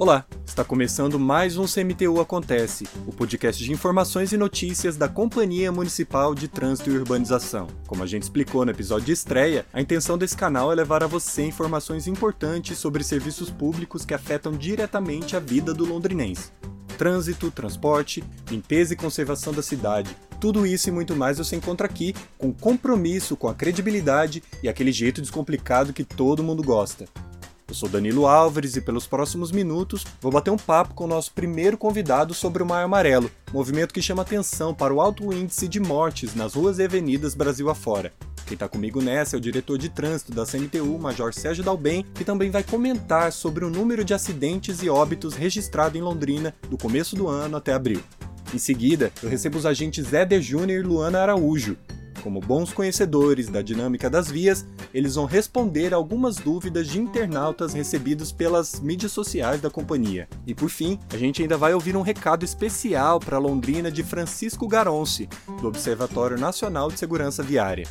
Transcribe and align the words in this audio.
Olá, 0.00 0.24
está 0.46 0.64
começando 0.64 1.18
mais 1.18 1.58
um 1.58 1.66
CMTU 1.66 2.22
Acontece, 2.22 2.88
o 3.06 3.12
podcast 3.12 3.62
de 3.62 3.70
informações 3.70 4.32
e 4.32 4.38
notícias 4.38 4.96
da 4.96 5.10
Companhia 5.10 5.70
Municipal 5.70 6.34
de 6.34 6.48
Trânsito 6.48 6.88
e 6.88 6.96
Urbanização. 6.96 7.66
Como 7.86 8.02
a 8.02 8.06
gente 8.06 8.22
explicou 8.22 8.64
no 8.64 8.70
episódio 8.70 9.04
de 9.04 9.12
estreia, 9.12 9.66
a 9.74 9.78
intenção 9.78 10.16
desse 10.16 10.34
canal 10.34 10.72
é 10.72 10.74
levar 10.74 11.04
a 11.04 11.06
você 11.06 11.42
informações 11.42 12.06
importantes 12.06 12.78
sobre 12.78 13.04
serviços 13.04 13.50
públicos 13.50 14.06
que 14.06 14.14
afetam 14.14 14.52
diretamente 14.52 15.36
a 15.36 15.38
vida 15.38 15.74
do 15.74 15.84
londrinense. 15.84 16.50
Trânsito, 16.96 17.50
transporte, 17.50 18.24
limpeza 18.50 18.94
e 18.94 18.96
conservação 18.96 19.52
da 19.52 19.62
cidade, 19.62 20.16
tudo 20.40 20.66
isso 20.66 20.88
e 20.88 20.92
muito 20.92 21.14
mais 21.14 21.36
você 21.36 21.56
encontra 21.56 21.86
aqui, 21.86 22.14
com 22.38 22.54
compromisso 22.54 23.36
com 23.36 23.48
a 23.48 23.54
credibilidade 23.54 24.42
e 24.62 24.68
aquele 24.70 24.92
jeito 24.92 25.20
descomplicado 25.20 25.92
que 25.92 26.04
todo 26.04 26.42
mundo 26.42 26.62
gosta. 26.62 27.04
Eu 27.70 27.74
sou 27.74 27.88
Danilo 27.88 28.26
Álvares 28.26 28.74
e 28.74 28.80
pelos 28.80 29.06
próximos 29.06 29.52
minutos 29.52 30.04
vou 30.20 30.32
bater 30.32 30.50
um 30.50 30.56
papo 30.56 30.92
com 30.92 31.04
o 31.04 31.06
nosso 31.06 31.32
primeiro 31.32 31.78
convidado 31.78 32.34
sobre 32.34 32.64
o 32.64 32.66
Maio 32.66 32.86
Amarelo, 32.86 33.30
movimento 33.52 33.94
que 33.94 34.02
chama 34.02 34.22
atenção 34.22 34.74
para 34.74 34.92
o 34.92 35.00
alto 35.00 35.32
índice 35.32 35.68
de 35.68 35.78
mortes 35.78 36.34
nas 36.34 36.54
ruas 36.54 36.80
e 36.80 36.82
avenidas 36.82 37.32
Brasil 37.32 37.70
afora. 37.70 38.12
Quem 38.44 38.54
está 38.54 38.68
comigo 38.68 39.00
nessa 39.00 39.36
é 39.36 39.38
o 39.38 39.40
diretor 39.40 39.78
de 39.78 39.88
trânsito 39.88 40.32
da 40.32 40.44
CMTU, 40.44 40.98
Major 40.98 41.32
Sérgio 41.32 41.62
Dalben, 41.62 42.04
que 42.12 42.24
também 42.24 42.50
vai 42.50 42.64
comentar 42.64 43.30
sobre 43.30 43.64
o 43.64 43.70
número 43.70 44.04
de 44.04 44.14
acidentes 44.14 44.82
e 44.82 44.90
óbitos 44.90 45.36
registrado 45.36 45.96
em 45.96 46.02
Londrina 46.02 46.52
do 46.68 46.76
começo 46.76 47.14
do 47.14 47.28
ano 47.28 47.56
até 47.56 47.72
abril. 47.72 48.02
Em 48.52 48.58
seguida, 48.58 49.12
eu 49.22 49.28
recebo 49.28 49.56
os 49.56 49.64
agentes 49.64 50.12
Éder 50.12 50.42
Júnior 50.42 50.80
e 50.80 50.88
Luana 50.88 51.20
Araújo, 51.20 51.76
como 52.20 52.40
bons 52.40 52.72
conhecedores 52.72 53.48
da 53.48 53.62
dinâmica 53.62 54.08
das 54.08 54.30
vias, 54.30 54.66
eles 54.92 55.14
vão 55.14 55.24
responder 55.24 55.92
algumas 55.92 56.36
dúvidas 56.36 56.88
de 56.88 57.00
internautas 57.00 57.72
recebidos 57.72 58.30
pelas 58.32 58.80
mídias 58.80 59.12
sociais 59.12 59.60
da 59.60 59.70
companhia. 59.70 60.28
E 60.46 60.54
por 60.54 60.68
fim, 60.68 60.98
a 61.12 61.16
gente 61.16 61.42
ainda 61.42 61.56
vai 61.56 61.74
ouvir 61.74 61.96
um 61.96 62.02
recado 62.02 62.44
especial 62.44 63.18
para 63.18 63.38
Londrina 63.38 63.90
de 63.90 64.02
Francisco 64.02 64.68
Garonce, 64.68 65.28
do 65.60 65.68
Observatório 65.68 66.38
Nacional 66.38 66.90
de 66.90 66.98
Segurança 66.98 67.42
Viária. 67.42 67.86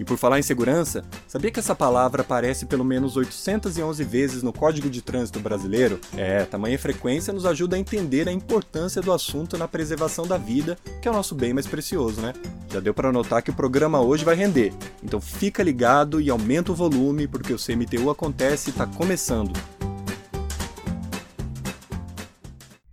E 0.00 0.04
por 0.04 0.16
falar 0.16 0.38
em 0.38 0.42
segurança, 0.42 1.04
sabia 1.28 1.50
que 1.50 1.60
essa 1.60 1.74
palavra 1.74 2.22
aparece 2.22 2.64
pelo 2.64 2.82
menos 2.82 3.18
811 3.18 4.02
vezes 4.02 4.42
no 4.42 4.50
Código 4.50 4.88
de 4.88 5.02
Trânsito 5.02 5.38
Brasileiro? 5.40 6.00
É, 6.16 6.42
tamanha 6.46 6.78
frequência 6.78 7.34
nos 7.34 7.44
ajuda 7.44 7.76
a 7.76 7.78
entender 7.78 8.26
a 8.26 8.32
importância 8.32 9.02
do 9.02 9.12
assunto 9.12 9.58
na 9.58 9.68
preservação 9.68 10.26
da 10.26 10.38
vida, 10.38 10.78
que 11.02 11.08
é 11.08 11.10
o 11.10 11.14
nosso 11.14 11.34
bem 11.34 11.52
mais 11.52 11.66
precioso, 11.66 12.22
né? 12.22 12.32
Já 12.72 12.80
deu 12.80 12.94
para 12.94 13.12
notar 13.12 13.42
que 13.42 13.50
o 13.50 13.54
programa 13.70 14.00
hoje 14.00 14.24
vai 14.24 14.34
render. 14.34 14.72
Então 15.00 15.20
fica 15.20 15.62
ligado 15.62 16.20
e 16.20 16.28
aumenta 16.28 16.72
o 16.72 16.74
volume 16.74 17.28
porque 17.28 17.52
o 17.52 17.56
CMTU 17.56 18.10
acontece 18.10 18.68
e 18.68 18.72
está 18.72 18.84
começando. 18.84 19.52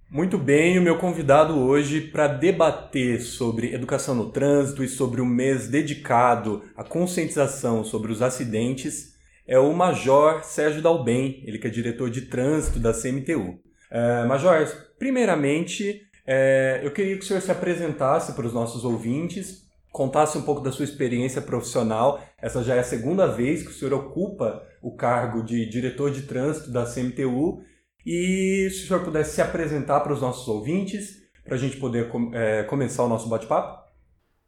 Muito 0.07 0.37
bem, 0.37 0.77
o 0.77 0.81
meu 0.83 0.99
convidado 0.99 1.57
hoje 1.57 1.99
para 1.99 2.27
debater 2.27 3.21
sobre 3.21 3.73
educação 3.73 4.13
no 4.13 4.29
trânsito 4.29 4.83
e 4.83 4.87
sobre 4.87 5.19
o 5.19 5.25
mês 5.25 5.67
dedicado 5.67 6.61
à 6.77 6.83
conscientização 6.83 7.83
sobre 7.83 8.11
os 8.11 8.21
acidentes 8.21 9.15
é 9.47 9.57
o 9.57 9.73
Major 9.73 10.43
Sérgio 10.43 10.83
Dalben, 10.83 11.41
ele 11.43 11.57
que 11.57 11.65
é 11.65 11.71
diretor 11.71 12.11
de 12.11 12.21
trânsito 12.21 12.79
da 12.79 12.93
CMTU. 12.93 13.59
É, 13.89 14.25
Major, 14.25 14.67
primeiramente, 14.99 16.03
é, 16.27 16.81
eu 16.83 16.91
queria 16.91 17.17
que 17.17 17.23
o 17.23 17.27
senhor 17.27 17.41
se 17.41 17.51
apresentasse 17.51 18.33
para 18.33 18.45
os 18.45 18.53
nossos 18.53 18.85
ouvintes, 18.85 19.66
contasse 19.97 20.37
um 20.37 20.43
pouco 20.43 20.61
da 20.61 20.71
sua 20.71 20.85
experiência 20.85 21.41
profissional. 21.41 22.23
Essa 22.37 22.63
já 22.63 22.75
é 22.75 22.79
a 22.79 22.83
segunda 22.83 23.25
vez 23.25 23.63
que 23.63 23.71
o 23.71 23.73
senhor 23.73 23.95
ocupa 23.95 24.63
o 24.79 24.95
cargo 24.95 25.41
de 25.41 25.67
diretor 25.67 26.11
de 26.11 26.21
trânsito 26.21 26.71
da 26.71 26.85
CMTU 26.85 27.63
e 28.05 28.69
se 28.69 28.83
o 28.83 28.87
senhor 28.87 29.03
pudesse 29.03 29.33
se 29.33 29.41
apresentar 29.41 30.01
para 30.01 30.13
os 30.13 30.21
nossos 30.21 30.47
ouvintes, 30.47 31.27
para 31.43 31.55
a 31.55 31.57
gente 31.57 31.77
poder 31.77 32.11
é, 32.33 32.61
começar 32.63 33.03
o 33.03 33.09
nosso 33.09 33.27
bate-papo. 33.27 33.87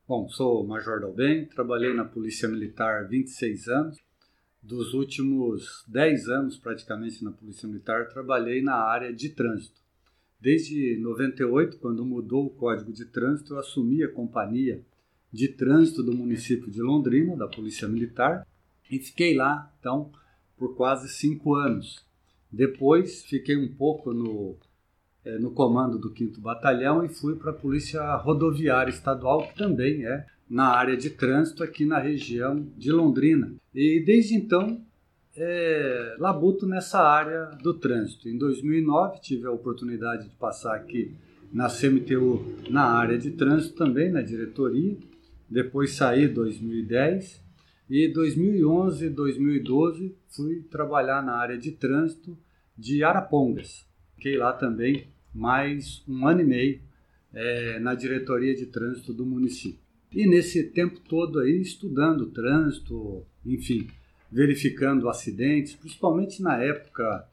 Bom, 0.07 0.29
sou 0.29 0.63
o 0.63 0.67
Major 0.67 1.01
Dalben, 1.01 1.47
trabalhei 1.47 1.95
na 1.95 2.05
Polícia 2.05 2.47
Militar 2.47 3.03
há 3.03 3.07
26 3.07 3.67
anos. 3.69 3.97
Dos 4.61 4.93
últimos 4.93 5.83
10 5.88 6.27
anos, 6.27 6.57
praticamente, 6.57 7.23
na 7.23 7.31
Polícia 7.31 7.67
Militar, 7.67 8.07
trabalhei 8.09 8.61
na 8.61 8.75
área 8.75 9.11
de 9.11 9.29
trânsito. 9.29 9.79
Desde 10.39 10.99
98, 11.01 11.79
quando 11.79 12.05
mudou 12.05 12.45
o 12.45 12.49
Código 12.51 12.93
de 12.93 13.05
Trânsito, 13.05 13.53
eu 13.53 13.59
assumi 13.59 14.03
a 14.03 14.11
companhia 14.11 14.83
de 15.31 15.47
trânsito 15.47 16.03
do 16.03 16.13
município 16.13 16.69
de 16.69 16.81
Londrina, 16.81 17.35
da 17.35 17.47
Polícia 17.47 17.88
Militar, 17.88 18.45
e 18.90 19.00
fiquei 19.00 19.35
lá, 19.35 19.72
então, 19.79 20.12
por 20.57 20.75
quase 20.75 21.07
cinco 21.09 21.56
anos. 21.56 22.03
Depois 22.51 23.23
fiquei 23.23 23.56
um 23.56 23.68
pouco 23.68 24.13
no, 24.13 24.56
é, 25.23 25.38
no 25.38 25.51
comando 25.51 26.00
do 26.00 26.16
5 26.16 26.41
Batalhão 26.41 27.06
e 27.06 27.09
fui 27.09 27.35
para 27.35 27.51
a 27.51 27.53
Polícia 27.53 28.16
Rodoviária 28.16 28.89
Estadual, 28.89 29.47
que 29.47 29.56
também 29.56 30.06
é 30.06 30.25
na 30.50 30.69
área 30.69 30.97
de 30.97 31.12
trânsito 31.12 31.63
aqui 31.63 31.85
na 31.85 32.00
região 32.00 32.66
de 32.75 32.91
Londrina. 32.91 33.53
E 33.73 34.03
desde 34.03 34.34
então 34.34 34.81
é, 35.38 36.16
labuto 36.18 36.66
nessa 36.66 37.00
área 37.00 37.45
do 37.62 37.73
trânsito. 37.73 38.28
Em 38.28 38.38
2009 38.38 39.22
tive 39.22 39.45
a 39.45 39.51
oportunidade 39.51 40.28
de 40.28 40.35
passar 40.35 40.75
aqui 40.75 41.13
na 41.53 41.68
CMTU 41.68 42.44
na 42.69 42.84
área 42.84 43.18
de 43.18 43.31
trânsito 43.31 43.75
também, 43.75 44.12
na 44.12 44.22
diretoria. 44.22 44.97
Depois 45.49 45.93
saí 45.93 46.25
em 46.25 46.33
2010 46.33 47.43
e 47.89 48.07
2011 48.07 49.05
e 49.05 49.09
2012 49.09 50.15
fui 50.29 50.61
trabalhar 50.69 51.23
na 51.23 51.33
área 51.33 51.57
de 51.57 51.71
trânsito 51.71 52.37
de 52.77 53.03
Arapongas. 53.03 53.85
Fiquei 54.15 54.38
lá 54.38 54.53
também 54.53 55.07
mais 55.33 56.03
um 56.07 56.27
ano 56.27 56.41
e 56.41 56.45
meio 56.45 56.81
é, 57.33 57.79
na 57.79 57.95
diretoria 57.95 58.55
de 58.55 58.67
trânsito 58.67 59.11
do 59.11 59.25
município. 59.25 59.79
E 60.11 60.27
nesse 60.27 60.63
tempo 60.65 60.99
todo 60.99 61.39
aí 61.39 61.59
estudando 61.61 62.27
trânsito, 62.27 63.25
enfim, 63.45 63.88
verificando 64.31 65.09
acidentes, 65.09 65.75
principalmente 65.75 66.41
na 66.41 66.61
época 66.61 67.27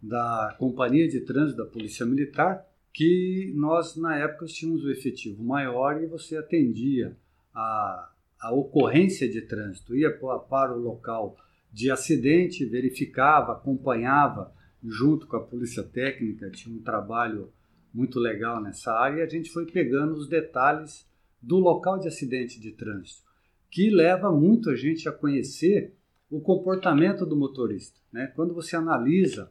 da 0.00 0.54
Companhia 0.58 1.08
de 1.08 1.20
Trânsito 1.20 1.58
da 1.58 1.66
Polícia 1.66 2.06
Militar, 2.06 2.64
que 2.92 3.52
nós 3.54 3.96
na 3.96 4.16
época 4.16 4.46
tínhamos 4.46 4.84
o 4.84 4.90
efetivo 4.90 5.42
maior 5.42 6.02
e 6.02 6.06
você 6.06 6.36
atendia 6.36 7.16
a 7.56 8.10
a 8.40 8.52
ocorrência 8.52 9.28
de 9.28 9.42
trânsito, 9.42 9.96
ia 9.96 10.10
para 10.10 10.74
o 10.74 10.80
local 10.80 11.36
de 11.72 11.90
acidente, 11.90 12.64
verificava, 12.64 13.52
acompanhava 13.52 14.52
junto 14.84 15.26
com 15.26 15.36
a 15.36 15.42
polícia 15.42 15.82
técnica, 15.82 16.50
tinha 16.50 16.74
um 16.74 16.82
trabalho 16.82 17.50
muito 17.92 18.20
legal 18.20 18.62
nessa 18.62 18.92
área 18.92 19.20
e 19.20 19.22
a 19.22 19.28
gente 19.28 19.50
foi 19.50 19.66
pegando 19.66 20.14
os 20.14 20.28
detalhes 20.28 21.06
do 21.42 21.58
local 21.58 21.98
de 21.98 22.08
acidente 22.08 22.60
de 22.60 22.72
trânsito, 22.72 23.22
que 23.70 23.90
leva 23.90 24.30
muito 24.30 24.70
a 24.70 24.76
gente 24.76 25.08
a 25.08 25.12
conhecer 25.12 25.94
o 26.30 26.40
comportamento 26.40 27.24
do 27.24 27.36
motorista. 27.36 27.98
Né? 28.12 28.26
Quando 28.34 28.54
você 28.54 28.76
analisa 28.76 29.50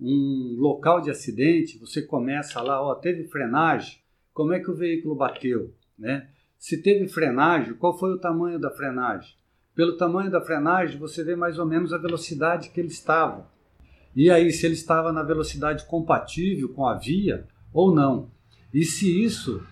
um 0.00 0.56
local 0.58 1.00
de 1.00 1.10
acidente, 1.10 1.78
você 1.78 2.00
começa 2.00 2.62
lá, 2.62 2.82
ó, 2.82 2.94
teve 2.94 3.24
frenagem, 3.24 3.98
como 4.32 4.52
é 4.52 4.60
que 4.60 4.70
o 4.70 4.74
veículo 4.74 5.14
bateu, 5.14 5.74
né? 5.98 6.30
Se 6.60 6.76
teve 6.76 7.08
frenagem, 7.08 7.72
qual 7.72 7.98
foi 7.98 8.12
o 8.12 8.18
tamanho 8.18 8.58
da 8.58 8.70
frenagem? 8.70 9.34
Pelo 9.74 9.96
tamanho 9.96 10.30
da 10.30 10.42
frenagem, 10.42 10.98
você 10.98 11.24
vê 11.24 11.34
mais 11.34 11.58
ou 11.58 11.64
menos 11.64 11.90
a 11.90 11.96
velocidade 11.96 12.68
que 12.68 12.78
ele 12.78 12.90
estava. 12.90 13.50
E 14.14 14.30
aí, 14.30 14.52
se 14.52 14.66
ele 14.66 14.74
estava 14.74 15.10
na 15.10 15.22
velocidade 15.22 15.86
compatível 15.86 16.68
com 16.68 16.86
a 16.86 16.98
via 16.98 17.46
ou 17.72 17.94
não. 17.94 18.30
E 18.74 18.84
se 18.84 19.24
isso 19.24 19.66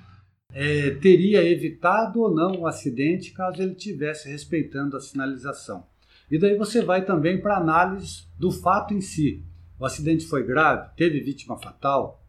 é, 0.50 0.92
teria 0.92 1.44
evitado 1.44 2.22
ou 2.22 2.34
não 2.34 2.60
o 2.60 2.66
acidente 2.66 3.32
caso 3.32 3.60
ele 3.60 3.74
tivesse 3.74 4.30
respeitando 4.30 4.96
a 4.96 5.00
sinalização. 5.00 5.86
E 6.30 6.38
daí 6.38 6.56
você 6.56 6.80
vai 6.80 7.04
também 7.04 7.38
para 7.38 7.58
análise 7.58 8.22
do 8.38 8.50
fato 8.50 8.94
em 8.94 9.02
si. 9.02 9.44
O 9.78 9.84
acidente 9.84 10.24
foi 10.24 10.42
grave? 10.42 10.88
Teve 10.96 11.20
vítima 11.20 11.58
fatal? 11.58 12.24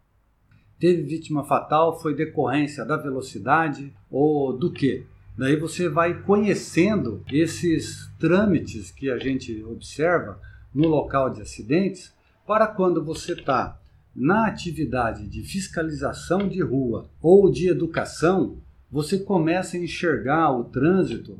Teve 0.80 1.02
vítima 1.02 1.44
fatal, 1.44 2.00
foi 2.00 2.14
decorrência 2.14 2.84
da 2.84 2.96
velocidade 2.96 3.92
ou 4.10 4.56
do 4.56 4.72
que? 4.72 5.04
Daí 5.36 5.54
você 5.54 5.88
vai 5.88 6.22
conhecendo 6.22 7.22
esses 7.30 8.10
trâmites 8.18 8.90
que 8.90 9.10
a 9.10 9.18
gente 9.18 9.62
observa 9.64 10.40
no 10.74 10.88
local 10.88 11.30
de 11.30 11.42
acidentes 11.42 12.12
para 12.46 12.66
quando 12.66 13.04
você 13.04 13.32
está 13.32 13.78
na 14.14 14.46
atividade 14.46 15.28
de 15.28 15.42
fiscalização 15.42 16.48
de 16.48 16.62
rua 16.62 17.08
ou 17.22 17.50
de 17.50 17.68
educação, 17.68 18.58
você 18.90 19.18
começa 19.18 19.76
a 19.76 19.80
enxergar 19.80 20.50
o 20.50 20.64
trânsito 20.64 21.38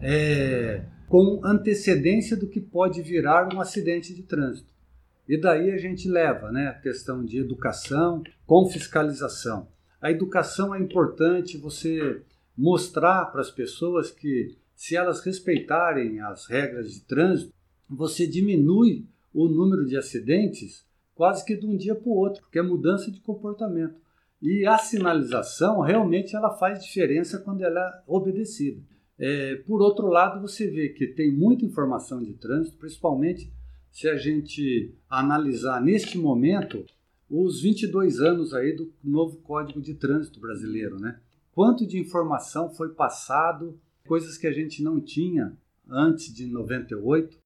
é, 0.00 0.82
com 1.08 1.40
antecedência 1.44 2.36
do 2.36 2.48
que 2.48 2.60
pode 2.60 3.02
virar 3.02 3.52
um 3.54 3.60
acidente 3.60 4.14
de 4.14 4.22
trânsito. 4.22 4.75
E 5.28 5.40
daí 5.40 5.70
a 5.70 5.76
gente 5.76 6.08
leva 6.08 6.52
né, 6.52 6.68
a 6.68 6.74
questão 6.74 7.24
de 7.24 7.38
educação 7.38 8.22
com 8.46 8.66
fiscalização. 8.66 9.68
A 10.00 10.10
educação 10.10 10.74
é 10.74 10.80
importante 10.80 11.58
você 11.58 12.22
mostrar 12.56 13.26
para 13.26 13.40
as 13.40 13.50
pessoas 13.50 14.10
que, 14.10 14.56
se 14.74 14.96
elas 14.96 15.20
respeitarem 15.20 16.20
as 16.20 16.46
regras 16.46 16.92
de 16.92 17.00
trânsito, 17.00 17.52
você 17.88 18.26
diminui 18.26 19.06
o 19.32 19.48
número 19.48 19.84
de 19.84 19.96
acidentes 19.96 20.86
quase 21.14 21.44
que 21.44 21.56
de 21.56 21.66
um 21.66 21.76
dia 21.76 21.94
para 21.94 22.08
o 22.08 22.16
outro, 22.16 22.42
porque 22.42 22.58
é 22.58 22.62
mudança 22.62 23.10
de 23.10 23.20
comportamento. 23.20 23.94
E 24.40 24.66
a 24.66 24.76
sinalização 24.78 25.80
realmente 25.80 26.36
ela 26.36 26.56
faz 26.56 26.84
diferença 26.84 27.38
quando 27.38 27.62
ela 27.62 27.80
é 27.80 28.02
obedecida. 28.06 28.80
É, 29.18 29.56
por 29.66 29.80
outro 29.80 30.08
lado, 30.08 30.42
você 30.42 30.70
vê 30.70 30.90
que 30.90 31.06
tem 31.06 31.32
muita 31.32 31.64
informação 31.64 32.22
de 32.22 32.34
trânsito, 32.34 32.76
principalmente 32.76 33.50
se 33.96 34.10
a 34.10 34.16
gente 34.18 34.94
analisar 35.08 35.80
neste 35.80 36.18
momento 36.18 36.84
os 37.30 37.62
22 37.62 38.20
anos 38.20 38.52
aí 38.52 38.76
do 38.76 38.92
novo 39.02 39.38
Código 39.38 39.80
de 39.80 39.94
Trânsito 39.94 40.38
brasileiro, 40.38 41.00
né? 41.00 41.18
Quanto 41.50 41.86
de 41.86 41.98
informação 41.98 42.68
foi 42.68 42.90
passado, 42.90 43.80
coisas 44.06 44.36
que 44.36 44.46
a 44.46 44.52
gente 44.52 44.82
não 44.82 45.00
tinha 45.00 45.56
antes 45.88 46.30
de 46.30 46.44
98. 46.44 47.38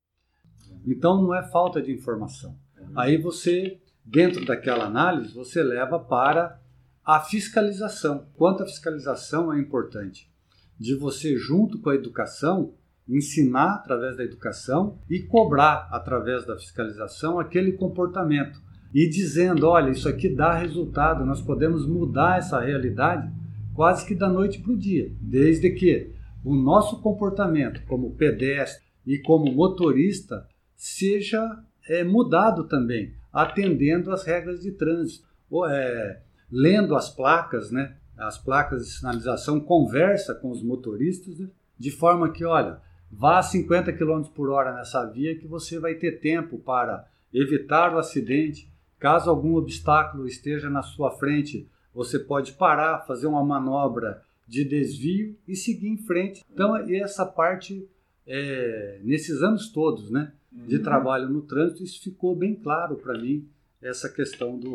Então 0.84 1.22
não 1.22 1.32
é 1.32 1.48
falta 1.52 1.80
de 1.80 1.92
informação. 1.92 2.58
Aí 2.96 3.16
você, 3.16 3.80
dentro 4.04 4.44
daquela 4.44 4.86
análise, 4.86 5.32
você 5.32 5.62
leva 5.62 6.00
para 6.00 6.60
a 7.04 7.20
fiscalização. 7.20 8.26
Quanto 8.34 8.64
a 8.64 8.66
fiscalização 8.66 9.52
é 9.52 9.60
importante 9.60 10.28
de 10.76 10.96
você 10.96 11.36
junto 11.36 11.78
com 11.78 11.90
a 11.90 11.94
educação 11.94 12.74
ensinar 13.16 13.74
através 13.74 14.16
da 14.16 14.24
educação 14.24 14.98
e 15.08 15.20
cobrar 15.20 15.88
através 15.90 16.46
da 16.46 16.56
fiscalização 16.56 17.38
aquele 17.38 17.72
comportamento 17.72 18.60
e 18.94 19.08
dizendo, 19.08 19.66
olha, 19.68 19.90
isso 19.90 20.08
aqui 20.08 20.28
dá 20.28 20.52
resultado, 20.54 21.24
nós 21.24 21.40
podemos 21.40 21.86
mudar 21.86 22.38
essa 22.38 22.60
realidade 22.60 23.30
quase 23.74 24.06
que 24.06 24.14
da 24.14 24.28
noite 24.28 24.60
para 24.60 24.72
o 24.72 24.78
dia, 24.78 25.12
desde 25.20 25.70
que 25.70 26.10
o 26.44 26.54
nosso 26.54 27.00
comportamento 27.00 27.82
como 27.86 28.14
pedestre 28.14 28.84
e 29.06 29.18
como 29.18 29.52
motorista 29.52 30.46
seja 30.76 31.62
é, 31.88 32.04
mudado 32.04 32.64
também, 32.64 33.14
atendendo 33.32 34.10
às 34.10 34.24
regras 34.24 34.60
de 34.60 34.72
trânsito, 34.72 35.26
ou, 35.50 35.68
é, 35.68 36.20
lendo 36.50 36.94
as 36.94 37.08
placas, 37.14 37.70
né? 37.70 37.96
As 38.16 38.36
placas 38.36 38.84
de 38.84 38.92
sinalização 38.92 39.58
conversa 39.60 40.34
com 40.34 40.50
os 40.50 40.62
motoristas, 40.62 41.38
né? 41.38 41.48
de 41.78 41.90
forma 41.90 42.30
que, 42.30 42.44
olha, 42.44 42.78
vá 43.10 43.38
a 43.38 43.42
50 43.42 43.92
km 43.92 44.22
por 44.34 44.50
hora 44.50 44.74
nessa 44.74 45.04
via 45.04 45.36
que 45.36 45.46
você 45.46 45.78
vai 45.78 45.94
ter 45.94 46.20
tempo 46.20 46.58
para 46.58 47.06
evitar 47.32 47.94
o 47.94 47.98
acidente. 47.98 48.70
Caso 48.98 49.30
algum 49.30 49.56
obstáculo 49.56 50.26
esteja 50.26 50.68
na 50.68 50.82
sua 50.82 51.10
frente, 51.10 51.66
você 51.94 52.18
pode 52.18 52.52
parar, 52.52 53.06
fazer 53.06 53.26
uma 53.26 53.44
manobra 53.44 54.22
de 54.46 54.64
desvio 54.64 55.36
e 55.48 55.56
seguir 55.56 55.88
em 55.88 55.96
frente. 55.96 56.44
Então, 56.52 56.76
essa 56.76 57.24
parte, 57.24 57.88
é, 58.26 59.00
nesses 59.02 59.42
anos 59.42 59.68
todos 59.68 60.10
né, 60.10 60.32
de 60.52 60.76
uhum. 60.76 60.82
trabalho 60.82 61.28
no 61.28 61.40
trânsito, 61.42 61.82
isso 61.82 62.02
ficou 62.02 62.36
bem 62.36 62.54
claro 62.54 62.96
para 62.96 63.16
mim, 63.16 63.48
essa 63.80 64.10
questão 64.10 64.58
do, 64.58 64.72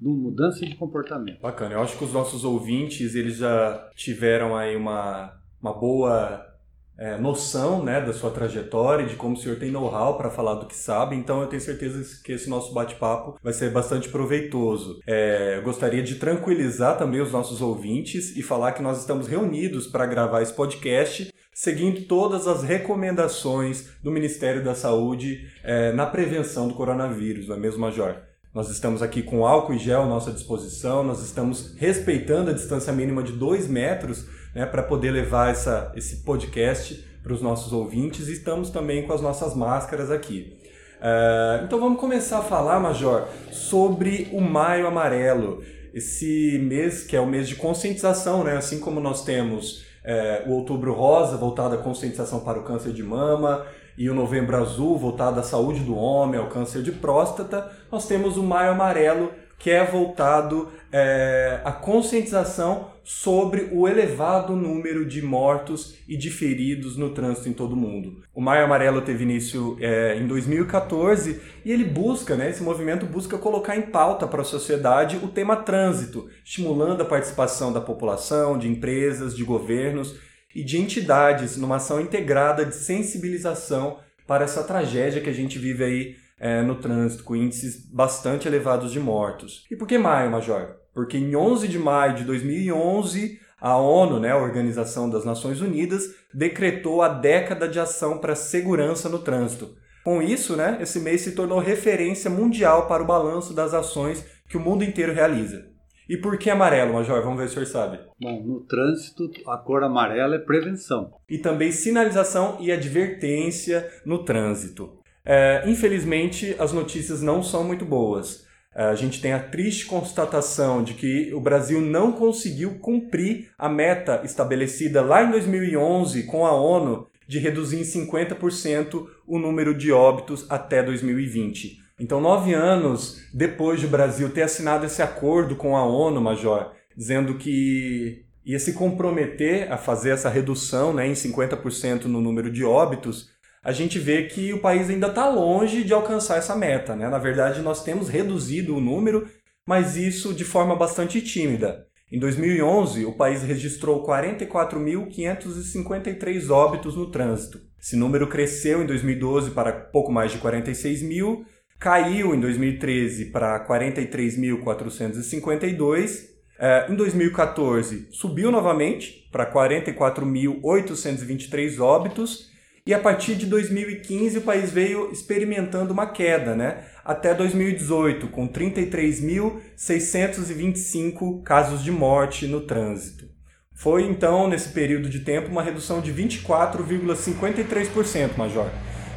do 0.00 0.10
mudança 0.10 0.66
de 0.66 0.74
comportamento. 0.74 1.40
Bacana. 1.40 1.74
Eu 1.74 1.82
acho 1.82 1.96
que 1.96 2.04
os 2.04 2.12
nossos 2.12 2.42
ouvintes, 2.42 3.14
eles 3.14 3.36
já 3.36 3.90
tiveram 3.94 4.56
aí 4.56 4.74
uma, 4.74 5.32
uma 5.60 5.72
boa 5.72 6.51
é, 6.98 7.16
noção 7.16 7.82
né, 7.82 8.00
da 8.00 8.12
sua 8.12 8.30
trajetória, 8.30 9.06
de 9.06 9.16
como 9.16 9.34
o 9.34 9.36
senhor 9.36 9.58
tem 9.58 9.70
know-how 9.70 10.16
para 10.16 10.30
falar 10.30 10.54
do 10.54 10.66
que 10.66 10.76
sabe, 10.76 11.16
então 11.16 11.40
eu 11.40 11.46
tenho 11.46 11.62
certeza 11.62 12.22
que 12.22 12.32
esse 12.32 12.48
nosso 12.48 12.72
bate-papo 12.72 13.38
vai 13.42 13.52
ser 13.52 13.70
bastante 13.70 14.08
proveitoso. 14.08 15.00
É, 15.06 15.56
eu 15.56 15.62
gostaria 15.62 16.02
de 16.02 16.16
tranquilizar 16.16 16.98
também 16.98 17.20
os 17.20 17.32
nossos 17.32 17.60
ouvintes 17.60 18.36
e 18.36 18.42
falar 18.42 18.72
que 18.72 18.82
nós 18.82 18.98
estamos 18.98 19.26
reunidos 19.26 19.86
para 19.86 20.06
gravar 20.06 20.42
esse 20.42 20.52
podcast 20.52 21.32
seguindo 21.54 22.06
todas 22.06 22.48
as 22.48 22.62
recomendações 22.62 23.90
do 24.02 24.10
Ministério 24.10 24.64
da 24.64 24.74
Saúde 24.74 25.46
é, 25.62 25.92
na 25.92 26.06
prevenção 26.06 26.66
do 26.66 26.74
coronavírus, 26.74 27.48
não 27.48 27.56
é 27.56 27.58
mesmo, 27.58 27.80
Major? 27.80 28.16
Nós 28.54 28.68
estamos 28.68 29.02
aqui 29.02 29.22
com 29.22 29.46
álcool 29.46 29.74
e 29.74 29.78
gel 29.78 30.02
à 30.02 30.06
nossa 30.06 30.30
disposição, 30.30 31.02
nós 31.02 31.22
estamos 31.22 31.74
respeitando 31.76 32.50
a 32.50 32.54
distância 32.54 32.92
mínima 32.92 33.22
de 33.22 33.32
2 33.32 33.66
metros 33.66 34.26
né, 34.54 34.66
para 34.66 34.82
poder 34.82 35.10
levar 35.10 35.50
essa, 35.50 35.92
esse 35.94 36.16
podcast 36.16 37.04
para 37.22 37.32
os 37.32 37.40
nossos 37.40 37.72
ouvintes 37.72 38.28
e 38.28 38.32
estamos 38.32 38.70
também 38.70 39.06
com 39.06 39.12
as 39.12 39.20
nossas 39.20 39.54
máscaras 39.54 40.10
aqui. 40.10 40.58
Uh, 41.00 41.64
então 41.64 41.80
vamos 41.80 42.00
começar 42.00 42.38
a 42.38 42.42
falar, 42.42 42.78
Major, 42.78 43.26
sobre 43.50 44.28
o 44.32 44.40
Maio 44.40 44.86
Amarelo, 44.86 45.62
esse 45.92 46.58
mês 46.62 47.02
que 47.02 47.16
é 47.16 47.20
o 47.20 47.26
mês 47.26 47.48
de 47.48 47.56
conscientização, 47.56 48.44
né? 48.44 48.56
assim 48.56 48.78
como 48.78 49.00
nós 49.00 49.24
temos 49.24 49.84
é, 50.04 50.44
o 50.46 50.52
Outubro 50.52 50.92
Rosa, 50.92 51.36
voltado 51.36 51.74
à 51.74 51.78
conscientização 51.78 52.40
para 52.40 52.58
o 52.58 52.62
câncer 52.62 52.92
de 52.92 53.02
mama, 53.02 53.64
e 53.96 54.08
o 54.08 54.14
Novembro 54.14 54.56
Azul, 54.56 54.98
voltado 54.98 55.38
à 55.38 55.42
saúde 55.42 55.80
do 55.80 55.94
homem, 55.94 56.40
ao 56.40 56.48
câncer 56.48 56.82
de 56.82 56.92
próstata, 56.92 57.70
nós 57.90 58.06
temos 58.06 58.36
o 58.36 58.42
Maio 58.42 58.72
Amarelo, 58.72 59.30
que 59.58 59.70
é 59.70 59.84
voltado 59.84 60.68
é, 60.90 61.60
à 61.64 61.70
conscientização 61.70 62.91
sobre 63.04 63.68
o 63.72 63.88
elevado 63.88 64.54
número 64.54 65.04
de 65.04 65.20
mortos 65.22 65.96
e 66.06 66.16
de 66.16 66.30
feridos 66.30 66.96
no 66.96 67.10
trânsito 67.10 67.48
em 67.48 67.52
todo 67.52 67.72
o 67.72 67.76
mundo. 67.76 68.22
O 68.34 68.40
Maio 68.40 68.64
Amarelo 68.64 69.02
teve 69.02 69.24
início 69.24 69.76
é, 69.80 70.16
em 70.16 70.26
2014 70.26 71.40
e 71.64 71.72
ele 71.72 71.84
busca, 71.84 72.36
né, 72.36 72.50
esse 72.50 72.62
movimento 72.62 73.06
busca 73.06 73.38
colocar 73.38 73.76
em 73.76 73.82
pauta 73.82 74.26
para 74.26 74.42
a 74.42 74.44
sociedade 74.44 75.16
o 75.16 75.28
tema 75.28 75.56
trânsito, 75.56 76.28
estimulando 76.44 77.02
a 77.02 77.06
participação 77.06 77.72
da 77.72 77.80
população, 77.80 78.58
de 78.58 78.68
empresas, 78.68 79.36
de 79.36 79.44
governos 79.44 80.16
e 80.54 80.62
de 80.62 80.78
entidades 80.78 81.56
numa 81.56 81.76
ação 81.76 82.00
integrada 82.00 82.64
de 82.64 82.74
sensibilização 82.74 83.98
para 84.26 84.44
essa 84.44 84.62
tragédia 84.62 85.20
que 85.20 85.30
a 85.30 85.34
gente 85.34 85.58
vive 85.58 85.84
aí 85.84 86.16
é, 86.38 86.62
no 86.62 86.74
trânsito, 86.74 87.24
com 87.24 87.36
índices 87.36 87.86
bastante 87.86 88.48
elevados 88.48 88.92
de 88.92 88.98
mortos. 88.98 89.64
E 89.70 89.76
por 89.76 89.86
que 89.86 89.96
maio, 89.96 90.30
Major? 90.30 90.81
Porque 90.94 91.16
em 91.16 91.34
11 91.34 91.68
de 91.68 91.78
maio 91.78 92.14
de 92.14 92.24
2011, 92.24 93.40
a 93.60 93.76
ONU, 93.76 94.18
né, 94.18 94.32
a 94.32 94.36
Organização 94.36 95.08
das 95.08 95.24
Nações 95.24 95.60
Unidas, 95.60 96.14
decretou 96.34 97.00
a 97.00 97.08
década 97.08 97.68
de 97.68 97.78
ação 97.78 98.18
para 98.18 98.32
a 98.32 98.36
segurança 98.36 99.08
no 99.08 99.20
trânsito. 99.20 99.74
Com 100.04 100.20
isso, 100.20 100.56
né, 100.56 100.78
esse 100.80 100.98
mês 100.98 101.20
se 101.20 101.32
tornou 101.32 101.60
referência 101.60 102.28
mundial 102.28 102.88
para 102.88 103.02
o 103.02 103.06
balanço 103.06 103.54
das 103.54 103.72
ações 103.72 104.24
que 104.48 104.56
o 104.56 104.60
mundo 104.60 104.82
inteiro 104.82 105.12
realiza. 105.12 105.72
E 106.08 106.16
por 106.16 106.36
que 106.36 106.50
amarelo, 106.50 106.94
Major? 106.94 107.22
Vamos 107.22 107.38
ver 107.38 107.48
se 107.48 107.52
o 107.52 107.54
senhor 107.54 107.66
sabe. 107.66 108.00
Bom, 108.20 108.42
no 108.42 108.60
trânsito, 108.66 109.30
a 109.46 109.56
cor 109.56 109.84
amarela 109.84 110.34
é 110.34 110.38
prevenção. 110.38 111.12
E 111.28 111.38
também 111.38 111.70
sinalização 111.70 112.58
e 112.60 112.72
advertência 112.72 113.88
no 114.04 114.24
trânsito. 114.24 114.98
É, 115.24 115.62
infelizmente, 115.66 116.56
as 116.58 116.72
notícias 116.72 117.22
não 117.22 117.42
são 117.42 117.62
muito 117.62 117.84
boas. 117.84 118.44
É, 118.74 118.84
a 118.84 118.94
gente 118.94 119.20
tem 119.20 119.32
a 119.32 119.40
triste 119.40 119.86
constatação 119.86 120.82
de 120.82 120.94
que 120.94 121.32
o 121.34 121.40
Brasil 121.40 121.80
não 121.80 122.12
conseguiu 122.12 122.78
cumprir 122.78 123.50
a 123.58 123.68
meta 123.68 124.22
estabelecida 124.24 125.02
lá 125.02 125.22
em 125.22 125.30
2011 125.30 126.24
com 126.24 126.46
a 126.46 126.52
ONU 126.52 127.06
de 127.28 127.38
reduzir 127.38 127.78
em 127.78 127.82
50% 127.82 129.06
o 129.26 129.38
número 129.38 129.74
de 129.74 129.92
óbitos 129.92 130.46
até 130.50 130.82
2020. 130.82 131.80
Então, 132.00 132.20
nove 132.20 132.52
anos 132.52 133.22
depois 133.32 133.78
de 133.78 133.86
o 133.86 133.90
Brasil 133.90 134.30
ter 134.30 134.42
assinado 134.42 134.86
esse 134.86 135.02
acordo 135.02 135.54
com 135.54 135.76
a 135.76 135.84
ONU, 135.84 136.20
Major, 136.20 136.72
dizendo 136.96 137.34
que 137.34 138.24
ia 138.44 138.58
se 138.58 138.72
comprometer 138.72 139.70
a 139.70 139.76
fazer 139.76 140.10
essa 140.10 140.28
redução 140.28 140.92
né, 140.92 141.06
em 141.06 141.12
50% 141.12 142.04
no 142.04 142.20
número 142.20 142.50
de 142.50 142.64
óbitos, 142.64 143.30
a 143.62 143.70
gente 143.70 143.98
vê 143.98 144.24
que 144.24 144.52
o 144.52 144.58
país 144.58 144.90
ainda 144.90 145.06
está 145.06 145.26
longe 145.28 145.84
de 145.84 145.94
alcançar 145.94 146.38
essa 146.38 146.56
meta. 146.56 146.96
Né? 146.96 147.08
Na 147.08 147.18
verdade, 147.18 147.62
nós 147.62 147.84
temos 147.84 148.08
reduzido 148.08 148.74
o 148.76 148.80
número, 148.80 149.28
mas 149.64 149.96
isso 149.96 150.34
de 150.34 150.44
forma 150.44 150.74
bastante 150.74 151.22
tímida. 151.22 151.86
Em 152.10 152.18
2011, 152.18 153.04
o 153.04 153.12
país 153.12 153.42
registrou 153.42 154.04
44.553 154.04 156.50
óbitos 156.50 156.96
no 156.96 157.08
trânsito. 157.10 157.60
Esse 157.80 157.94
número 157.96 158.26
cresceu 158.26 158.82
em 158.82 158.86
2012 158.86 159.52
para 159.52 159.70
pouco 159.72 160.10
mais 160.12 160.32
de 160.32 160.38
46 160.38 161.02
mil, 161.02 161.44
caiu 161.78 162.34
em 162.34 162.40
2013 162.40 163.26
para 163.26 163.64
43.452. 163.66 166.32
É, 166.58 166.92
em 166.92 166.94
2014, 166.94 168.08
subiu 168.10 168.50
novamente 168.50 169.26
para 169.32 169.50
44.823 169.50 171.80
óbitos 171.80 172.51
e 172.84 172.92
a 172.92 172.98
partir 172.98 173.36
de 173.36 173.46
2015 173.46 174.38
o 174.38 174.42
país 174.42 174.72
veio 174.72 175.12
experimentando 175.12 175.92
uma 175.92 176.06
queda, 176.06 176.56
né? 176.56 176.82
Até 177.04 177.32
2018, 177.32 178.26
com 178.28 178.48
33.625 178.48 181.42
casos 181.42 181.84
de 181.84 181.92
morte 181.92 182.48
no 182.48 182.62
trânsito. 182.62 183.30
Foi 183.72 184.02
então, 184.04 184.48
nesse 184.48 184.70
período 184.70 185.08
de 185.08 185.20
tempo, 185.20 185.48
uma 185.48 185.62
redução 185.62 186.00
de 186.00 186.12
24,53%, 186.12 188.36
Major. 188.36 188.68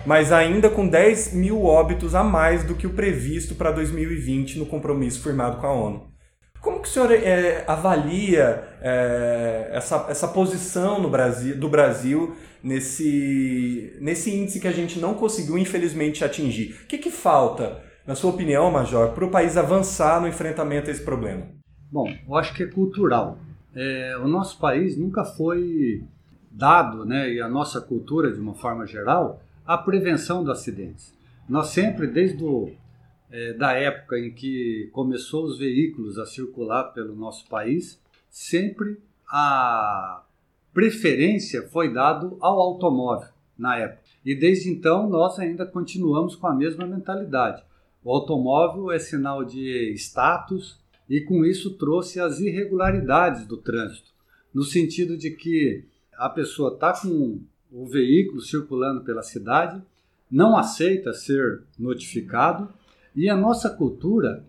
Mas 0.05 0.31
ainda 0.31 0.69
com 0.69 0.88
10 0.88 1.34
mil 1.34 1.63
óbitos 1.63 2.13
a 2.13 2.24
mais 2.24 2.63
do 2.63 2.75
que 2.75 2.86
o 2.86 2.93
previsto 2.93 3.55
para 3.55 3.72
2020 3.72 4.60
no 4.60 4.67
compromisso 4.67 5.24
firmado 5.24 5.57
com 5.57 5.65
a 5.65 5.74
ONU. 5.74 6.14
Como 6.65 6.81
que 6.81 6.88
o 6.88 6.91
senhor 6.91 7.12
é, 7.12 7.63
avalia 7.67 8.63
é, 8.81 9.69
essa, 9.72 10.07
essa 10.10 10.27
posição 10.27 11.00
no 11.00 11.12
Brasil, 11.12 11.55
do 11.55 11.69
Brasil 11.69 12.36
nesse, 12.63 13.95
nesse 14.01 14.36
índice 14.36 14.60
que 14.60 14.67
a 14.67 14.72
gente 14.72 15.00
não 15.00 15.13
conseguiu, 15.13 15.60
infelizmente, 15.60 16.25
atingir? 16.25 16.75
O 16.84 16.88
que, 16.88 16.98
que 16.98 17.12
falta 17.12 17.84
na 18.07 18.15
sua 18.15 18.31
opinião, 18.31 18.72
Major, 18.72 19.10
para 19.10 19.24
o 19.24 19.29
país 19.29 19.57
avançar 19.57 20.19
no 20.19 20.27
enfrentamento 20.27 20.89
a 20.89 20.91
esse 20.91 21.03
problema? 21.03 21.45
Bom, 21.91 22.12
eu 22.27 22.36
acho 22.36 22.51
que 22.55 22.63
é 22.63 22.67
cultural. 22.67 23.38
É, 23.75 24.17
o 24.17 24.27
nosso 24.27 24.57
país 24.57 24.98
nunca 24.98 25.24
foi 25.24 26.01
dado, 26.50 27.05
né, 27.05 27.31
e 27.31 27.39
a 27.39 27.48
nossa 27.48 27.79
cultura 27.79 28.34
de 28.34 28.39
uma 28.39 28.55
forma 28.55 28.88
geral, 28.88 29.39
a 29.67 29.77
prevenção 29.77 30.43
dos 30.43 30.57
acidentes. 30.57 31.13
Nós 31.48 31.67
sempre, 31.67 32.07
desde 32.07 32.43
o, 32.43 32.72
é, 33.32 33.53
da 33.53 33.74
época 33.74 34.20
em 34.20 34.32
que 34.32 34.89
começou 34.91 35.46
os 35.46 35.58
veículos 35.58 36.17
a 36.17 36.25
circular 36.25 36.86
pelo 36.94 37.15
nosso 37.15 37.48
país, 37.48 38.00
sempre 38.29 39.00
a 39.27 40.24
preferência 40.74 41.63
foi 41.70 41.94
dado 41.94 42.38
ao 42.39 42.60
automóvel 42.60 43.29
na 43.58 43.77
época. 43.77 44.01
E 44.25 44.36
desde 44.36 44.70
então 44.70 45.10
nós 45.10 45.39
ainda 45.39 45.65
continuamos 45.65 46.36
com 46.36 46.48
a 46.48 46.55
mesma 46.55 46.86
mentalidade. 46.86 47.63
O 48.03 48.12
automóvel 48.12 48.91
é 48.91 49.00
sinal 49.00 49.44
de 49.44 49.94
status 49.96 50.79
e 51.10 51.22
com 51.22 51.46
isso 51.46 51.72
trouxe 51.75 52.20
as 52.20 52.39
irregularidades 52.39 53.46
do 53.46 53.58
trânsito, 53.58 54.12
no 54.53 54.63
sentido 54.63 55.17
de 55.17 55.32
que 55.32 55.84
a 56.13 56.29
pessoa 56.29 56.74
está 56.74 56.94
com 56.94 57.39
o 57.72 57.86
veículo 57.86 58.41
circulando 58.41 59.01
pela 59.03 59.22
cidade, 59.22 59.82
não 60.29 60.58
aceita 60.58 61.13
ser 61.13 61.63
notificado 61.77 62.70
e 63.15 63.29
a 63.29 63.36
nossa 63.36 63.69
cultura 63.69 64.45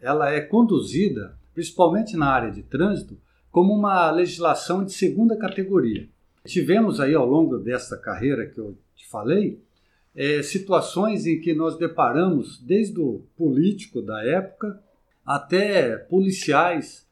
ela 0.00 0.30
é 0.30 0.40
conduzida, 0.40 1.36
principalmente 1.52 2.16
na 2.16 2.28
área 2.28 2.50
de 2.50 2.62
trânsito, 2.62 3.18
como 3.50 3.72
uma 3.72 4.10
legislação 4.10 4.84
de 4.84 4.92
segunda 4.92 5.36
categoria. 5.36 6.08
Tivemos 6.46 7.00
aí 7.00 7.14
ao 7.14 7.26
longo 7.26 7.58
dessa 7.58 7.96
carreira 7.96 8.46
que 8.46 8.58
eu 8.58 8.76
te 8.94 9.08
falei, 9.08 9.62
é, 10.14 10.42
situações 10.42 11.26
em 11.26 11.40
que 11.40 11.54
nós 11.54 11.76
deparamos, 11.76 12.60
desde 12.60 13.00
o 13.00 13.24
político 13.36 14.02
da 14.02 14.22
época 14.24 14.78
até 15.24 15.96
policiais 15.96 17.06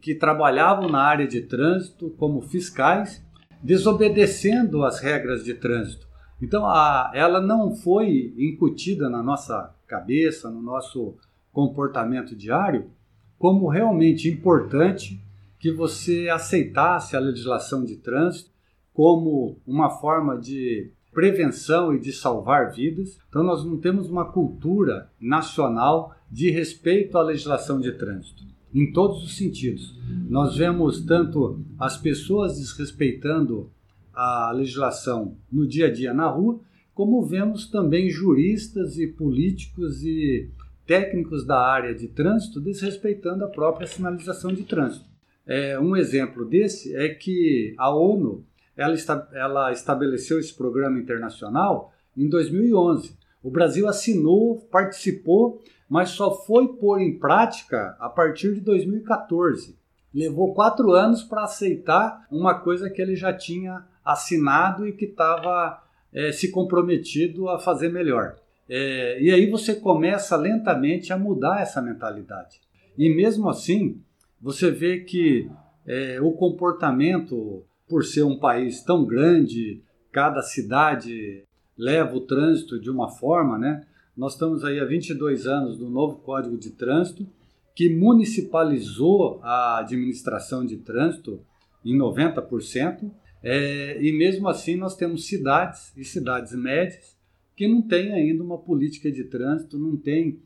que 0.00 0.14
trabalhavam 0.14 0.88
na 0.88 1.00
área 1.00 1.26
de 1.26 1.42
trânsito 1.42 2.10
como 2.18 2.40
fiscais, 2.40 3.22
desobedecendo 3.62 4.82
as 4.82 4.98
regras 4.98 5.44
de 5.44 5.54
trânsito. 5.54 6.08
Então, 6.44 6.66
a, 6.66 7.10
ela 7.14 7.40
não 7.40 7.74
foi 7.74 8.34
incutida 8.36 9.08
na 9.08 9.22
nossa 9.22 9.74
cabeça, 9.86 10.50
no 10.50 10.60
nosso 10.60 11.14
comportamento 11.50 12.36
diário, 12.36 12.90
como 13.38 13.66
realmente 13.66 14.28
importante 14.28 15.18
que 15.58 15.72
você 15.72 16.28
aceitasse 16.28 17.16
a 17.16 17.20
legislação 17.20 17.82
de 17.82 17.96
trânsito 17.96 18.50
como 18.92 19.56
uma 19.66 19.88
forma 19.88 20.36
de 20.36 20.90
prevenção 21.14 21.94
e 21.94 21.98
de 21.98 22.12
salvar 22.12 22.72
vidas. 22.72 23.18
Então, 23.30 23.42
nós 23.42 23.64
não 23.64 23.78
temos 23.78 24.10
uma 24.10 24.30
cultura 24.30 25.10
nacional 25.18 26.14
de 26.30 26.50
respeito 26.50 27.16
à 27.16 27.22
legislação 27.22 27.80
de 27.80 27.90
trânsito, 27.92 28.44
em 28.74 28.92
todos 28.92 29.24
os 29.24 29.34
sentidos. 29.34 29.98
Nós 30.28 30.58
vemos 30.58 31.00
tanto 31.06 31.58
as 31.78 31.96
pessoas 31.96 32.58
desrespeitando 32.58 33.70
a 34.14 34.52
legislação 34.52 35.36
no 35.50 35.66
dia 35.66 35.86
a 35.86 35.92
dia 35.92 36.14
na 36.14 36.28
rua, 36.28 36.60
como 36.94 37.24
vemos 37.24 37.68
também 37.68 38.08
juristas 38.08 38.98
e 38.98 39.06
políticos 39.06 40.02
e 40.04 40.50
técnicos 40.86 41.44
da 41.44 41.58
área 41.58 41.94
de 41.94 42.08
trânsito 42.08 42.60
desrespeitando 42.60 43.44
a 43.44 43.48
própria 43.48 43.86
sinalização 43.86 44.52
de 44.52 44.62
trânsito. 44.64 45.06
É, 45.46 45.78
um 45.78 45.96
exemplo 45.96 46.44
desse 46.44 46.94
é 46.94 47.08
que 47.08 47.74
a 47.76 47.94
ONU 47.94 48.44
ela, 48.76 48.94
esta, 48.94 49.28
ela 49.32 49.72
estabeleceu 49.72 50.38
esse 50.38 50.54
programa 50.54 50.98
internacional 50.98 51.92
em 52.16 52.28
2011. 52.28 53.16
O 53.42 53.50
Brasil 53.50 53.88
assinou, 53.88 54.58
participou, 54.70 55.62
mas 55.88 56.10
só 56.10 56.34
foi 56.44 56.68
pôr 56.68 57.00
em 57.00 57.18
prática 57.18 57.96
a 58.00 58.08
partir 58.08 58.54
de 58.54 58.60
2014. 58.60 59.76
Levou 60.12 60.54
quatro 60.54 60.92
anos 60.92 61.22
para 61.22 61.44
aceitar 61.44 62.26
uma 62.30 62.54
coisa 62.60 62.88
que 62.88 63.02
ele 63.02 63.16
já 63.16 63.32
tinha 63.32 63.84
assinado 64.04 64.86
e 64.86 64.92
que 64.92 65.06
estava 65.06 65.82
é, 66.12 66.30
se 66.32 66.50
comprometido 66.50 67.48
a 67.48 67.58
fazer 67.58 67.88
melhor. 67.88 68.36
É, 68.68 69.20
e 69.20 69.30
aí 69.30 69.50
você 69.50 69.74
começa 69.74 70.36
lentamente 70.36 71.12
a 71.12 71.18
mudar 71.18 71.60
essa 71.60 71.82
mentalidade. 71.82 72.60
E 72.96 73.08
mesmo 73.14 73.48
assim, 73.48 74.00
você 74.40 74.70
vê 74.70 75.00
que 75.00 75.50
é, 75.86 76.20
o 76.20 76.32
comportamento 76.32 77.64
por 77.88 78.04
ser 78.04 78.22
um 78.22 78.38
país 78.38 78.82
tão 78.82 79.04
grande, 79.04 79.82
cada 80.10 80.40
cidade 80.42 81.44
leva 81.76 82.16
o 82.16 82.20
trânsito 82.20 82.80
de 82.80 82.90
uma 82.90 83.08
forma, 83.08 83.58
né? 83.58 83.84
Nós 84.16 84.34
estamos 84.34 84.64
aí 84.64 84.78
há 84.78 84.84
22 84.84 85.46
anos 85.46 85.76
do 85.76 85.90
novo 85.90 86.16
Código 86.18 86.56
de 86.56 86.70
Trânsito, 86.70 87.26
que 87.74 87.88
municipalizou 87.88 89.40
a 89.42 89.78
administração 89.78 90.64
de 90.64 90.76
trânsito 90.76 91.40
em 91.84 91.98
90%, 91.98 93.10
é, 93.44 94.02
e 94.02 94.10
mesmo 94.10 94.48
assim 94.48 94.74
nós 94.74 94.96
temos 94.96 95.26
cidades 95.26 95.92
e 95.96 96.04
cidades 96.04 96.54
médias 96.54 97.14
que 97.54 97.68
não 97.68 97.82
têm 97.82 98.12
ainda 98.12 98.42
uma 98.42 98.56
política 98.56 99.12
de 99.12 99.24
trânsito, 99.24 99.78
não 99.78 99.96
tem 99.96 100.38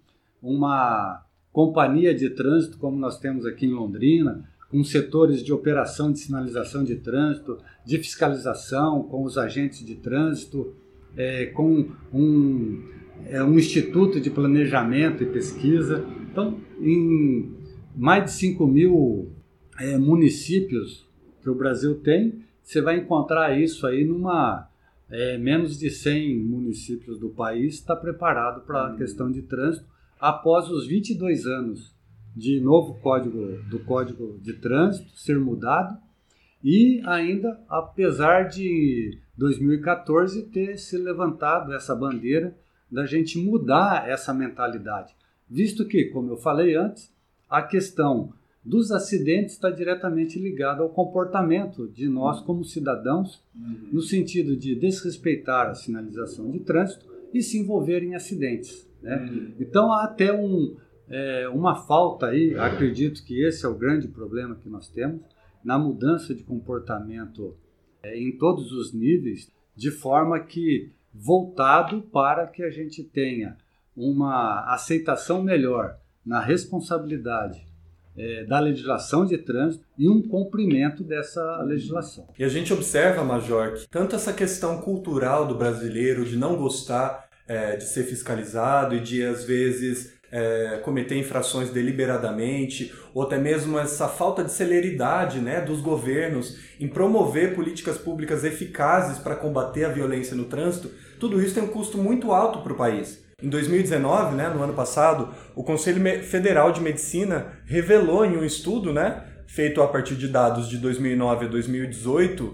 uma 0.43 1.25
companhia 1.53 2.13
de 2.13 2.29
trânsito 2.31 2.77
como 2.77 2.99
nós 2.99 3.19
temos 3.19 3.47
aqui 3.47 3.67
em 3.67 3.73
Londrina, 3.73 4.45
com 4.69 4.83
setores 4.83 5.43
de 5.43 5.53
operação 5.53 6.13
de 6.13 6.19
sinalização 6.19 6.85
de 6.85 6.97
trânsito, 6.97 7.59
de 7.87 7.99
fiscalização, 7.99 9.05
com 9.05 9.23
os 9.23 9.39
agentes 9.39 9.85
de 9.87 9.95
trânsito, 9.95 10.75
é, 11.17 11.47
com 11.47 11.89
um, 12.13 12.83
é, 13.27 13.43
um 13.43 13.59
instituto 13.59 14.21
de 14.21 14.29
planejamento 14.29 15.23
e 15.23 15.27
pesquisa. 15.27 16.05
Então, 16.31 16.59
em 16.81 17.51
mais 17.97 18.25
de 18.25 18.31
5 18.33 18.67
mil 18.67 19.33
é, 19.79 19.97
municípios 19.97 21.09
que 21.41 21.49
o 21.49 21.55
Brasil 21.55 21.95
tem, 22.01 22.45
você 22.69 22.83
vai 22.83 22.99
encontrar 22.99 23.59
isso 23.59 23.87
aí 23.87 24.05
numa 24.05 24.69
é, 25.09 25.39
menos 25.39 25.79
de 25.79 25.89
100 25.89 26.39
municípios 26.41 27.19
do 27.19 27.31
país 27.31 27.77
está 27.77 27.97
preparado 27.97 28.61
para 28.67 28.89
a 28.89 28.95
questão 28.95 29.33
de 29.33 29.41
trânsito. 29.41 29.87
Após 30.21 30.69
os 30.69 30.87
22 30.87 31.47
anos 31.47 31.97
de 32.37 32.61
novo 32.61 33.01
código 33.01 33.57
do 33.71 33.79
Código 33.79 34.39
de 34.43 34.53
Trânsito 34.53 35.11
ser 35.17 35.39
mudado 35.39 35.97
e 36.63 37.01
ainda 37.07 37.59
apesar 37.71 38.43
de 38.43 39.19
2014 39.39 40.43
ter 40.49 40.77
se 40.77 40.99
levantado 40.99 41.73
essa 41.73 41.97
bandeira 41.97 42.55
da 42.93 43.07
gente 43.07 43.39
mudar 43.39 44.07
essa 44.07 44.35
mentalidade, 44.35 45.17
visto 45.49 45.87
que, 45.87 46.05
como 46.11 46.33
eu 46.33 46.37
falei 46.37 46.77
antes, 46.77 47.11
a 47.49 47.63
questão 47.63 48.35
dos 48.65 48.91
acidentes 48.91 49.55
está 49.55 49.71
diretamente 49.71 50.39
ligada 50.39 50.83
ao 50.83 50.91
comportamento 50.91 51.89
de 51.89 52.09
nós 52.09 52.41
como 52.41 52.65
cidadãos, 52.65 53.43
uhum. 53.55 53.89
no 53.93 54.03
sentido 54.03 54.57
de 54.57 54.75
desrespeitar 54.75 55.69
a 55.69 55.75
sinalização 55.75 56.51
de 56.51 56.61
trânsito 56.61 57.07
e 57.33 57.43
se 57.43 57.59
envolver 57.59 58.03
em 58.03 58.15
acidentes. 58.15 58.87
Né? 59.03 59.17
Uhum. 59.17 59.55
Então 59.61 59.93
há 59.93 60.05
até 60.05 60.33
um, 60.33 60.77
é, 61.09 61.49
uma 61.49 61.77
falta 61.87 62.27
aí, 62.27 62.55
acredito 62.57 63.25
que 63.25 63.43
esse 63.43 63.65
é 63.65 63.69
o 63.69 63.75
grande 63.75 64.09
problema 64.09 64.57
que 64.57 64.69
nós 64.69 64.89
temos, 64.89 65.23
na 65.65 65.79
mudança 65.79 66.35
de 66.35 66.43
comportamento 66.43 67.57
é, 68.03 68.19
em 68.19 68.37
todos 68.37 68.73
os 68.73 68.93
níveis, 68.93 69.51
de 69.75 69.91
forma 69.91 70.39
que 70.41 70.91
voltado 71.15 72.03
para 72.03 72.47
que 72.47 72.63
a 72.63 72.71
gente 72.71 73.03
tenha 73.03 73.57
uma 73.97 74.73
aceitação 74.73 75.43
melhor 75.43 75.99
na 76.25 76.41
responsabilidade 76.41 77.68
é, 78.19 78.45
da 78.45 78.59
legislação 78.59 79.25
de 79.25 79.39
trânsito 79.39 79.85
e 79.97 80.09
um 80.09 80.21
cumprimento 80.23 81.05
dessa 81.05 81.63
legislação. 81.63 82.27
E 82.39 82.45
a 82.45 82.49
gente 82.49 82.73
observa, 82.73 83.25
Major, 83.25 83.75
que 83.75 83.89
tanto 83.89 84.17
essa 84.17 84.33
questão 84.33 84.81
cultural 84.81 85.47
do 85.47 85.55
brasileiro 85.55 86.25
de 86.25 86.37
não 86.37 86.57
gostar 86.57 87.29
é, 87.47 87.77
de 87.77 87.85
ser 87.85 88.05
fiscalizado 88.05 88.95
e 88.95 89.01
de, 89.01 89.25
às 89.25 89.45
vezes, 89.45 90.19
é, 90.31 90.81
cometer 90.85 91.17
infrações 91.17 91.71
deliberadamente, 91.71 92.93
ou 93.15 93.23
até 93.23 93.39
mesmo 93.39 93.79
essa 93.79 94.09
falta 94.09 94.45
de 94.45 94.53
celeridade 94.53 95.41
né, 95.41 95.61
dos 95.61 95.81
governos 95.81 96.59
em 96.79 96.87
promover 96.87 97.55
políticas 97.55 97.97
públicas 97.97 98.45
eficazes 98.45 99.19
para 99.19 99.35
combater 99.35 99.85
a 99.85 99.89
violência 99.89 100.37
no 100.37 100.45
trânsito, 100.45 100.91
tudo 101.19 101.41
isso 101.43 101.55
tem 101.55 101.63
um 101.63 101.69
custo 101.69 101.99
muito 101.99 102.33
alto 102.33 102.61
para 102.61 102.73
o 102.73 102.77
país. 102.77 103.27
Em 103.41 103.49
2019, 103.49 104.35
né, 104.35 104.49
no 104.49 104.61
ano 104.65 104.73
passado, 104.73 105.33
o 105.55 105.63
Conselho 105.63 106.25
Federal 106.25 106.73
de 106.73 106.81
Medicina 106.81 107.53
revelou 107.67 108.25
em 108.25 108.37
um 108.37 108.43
estudo 108.43 108.93
né, 108.93 109.23
feito 109.47 109.81
a 109.81 109.87
partir 109.87 110.17
de 110.17 110.27
dados 110.27 110.69
de 110.69 110.77
2009 110.77 111.47
a 111.47 111.49
2018 111.49 112.53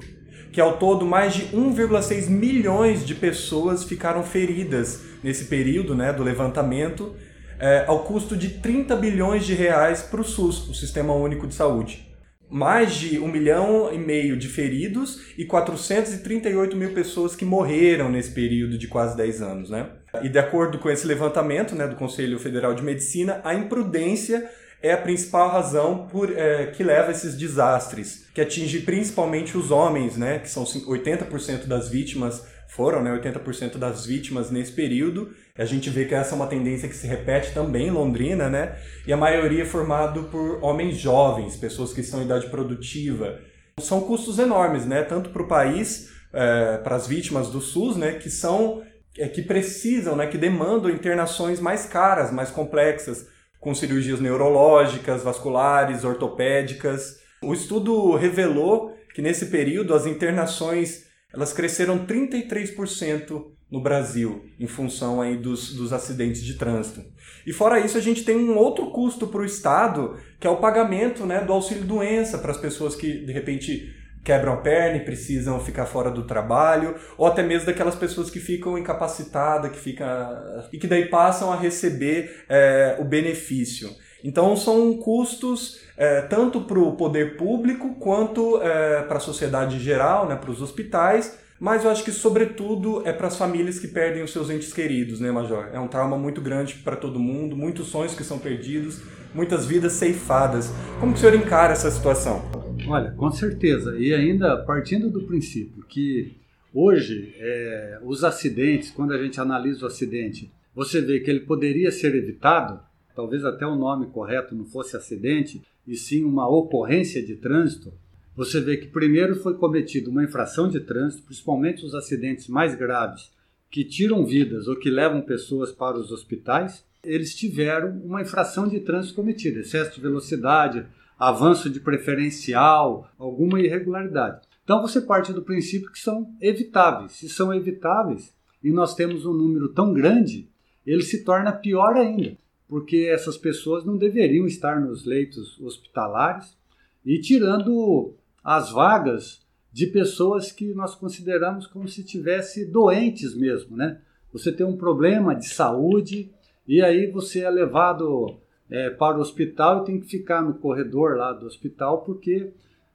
que 0.53 0.61
ao 0.61 0.76
todo 0.76 1.07
mais 1.07 1.33
de 1.33 1.47
1,6 1.57 2.29
milhões 2.29 3.03
de 3.03 3.14
pessoas 3.14 3.83
ficaram 3.83 4.23
feridas 4.23 5.00
nesse 5.23 5.47
período 5.47 5.95
né, 5.95 6.12
do 6.12 6.23
levantamento 6.23 7.17
é, 7.59 7.87
ao 7.87 8.05
custo 8.05 8.37
de 8.37 8.50
30 8.50 8.95
bilhões 8.97 9.47
de 9.47 9.55
reais 9.55 10.03
para 10.03 10.21
o 10.21 10.25
SUS, 10.25 10.69
o 10.69 10.75
Sistema 10.75 11.14
Único 11.14 11.47
de 11.47 11.55
Saúde. 11.55 12.14
mais 12.50 12.95
de 12.95 13.19
um 13.19 13.26
milhão 13.26 13.91
e 13.91 13.97
meio 13.97 14.37
de 14.37 14.49
feridos 14.49 15.33
e 15.38 15.47
438 15.47 16.76
mil 16.76 16.93
pessoas 16.93 17.35
que 17.35 17.47
morreram 17.47 18.11
nesse 18.11 18.33
período 18.33 18.76
de 18.76 18.87
quase 18.87 19.17
10 19.17 19.41
anos, 19.41 19.71
né? 19.71 20.03
E 20.23 20.28
de 20.28 20.38
acordo 20.38 20.78
com 20.78 20.90
esse 20.90 21.06
levantamento 21.06 21.75
né, 21.75 21.87
do 21.87 21.97
Conselho 21.97 22.38
Federal 22.38 22.75
de 22.75 22.83
Medicina, 22.83 23.40
a 23.44 23.54
imprudência 23.54 24.49
é 24.83 24.92
a 24.92 24.99
principal 24.99 25.49
razão 25.49 26.06
por, 26.09 26.30
é, 26.30 26.66
que 26.66 26.83
leva 26.83 27.09
a 27.09 27.11
esses 27.11 27.35
desastres, 27.35 28.26
que 28.35 28.40
atinge 28.40 28.80
principalmente 28.80 29.56
os 29.56 29.71
homens, 29.71 30.16
né, 30.16 30.38
que 30.38 30.50
são 30.50 30.62
80% 30.64 31.66
das 31.66 31.88
vítimas 31.88 32.44
foram, 32.75 33.02
né, 33.02 33.12
80% 33.12 33.78
das 33.78 34.04
vítimas 34.04 34.50
nesse 34.50 34.73
período. 34.73 35.30
A 35.56 35.64
gente 35.64 35.88
vê 35.88 36.04
que 36.04 36.14
essa 36.14 36.35
é 36.35 36.37
uma 36.37 36.49
tendência 36.49 36.88
que 36.88 36.97
se 36.97 37.06
repete 37.06 37.54
também 37.54 37.87
em 37.87 37.90
Londrina, 37.90 38.50
né? 38.50 38.76
E 39.06 39.12
a 39.12 39.16
maioria 39.16 39.62
é 39.62 39.64
formado 39.64 40.25
por 40.25 40.59
homens 40.61 40.97
jovens, 40.97 41.56
pessoas 41.56 41.92
que 41.92 42.00
estão 42.00 42.21
em 42.21 42.25
idade 42.25 42.49
produtiva. 42.49 43.38
São 43.80 44.00
custos 44.00 44.40
enormes, 44.40 44.85
né? 44.85 45.04
Tanto 45.04 45.30
para 45.30 45.42
o 45.42 45.47
país, 45.47 46.11
é, 46.33 46.78
para 46.78 46.97
as 46.97 47.06
vítimas 47.06 47.49
do 47.49 47.61
SUS, 47.61 47.97
né? 47.97 48.14
Que 48.14 48.28
são 48.28 48.83
que 49.14 49.42
precisam, 49.42 50.16
né? 50.16 50.26
Que 50.26 50.38
demandam 50.38 50.90
internações 50.90 51.61
mais 51.61 51.87
caras, 51.87 52.33
mais 52.33 52.50
complexas, 52.50 53.28
com 53.61 53.75
cirurgias 53.75 54.21
neurológicas, 54.21 55.23
vasculares, 55.23 56.04
ortopédicas. 56.04 57.21
O 57.42 57.54
estudo 57.54 58.14
revelou 58.14 58.94
que 59.14 59.23
nesse 59.23 59.47
período 59.47 59.94
as 59.94 60.06
internações 60.06 61.04
elas 61.33 61.52
cresceram 61.52 62.06
33% 62.06 63.54
no 63.71 63.80
Brasil, 63.80 64.44
em 64.61 64.68
função 64.68 65.21
aí 65.21 65.37
dos, 65.37 65.75
dos 65.75 65.92
acidentes 65.92 66.42
de 66.44 66.54
trânsito. 66.54 67.02
E 67.44 67.52
fora 67.52 67.80
isso, 67.80 67.99
a 67.99 68.00
gente 68.00 68.25
tem 68.25 68.37
um 68.37 68.56
outro 68.56 68.90
custo 68.90 69.26
para 69.26 69.40
o 69.40 69.44
Estado, 69.44 70.16
que 70.38 70.47
é 70.47 70.50
o 70.50 70.59
pagamento 70.59 71.26
né, 71.26 71.40
do 71.40 71.52
auxílio-doença 71.52 72.38
para 72.38 72.52
as 72.52 72.59
pessoas 72.59 72.94
que, 72.94 73.25
de 73.25 73.33
repente, 73.33 73.92
quebram 74.25 74.54
a 74.54 74.57
perna 74.57 74.97
e 74.97 75.04
precisam 75.04 75.61
ficar 75.61 75.85
fora 75.85 76.11
do 76.11 76.25
trabalho, 76.25 76.95
ou 77.19 77.26
até 77.26 77.43
mesmo 77.43 77.66
daquelas 77.66 77.95
pessoas 77.95 78.31
que 78.31 78.40
ficam 78.40 78.78
incapacitadas, 78.78 79.71
que 79.71 79.78
fica 79.78 80.66
e 80.73 80.78
que 80.78 80.87
daí 80.87 81.07
passam 81.07 81.52
a 81.52 81.57
receber 81.57 82.45
é, 82.49 82.97
o 82.99 83.04
benefício. 83.04 83.90
Então 84.25 84.57
são 84.57 84.97
custos 84.97 85.81
é, 85.99 86.23
tanto 86.23 86.62
para 86.62 86.78
o 86.78 86.97
poder 86.97 87.37
público 87.37 87.97
quanto 87.97 88.61
é, 88.62 89.02
para 89.02 89.19
a 89.19 89.21
sociedade 89.21 89.76
em 89.76 89.81
geral, 89.81 90.26
né, 90.26 90.35
para 90.35 90.50
os 90.50 90.62
hospitais, 90.62 91.38
mas 91.61 91.85
eu 91.85 91.90
acho 91.90 92.02
que 92.02 92.11
sobretudo 92.11 93.07
é 93.07 93.12
para 93.12 93.26
as 93.26 93.37
famílias 93.37 93.78
que 93.78 93.87
perdem 93.87 94.23
os 94.23 94.33
seus 94.33 94.49
entes 94.49 94.73
queridos, 94.73 95.21
né, 95.21 95.31
Major? 95.31 95.69
É 95.73 95.78
um 95.78 95.87
trauma 95.87 96.16
muito 96.16 96.40
grande 96.40 96.75
para 96.75 96.97
todo 96.97 97.19
mundo, 97.19 97.54
muitos 97.54 97.88
sonhos 97.88 98.14
que 98.14 98.25
são 98.25 98.38
perdidos, 98.38 99.02
muitas 99.35 99.66
vidas 99.66 99.93
ceifadas. 99.93 100.71
Como 100.99 101.12
que 101.12 101.19
o 101.19 101.21
senhor 101.21 101.35
encara 101.35 101.73
essa 101.73 101.90
situação? 101.90 102.63
Olha, 102.87 103.11
com 103.12 103.31
certeza. 103.31 103.99
E 103.99 104.12
ainda 104.14 104.57
partindo 104.59 105.11
do 105.11 105.23
princípio 105.25 105.83
que 105.85 106.37
hoje 106.73 107.35
é, 107.38 107.99
os 108.03 108.25
acidentes, 108.25 108.91
quando 108.91 109.12
a 109.12 109.23
gente 109.23 109.41
analisa 109.41 109.85
o 109.85 109.88
acidente, 109.88 110.50
você 110.75 111.00
vê 111.00 111.21
que 111.21 111.31
ele 111.31 111.41
poderia 111.41 111.91
ser 111.91 112.14
evitado 112.14 112.81
talvez 113.14 113.45
até 113.45 113.67
o 113.67 113.76
nome 113.76 114.07
correto 114.07 114.55
não 114.55 114.64
fosse 114.64 114.97
acidente, 114.97 115.62
e 115.87 115.97
sim 115.97 116.25
uma 116.25 116.49
ocorrência 116.49 117.25
de 117.25 117.37
trânsito, 117.37 117.93
você 118.37 118.61
vê 118.61 118.76
que 118.76 118.88
primeiro 118.88 119.37
foi 119.37 119.55
cometida 119.55 120.11
uma 120.11 120.25
infração 120.25 120.69
de 120.69 120.81
trânsito, 120.81 121.23
principalmente 121.23 121.85
os 121.85 121.95
acidentes 121.95 122.49
mais 122.49 122.75
graves, 122.75 123.31
que 123.71 123.85
tiram 123.85 124.26
vidas 124.26 124.67
ou 124.67 124.76
que 124.76 124.91
levam 124.91 125.23
pessoas 125.23 125.71
para 125.71 125.97
os 125.97 126.11
hospitais, 126.11 126.85
eles 127.05 127.35
tiveram 127.35 127.91
uma 128.05 128.23
infração 128.23 128.67
de 128.67 128.81
trânsito 128.81 129.14
cometida, 129.14 129.61
excesso 129.61 129.95
de 129.95 130.00
velocidade, 130.00 130.87
avanço 131.18 131.71
de 131.71 131.80
preferencial, 131.80 133.09
alguma 133.18 133.61
irregularidade. 133.61 134.40
Então 134.62 134.80
você 134.80 135.00
parte 135.00 135.33
do 135.33 135.42
princípio 135.42 135.90
que 135.90 135.99
são 135.99 136.35
evitáveis. 136.40 137.12
Se 137.12 137.28
são 137.28 137.52
evitáveis 137.52 138.35
e 138.62 138.73
nós 138.73 138.94
temos 138.94 139.26
um 139.26 139.33
número 139.33 139.68
tão 139.68 139.92
grande, 139.92 140.49
ele 140.86 141.02
se 141.02 141.25
torna 141.25 141.52
pior 141.52 141.97
ainda 141.97 142.36
porque 142.69 143.08
essas 143.08 143.36
pessoas 143.36 143.84
não 143.84 143.97
deveriam 143.97 144.47
estar 144.47 144.80
nos 144.80 145.04
leitos 145.04 145.60
hospitalares 145.60 146.56
e 147.04 147.21
tirando 147.21 148.15
as 148.43 148.71
vagas 148.73 149.43
de 149.73 149.86
pessoas 149.86 150.50
que 150.50 150.73
nós 150.73 150.95
consideramos 150.95 151.67
como 151.67 151.89
se 151.89 152.04
tivesse 152.04 152.65
doentes 152.65 153.34
mesmo, 153.34 153.76
né? 153.76 154.00
Você 154.32 154.50
tem 154.50 154.65
um 154.65 154.76
problema 154.76 155.34
de 155.34 155.49
saúde 155.49 156.30
e 156.67 156.82
aí 156.82 157.10
você 157.10 157.41
é 157.41 157.50
levado 157.50 158.39
é, 158.71 158.91
para 158.91 159.19
o 159.19 159.21
hospital 159.21 159.83
e 159.83 159.85
tem 159.85 160.00
que 160.00 160.07
ficar 160.07 160.43
no 160.43 160.55
corredor 160.55 161.17
lá 161.17 161.33
do 161.33 161.47
hospital 161.47 162.03
porque 162.03 162.53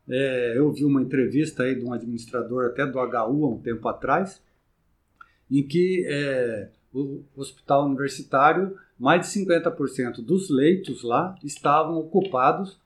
é, 0.08 0.58
eu 0.58 0.72
vi 0.72 0.84
uma 0.84 1.02
entrevista 1.02 1.64
aí 1.64 1.76
de 1.76 1.86
um 1.86 1.94
administrador 1.94 2.66
até 2.66 2.86
do 2.86 2.98
HU 2.98 3.46
há 3.46 3.50
um 3.50 3.60
tempo 3.60 3.88
atrás 3.88 4.42
em 5.50 5.64
que 5.64 6.06
é, 6.08 6.70
o 6.94 7.24
hospital 7.36 7.86
universitário 7.86 8.76
mais 8.98 9.22
de 9.22 9.40
50% 9.46 10.24
dos 10.24 10.50
leitos 10.50 11.04
lá 11.04 11.36
estavam 11.44 11.98
ocupados 11.98 12.80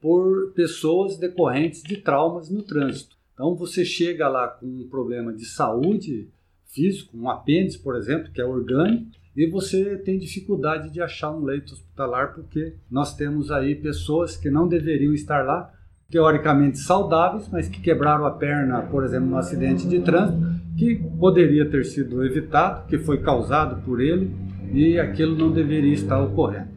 por 0.00 0.52
pessoas 0.52 1.18
decorrentes 1.18 1.82
de 1.82 1.96
traumas 1.96 2.48
no 2.48 2.62
trânsito. 2.62 3.16
Então 3.34 3.54
você 3.54 3.84
chega 3.84 4.28
lá 4.28 4.46
com 4.46 4.66
um 4.66 4.88
problema 4.88 5.32
de 5.32 5.44
saúde 5.44 6.28
físico, 6.66 7.16
um 7.16 7.28
apêndice, 7.28 7.78
por 7.78 7.96
exemplo, 7.96 8.30
que 8.30 8.40
é 8.40 8.44
orgânico, 8.44 9.10
e 9.36 9.46
você 9.46 9.96
tem 9.98 10.18
dificuldade 10.18 10.90
de 10.90 11.02
achar 11.02 11.30
um 11.30 11.44
leito 11.44 11.74
hospitalar 11.74 12.32
porque 12.34 12.72
nós 12.90 13.14
temos 13.14 13.50
aí 13.50 13.74
pessoas 13.74 14.34
que 14.36 14.48
não 14.48 14.66
deveriam 14.66 15.12
estar 15.12 15.44
lá, 15.44 15.70
teoricamente 16.10 16.78
saudáveis, 16.78 17.48
mas 17.52 17.68
que 17.68 17.80
quebraram 17.80 18.24
a 18.24 18.30
perna, 18.30 18.80
por 18.82 19.04
exemplo, 19.04 19.28
num 19.28 19.36
acidente 19.36 19.86
de 19.86 20.00
trânsito, 20.00 20.38
que 20.78 20.94
poderia 21.18 21.68
ter 21.68 21.84
sido 21.84 22.24
evitado, 22.24 22.86
que 22.86 22.96
foi 22.96 23.18
causado 23.18 23.82
por 23.82 24.00
ele 24.00 24.30
e 24.72 24.98
aquilo 24.98 25.36
não 25.36 25.52
deveria 25.52 25.92
estar 25.92 26.18
ocorrendo. 26.22 26.68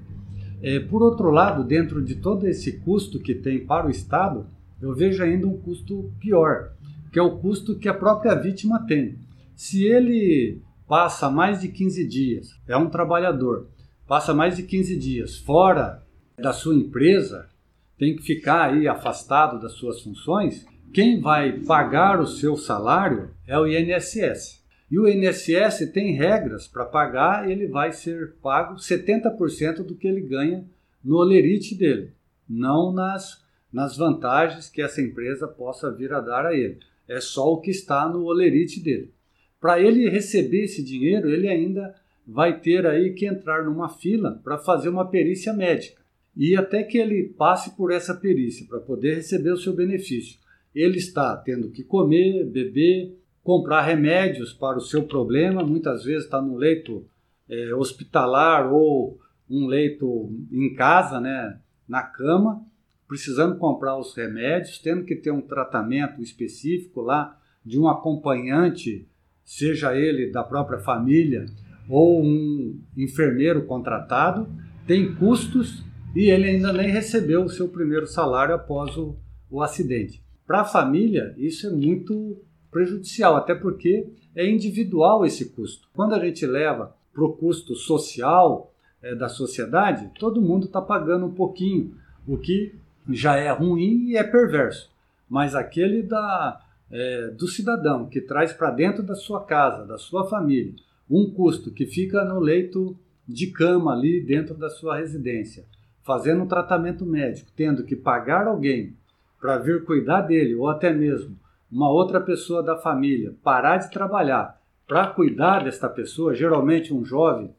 É, 0.62 0.80
por 0.80 1.02
outro 1.02 1.32
lado, 1.32 1.64
dentro 1.64 2.04
de 2.04 2.16
todo 2.16 2.46
esse 2.46 2.80
custo 2.80 3.20
que 3.20 3.34
tem 3.34 3.66
para 3.66 3.88
o 3.88 3.90
Estado, 3.90 4.46
eu 4.82 4.94
vejo 4.94 5.24
ainda 5.24 5.48
um 5.48 5.58
custo 5.58 6.12
pior, 6.20 6.72
que 7.12 7.20
é 7.20 7.22
o 7.22 7.38
custo 7.38 7.76
que 7.76 7.88
a 7.88 7.94
própria 7.94 8.36
vítima 8.36 8.86
tem. 8.86 9.16
Se 9.56 9.86
ele 9.86 10.62
passa 10.90 11.30
mais 11.30 11.62
de 11.62 11.68
15 11.68 12.08
dias, 12.08 12.60
é 12.68 12.76
um 12.76 12.90
trabalhador, 12.90 13.70
passa 14.08 14.34
mais 14.34 14.58
de 14.58 14.64
15 14.64 14.98
dias 14.98 15.38
fora 15.38 16.04
da 16.36 16.52
sua 16.52 16.74
empresa, 16.74 17.48
tem 17.96 18.16
que 18.16 18.24
ficar 18.24 18.72
aí 18.72 18.88
afastado 18.88 19.62
das 19.62 19.74
suas 19.74 20.02
funções, 20.02 20.66
quem 20.92 21.22
vai 21.22 21.60
pagar 21.60 22.20
o 22.20 22.26
seu 22.26 22.58
salário 22.58 23.30
é 23.46 23.56
o 23.60 23.68
INSS. 23.68 24.66
E 24.90 24.98
o 24.98 25.08
INSS 25.08 25.92
tem 25.94 26.16
regras 26.16 26.68
para 26.68 26.86
pagar, 26.86 27.48
ele 27.48 27.68
vai 27.68 27.92
ser 27.92 28.34
pago 28.42 28.78
70% 28.78 29.84
do 29.84 29.96
que 29.96 30.08
ele 30.08 30.22
ganha 30.22 30.66
no 31.04 31.18
olerite 31.18 31.76
dele, 31.76 32.14
não 32.50 32.92
nas, 32.92 33.46
nas 33.72 33.96
vantagens 33.96 34.68
que 34.68 34.82
essa 34.82 35.04
empresa 35.04 35.48
possa 35.48 35.92
vir 35.92 36.12
a 36.12 36.20
dar 36.20 36.48
a 36.48 36.56
ele. 36.56 36.80
É 37.08 37.22
só 37.22 37.54
o 37.54 37.62
que 37.62 37.70
está 37.70 38.10
no 38.10 38.24
olerite 38.24 38.82
dele. 38.82 39.14
Para 39.60 39.80
ele 39.82 40.10
receber 40.10 40.64
esse 40.64 40.84
dinheiro, 40.84 41.30
ele 41.30 41.48
ainda 41.48 41.94
vai 42.26 42.60
ter 42.60 42.86
aí 42.86 43.14
que 43.14 43.26
entrar 43.26 43.64
numa 43.66 43.90
fila 43.90 44.40
para 44.44 44.58
fazer 44.58 44.90
uma 44.90 45.10
perícia 45.10 45.52
médica. 45.52 46.02
E 46.36 46.56
até 46.56 46.84
que 46.84 46.98
ele 46.98 47.34
passe 47.38 47.76
por 47.76 47.92
essa 47.92 48.14
perícia 48.14 48.66
para 48.68 48.80
poder 48.80 49.16
receber 49.16 49.52
o 49.52 49.58
seu 49.58 49.74
benefício, 49.74 50.40
ele 50.74 50.98
está 50.98 51.36
tendo 51.36 51.70
que 51.72 51.84
comer, 51.84 52.46
beber, 52.46 53.18
comprar 53.44 53.82
remédios 53.82 54.54
para 54.54 54.78
o 54.78 54.82
seu 54.82 55.04
problema, 55.04 55.64
muitas 55.64 56.04
vezes 56.04 56.26
está 56.26 56.42
no 56.42 56.56
leito 56.56 57.06
é, 57.50 57.74
hospitalar 57.74 58.72
ou 58.72 59.20
um 59.50 59.66
leito 59.66 60.32
em 60.52 60.74
casa, 60.76 61.20
né, 61.20 61.60
na 61.88 62.04
cama, 62.04 62.64
precisando 63.08 63.58
comprar 63.58 63.98
os 63.98 64.16
remédios, 64.16 64.78
tendo 64.78 65.04
que 65.04 65.16
ter 65.16 65.32
um 65.32 65.42
tratamento 65.42 66.22
específico 66.22 67.02
lá 67.02 67.36
de 67.66 67.80
um 67.80 67.90
acompanhante, 67.90 69.08
seja 69.50 69.98
ele 69.98 70.30
da 70.30 70.44
própria 70.44 70.78
família 70.78 71.48
ou 71.90 72.24
um 72.24 72.80
enfermeiro 72.96 73.66
contratado, 73.66 74.48
tem 74.86 75.16
custos 75.16 75.84
e 76.16 76.30
ele 76.30 76.50
ainda 76.50 76.72
nem 76.72 76.92
recebeu 76.92 77.44
o 77.44 77.50
seu 77.50 77.68
primeiro 77.68 78.06
salário 78.06 78.54
após 78.54 78.96
o, 78.96 79.16
o 79.50 79.64
acidente. 79.64 80.22
Para 80.46 80.62
a 80.62 80.66
família, 80.66 81.34
isso 81.36 81.66
é 81.66 81.72
muito 81.72 82.38
prejudicial, 82.70 83.36
até 83.36 83.56
porque 83.56 84.08
é 84.36 84.48
individual 84.48 85.26
esse 85.26 85.50
custo. 85.50 85.90
Quando 85.96 86.14
a 86.14 86.24
gente 86.24 86.46
leva 86.46 86.96
para 87.12 87.24
o 87.24 87.34
custo 87.34 87.74
social 87.74 88.72
é, 89.02 89.16
da 89.16 89.30
sociedade, 89.30 90.12
todo 90.20 90.44
mundo 90.44 90.68
está 90.68 90.80
pagando 90.80 91.26
um 91.26 91.34
pouquinho, 91.34 91.96
o 92.28 92.38
que 92.38 92.76
já 93.10 93.36
é 93.36 93.50
ruim 93.50 94.10
e 94.10 94.16
é 94.16 94.24
perverso. 94.24 94.92
Mas 95.28 95.56
aquele 95.56 96.04
da, 96.04 96.62
é, 96.92 97.28
do 97.28 97.48
cidadão 97.48 98.08
que 98.08 98.22
traz 98.22 98.52
para 98.52 98.72
dentro 98.72 99.04
da 99.04 99.16
sua 99.16 99.46
casa, 99.46 99.86
da 99.86 99.98
sua 99.98 100.28
família, 100.28 100.74
um 101.10 101.32
custo 101.32 101.72
que 101.72 101.86
fica 101.86 102.24
no 102.24 102.40
leito 102.40 102.98
de 103.28 103.48
cama 103.48 103.94
ali 103.94 104.22
dentro 104.22 104.56
da 104.56 104.70
sua 104.70 104.98
residência, 104.98 105.66
fazendo 106.04 106.44
um 106.44 106.48
tratamento 106.48 107.06
médico, 107.06 107.52
tendo 107.56 107.84
que 107.84 107.96
pagar 107.96 108.48
alguém 108.48 108.96
para 109.40 109.58
vir 109.58 109.86
cuidar 109.86 110.22
dele, 110.22 110.56
ou 110.56 110.68
até 110.68 110.92
mesmo 110.94 111.38
uma 111.72 111.90
outra 111.92 112.20
pessoa 112.20 112.64
da 112.64 112.76
família 112.76 113.36
parar 113.44 113.78
de 113.78 113.92
trabalhar 113.92 114.60
para 114.88 115.08
cuidar 115.08 115.64
desta 115.64 115.88
pessoa, 115.88 116.34
geralmente 116.34 116.94
um 116.94 117.06
jovem 117.06 117.54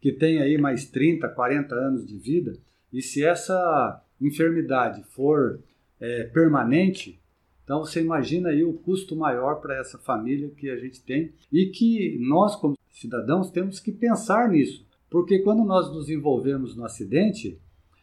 que 0.00 0.10
tem 0.10 0.42
aí 0.42 0.58
mais 0.58 0.84
30, 0.90 1.28
40 1.28 1.74
anos 1.74 2.04
de 2.04 2.18
vida, 2.18 2.58
e 2.92 3.00
se 3.00 3.24
essa 3.24 4.02
enfermidade 4.20 5.04
for 5.04 5.60
é, 6.00 6.24
permanente, 6.24 7.21
então 7.64 7.80
você 7.80 8.00
imagina 8.00 8.48
aí 8.48 8.64
o 8.64 8.72
custo 8.72 9.14
maior 9.14 9.60
para 9.60 9.78
essa 9.78 9.98
família 9.98 10.50
que 10.50 10.68
a 10.68 10.76
gente 10.76 11.02
tem 11.02 11.32
e 11.50 11.66
que 11.66 12.18
nós, 12.20 12.56
como 12.56 12.76
cidadãos, 12.90 13.50
temos 13.50 13.78
que 13.78 13.92
pensar 13.92 14.48
nisso. 14.48 14.84
Porque 15.08 15.40
quando 15.40 15.64
nós 15.64 15.92
nos 15.92 16.08
envolvemos 16.08 16.74
no 16.74 16.84
acidente, 16.84 17.60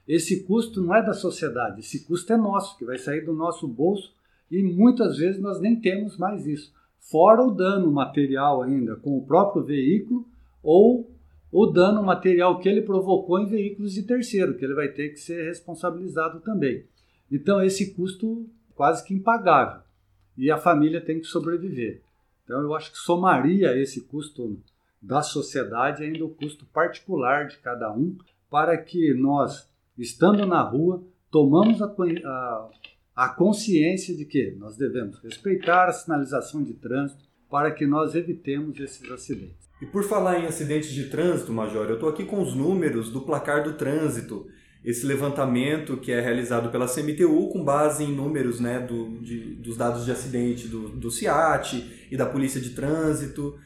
esse 0.07 0.43
custo 0.43 0.81
não 0.81 0.95
é 0.95 1.03
da 1.03 1.13
sociedade, 1.13 1.81
esse 1.81 2.05
custo 2.05 2.31
é 2.31 2.37
nosso, 2.37 2.77
que 2.77 2.85
vai 2.85 2.97
sair 2.97 3.21
do 3.21 3.33
nosso 3.33 3.67
bolso 3.67 4.13
e 4.49 4.63
muitas 4.63 5.17
vezes 5.17 5.41
nós 5.41 5.59
nem 5.59 5.79
temos 5.79 6.17
mais 6.17 6.47
isso. 6.47 6.73
Fora 6.99 7.43
o 7.43 7.51
dano 7.51 7.91
material 7.91 8.61
ainda 8.61 8.95
com 8.95 9.17
o 9.17 9.25
próprio 9.25 9.63
veículo 9.63 10.25
ou 10.63 11.11
o 11.51 11.65
dano 11.65 12.03
material 12.03 12.59
que 12.59 12.69
ele 12.69 12.81
provocou 12.81 13.39
em 13.39 13.47
veículos 13.47 13.93
de 13.93 14.03
terceiro, 14.03 14.55
que 14.55 14.63
ele 14.63 14.75
vai 14.75 14.89
ter 14.89 15.09
que 15.09 15.19
ser 15.19 15.45
responsabilizado 15.45 16.39
também. 16.41 16.85
Então, 17.31 17.61
esse 17.61 17.93
custo 17.93 18.47
quase 18.79 19.03
que 19.03 19.13
impagável. 19.13 19.81
E 20.37 20.49
a 20.49 20.57
família 20.57 21.01
tem 21.01 21.19
que 21.19 21.25
sobreviver. 21.25 22.01
Então, 22.45 22.61
eu 22.61 22.73
acho 22.73 22.93
que 22.93 22.97
somaria 22.97 23.77
esse 23.77 23.99
custo 23.99 24.57
da 25.01 25.21
sociedade 25.21 26.01
ainda 26.01 26.23
o 26.23 26.29
custo 26.29 26.65
particular 26.67 27.47
de 27.47 27.57
cada 27.57 27.91
um, 27.91 28.17
para 28.49 28.77
que 28.77 29.13
nós, 29.13 29.67
estando 29.97 30.45
na 30.45 30.61
rua, 30.61 31.03
tomamos 31.29 31.81
a, 31.81 31.87
a, 31.87 32.69
a 33.17 33.27
consciência 33.27 34.15
de 34.15 34.23
que 34.23 34.55
nós 34.57 34.77
devemos 34.77 35.19
respeitar 35.19 35.89
a 35.89 35.91
sinalização 35.91 36.63
de 36.63 36.71
trânsito 36.71 37.25
para 37.49 37.71
que 37.71 37.85
nós 37.85 38.15
evitemos 38.15 38.79
esses 38.79 39.11
acidentes. 39.11 39.69
E 39.81 39.85
por 39.85 40.05
falar 40.05 40.39
em 40.39 40.45
acidentes 40.45 40.91
de 40.91 41.09
trânsito, 41.09 41.51
Major, 41.51 41.85
eu 41.89 41.95
estou 41.95 42.07
aqui 42.07 42.23
com 42.23 42.41
os 42.41 42.55
números 42.55 43.09
do 43.09 43.19
placar 43.19 43.61
do 43.61 43.73
trânsito. 43.73 44.47
Esse 44.83 45.05
levantamento 45.05 45.97
que 45.97 46.11
é 46.11 46.21
realizado 46.21 46.69
pela 46.69 46.87
CMTU 46.87 47.49
com 47.49 47.63
base 47.63 48.03
em 48.03 48.15
números 48.15 48.59
né, 48.59 48.79
do, 48.79 49.19
de, 49.19 49.55
dos 49.55 49.75
dados 49.75 50.05
de 50.05 50.11
acidente 50.11 50.67
do, 50.67 50.89
do 50.89 51.11
CIAT 51.11 52.07
e 52.09 52.15
da 52.15 52.25
Polícia 52.25 52.61
de 52.61 52.69
Trânsito. 52.69 53.57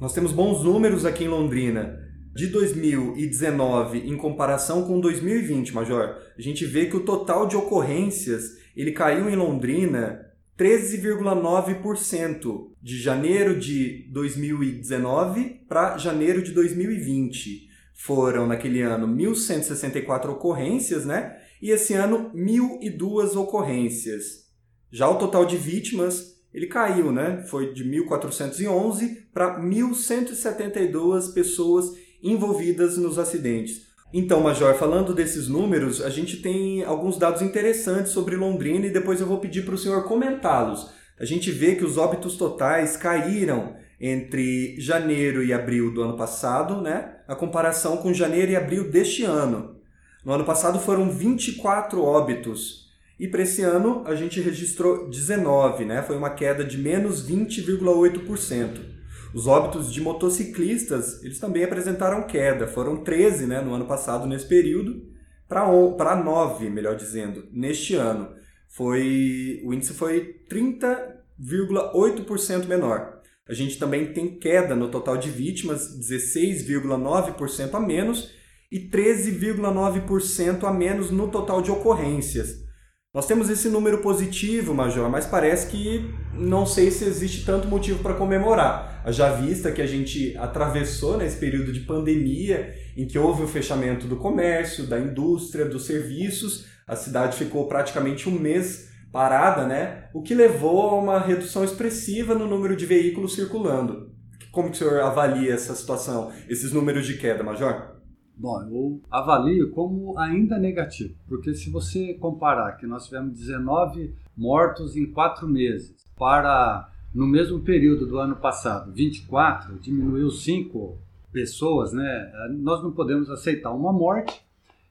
Nós 0.00 0.12
temos 0.12 0.32
bons 0.32 0.64
números 0.64 1.04
aqui 1.04 1.24
em 1.24 1.28
Londrina. 1.28 2.04
De 2.34 2.48
2019 2.48 4.00
em 4.00 4.16
comparação 4.16 4.86
com 4.86 5.00
2020, 5.00 5.72
Major, 5.72 6.16
a 6.36 6.42
gente 6.42 6.66
vê 6.66 6.86
que 6.86 6.96
o 6.96 7.04
total 7.04 7.46
de 7.46 7.56
ocorrências 7.56 8.58
ele 8.76 8.92
caiu 8.92 9.30
em 9.30 9.36
Londrina 9.36 10.26
13,9% 10.58 12.70
de 12.82 12.98
janeiro 12.98 13.58
de 13.58 14.06
2019 14.10 15.62
para 15.68 15.98
janeiro 15.98 16.42
de 16.42 16.52
2020. 16.52 17.66
Foram 17.96 18.46
naquele 18.46 18.82
ano 18.82 19.08
1.164 19.08 20.28
ocorrências, 20.28 21.06
né? 21.06 21.38
E 21.60 21.70
esse 21.70 21.94
ano 21.94 22.30
1.002 22.34 23.34
ocorrências. 23.36 24.46
Já 24.92 25.08
o 25.08 25.18
total 25.18 25.46
de 25.46 25.56
vítimas 25.56 26.36
ele 26.52 26.66
caiu, 26.66 27.10
né? 27.10 27.44
Foi 27.48 27.72
de 27.72 27.84
1.411 27.84 29.24
para 29.32 29.60
1.172 29.60 31.34
pessoas 31.34 31.92
envolvidas 32.22 32.96
nos 32.96 33.18
acidentes. 33.18 33.86
Então, 34.12 34.40
Major, 34.40 34.74
falando 34.74 35.12
desses 35.12 35.48
números, 35.48 36.00
a 36.00 36.08
gente 36.08 36.38
tem 36.38 36.82
alguns 36.84 37.18
dados 37.18 37.42
interessantes 37.42 38.12
sobre 38.12 38.36
Londrina 38.36 38.86
e 38.86 38.90
depois 38.90 39.20
eu 39.20 39.26
vou 39.26 39.38
pedir 39.38 39.66
para 39.66 39.74
o 39.74 39.78
senhor 39.78 40.04
comentá-los. 40.04 40.90
A 41.18 41.24
gente 41.24 41.50
vê 41.50 41.74
que 41.74 41.84
os 41.84 41.98
óbitos 41.98 42.36
totais 42.36 42.96
caíram 42.96 43.74
entre 44.00 44.80
janeiro 44.80 45.42
e 45.42 45.52
abril 45.52 45.92
do 45.92 46.02
ano 46.02 46.16
passado, 46.16 46.80
né? 46.80 47.15
A 47.26 47.34
comparação 47.34 47.96
com 47.96 48.14
janeiro 48.14 48.52
e 48.52 48.56
abril 48.56 48.90
deste 48.90 49.24
ano. 49.24 49.76
No 50.24 50.32
ano 50.32 50.44
passado 50.44 50.78
foram 50.78 51.10
24 51.10 52.02
óbitos 52.02 52.86
e 53.18 53.26
para 53.26 53.42
esse 53.42 53.62
ano 53.62 54.02
a 54.06 54.14
gente 54.14 54.40
registrou 54.40 55.08
19, 55.08 55.84
né? 55.84 56.02
Foi 56.02 56.16
uma 56.16 56.30
queda 56.30 56.64
de 56.64 56.76
menos 56.76 57.28
20,8%. 57.28 58.96
Os 59.34 59.46
óbitos 59.46 59.92
de 59.92 60.00
motociclistas, 60.00 61.22
eles 61.22 61.38
também 61.38 61.64
apresentaram 61.64 62.26
queda, 62.26 62.66
foram 62.66 63.02
13 63.02 63.46
né, 63.46 63.60
no 63.60 63.74
ano 63.74 63.84
passado 63.84 64.26
nesse 64.26 64.46
período, 64.46 65.02
para 65.48 66.16
9, 66.16 66.70
melhor 66.70 66.96
dizendo, 66.96 67.46
neste 67.52 67.94
ano. 67.94 68.34
Foi, 68.68 69.60
o 69.64 69.74
índice 69.74 69.92
foi 69.92 70.40
30,8% 70.50 72.66
menor. 72.66 73.15
A 73.48 73.54
gente 73.54 73.78
também 73.78 74.12
tem 74.12 74.38
queda 74.38 74.74
no 74.74 74.88
total 74.88 75.16
de 75.16 75.30
vítimas, 75.30 75.96
16,9% 75.98 77.74
a 77.74 77.80
menos, 77.80 78.30
e 78.70 78.80
13,9% 78.80 80.64
a 80.64 80.72
menos 80.72 81.10
no 81.10 81.28
total 81.28 81.62
de 81.62 81.70
ocorrências. 81.70 82.66
Nós 83.14 83.26
temos 83.26 83.48
esse 83.48 83.70
número 83.70 84.02
positivo, 84.02 84.74
Major, 84.74 85.08
mas 85.08 85.24
parece 85.24 85.68
que 85.68 86.04
não 86.34 86.66
sei 86.66 86.90
se 86.90 87.04
existe 87.04 87.46
tanto 87.46 87.66
motivo 87.66 88.00
para 88.00 88.12
comemorar. 88.12 89.02
Já 89.06 89.32
vista 89.32 89.72
que 89.72 89.80
a 89.80 89.86
gente 89.86 90.36
atravessou 90.36 91.16
nesse 91.16 91.38
período 91.38 91.72
de 91.72 91.80
pandemia, 91.80 92.74
em 92.94 93.06
que 93.06 93.18
houve 93.18 93.42
o 93.42 93.48
fechamento 93.48 94.06
do 94.06 94.16
comércio, 94.16 94.86
da 94.86 94.98
indústria, 94.98 95.64
dos 95.64 95.86
serviços, 95.86 96.66
a 96.86 96.94
cidade 96.94 97.38
ficou 97.38 97.66
praticamente 97.66 98.28
um 98.28 98.38
mês 98.38 98.90
parada, 99.16 99.66
né? 99.66 100.10
O 100.12 100.20
que 100.20 100.34
levou 100.34 100.90
a 100.90 100.94
uma 101.00 101.18
redução 101.18 101.64
expressiva 101.64 102.34
no 102.34 102.46
número 102.46 102.76
de 102.76 102.84
veículos 102.84 103.34
circulando. 103.34 104.12
Como 104.52 104.68
que 104.68 104.74
o 104.74 104.78
senhor 104.78 105.00
avalia 105.00 105.54
essa 105.54 105.74
situação, 105.74 106.30
esses 106.50 106.70
números 106.70 107.06
de 107.06 107.16
queda, 107.16 107.42
Major? 107.42 107.96
Bom, 108.36 108.60
eu 108.64 109.00
avalio 109.10 109.70
como 109.70 110.18
ainda 110.18 110.58
negativo, 110.58 111.14
porque 111.26 111.54
se 111.54 111.70
você 111.70 112.12
comparar 112.20 112.72
que 112.72 112.86
nós 112.86 113.06
tivemos 113.06 113.32
19 113.38 114.14
mortos 114.36 114.94
em 114.94 115.10
quatro 115.10 115.48
meses 115.48 115.96
para 116.14 116.90
no 117.14 117.26
mesmo 117.26 117.60
período 117.60 118.06
do 118.06 118.18
ano 118.18 118.36
passado 118.36 118.92
24, 118.92 119.78
diminuiu 119.78 120.30
5 120.30 120.98
pessoas, 121.32 121.94
né? 121.94 122.30
Nós 122.58 122.82
não 122.82 122.92
podemos 122.92 123.30
aceitar 123.30 123.72
uma 123.72 123.94
morte 123.94 124.45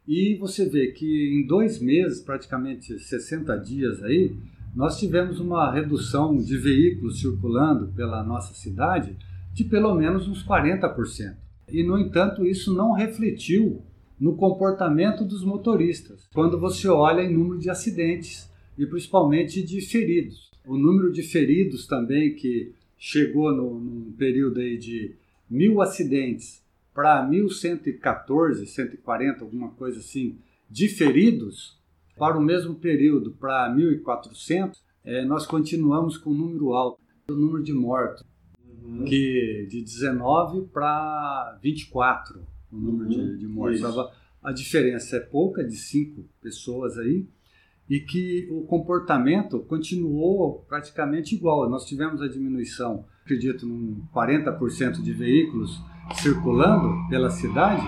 e 0.08 0.36
você 0.36 0.68
vê 0.70 0.88
que 0.88 1.34
em 1.34 1.46
dois 1.48 1.80
meses, 1.80 2.22
praticamente 2.22 3.00
60 3.00 3.56
dias 3.58 4.04
aí, 4.04 4.36
nós 4.76 5.00
tivemos 5.00 5.40
uma 5.40 5.72
redução 5.72 6.38
de 6.38 6.58
veículos 6.58 7.20
circulando 7.20 7.88
pela 7.94 8.24
nossa 8.24 8.54
cidade 8.54 9.16
de 9.54 9.64
pelo 9.64 9.96
menos 9.96 10.28
uns 10.28 10.46
40%. 10.46 11.36
E, 11.72 11.82
no 11.82 11.98
entanto, 11.98 12.46
isso 12.46 12.74
não 12.74 12.92
refletiu 12.92 13.82
no 14.20 14.36
comportamento 14.36 15.24
dos 15.26 15.44
motoristas, 15.44 16.28
quando 16.34 16.60
você 16.60 16.88
olha 16.88 17.22
em 17.22 17.34
número 17.34 17.60
de 17.60 17.70
acidentes 17.70 18.50
e 18.78 18.86
principalmente 18.86 19.64
de 19.64 19.82
feridos. 19.82 20.52
O 20.66 20.78
número 20.78 21.12
de 21.12 21.24
feridos 21.24 21.88
também, 21.88 22.36
que 22.36 22.74
chegou 22.98 23.56
no, 23.56 23.80
num 23.80 24.12
período 24.14 24.60
aí 24.60 24.78
de 24.78 25.16
mil 25.50 25.82
acidentes 25.82 26.65
para 26.96 27.30
1.114, 27.30 28.66
140, 28.66 29.44
alguma 29.44 29.70
coisa 29.72 30.00
assim, 30.00 30.40
de 30.70 30.88
feridos, 30.88 31.78
para 32.18 32.38
o 32.38 32.42
mesmo 32.42 32.76
período, 32.76 33.32
para 33.32 33.70
1.400, 33.76 34.78
é, 35.04 35.26
nós 35.26 35.46
continuamos 35.46 36.18
com 36.18 36.32
um 36.32 36.34
número 36.34 36.74
alto, 36.74 37.00
o 37.30 37.34
número 37.34 37.62
de 37.62 37.74
mortos 37.74 38.24
uhum. 38.86 39.04
que 39.04 39.68
de 39.70 39.82
19 39.82 40.68
para 40.68 41.60
24 41.62 42.40
o 42.72 42.78
número 42.78 43.10
uhum. 43.10 43.32
de, 43.34 43.38
de 43.40 43.48
mortes. 43.48 43.82
Isso. 43.82 44.10
A 44.42 44.52
diferença 44.52 45.18
é 45.18 45.20
pouca, 45.20 45.64
de 45.64 45.76
5 45.76 46.24
pessoas 46.42 46.98
aí, 46.98 47.28
e 47.90 48.00
que 48.00 48.48
o 48.52 48.62
comportamento 48.62 49.60
continuou 49.60 50.66
praticamente 50.68 51.36
igual. 51.36 51.70
Nós 51.70 51.86
tivemos 51.86 52.22
a 52.22 52.28
diminuição, 52.28 53.06
acredito, 53.24 53.66
em 53.66 54.02
40% 54.14 55.02
de 55.02 55.14
veículos 55.14 55.82
circulando 56.14 57.08
pela 57.10 57.30
cidade, 57.30 57.86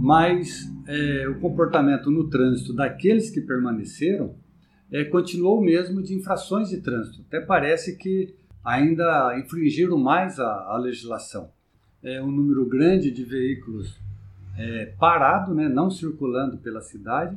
mas 0.00 0.70
é, 0.86 1.28
o 1.28 1.40
comportamento 1.40 2.10
no 2.10 2.28
trânsito 2.28 2.72
daqueles 2.72 3.30
que 3.30 3.40
permaneceram 3.40 4.34
é, 4.90 5.04
continuou 5.04 5.60
o 5.60 5.64
mesmo 5.64 6.02
de 6.02 6.14
infrações 6.14 6.68
de 6.68 6.80
trânsito. 6.80 7.24
Até 7.26 7.40
parece 7.40 7.96
que 7.96 8.34
ainda 8.64 9.38
infringiram 9.38 9.98
mais 9.98 10.38
a, 10.38 10.46
a 10.46 10.78
legislação. 10.78 11.50
É 12.02 12.22
um 12.22 12.30
número 12.30 12.66
grande 12.66 13.10
de 13.10 13.24
veículos 13.24 13.98
é, 14.56 14.86
parado, 14.98 15.54
né, 15.54 15.68
não 15.68 15.90
circulando 15.90 16.58
pela 16.58 16.80
cidade, 16.80 17.36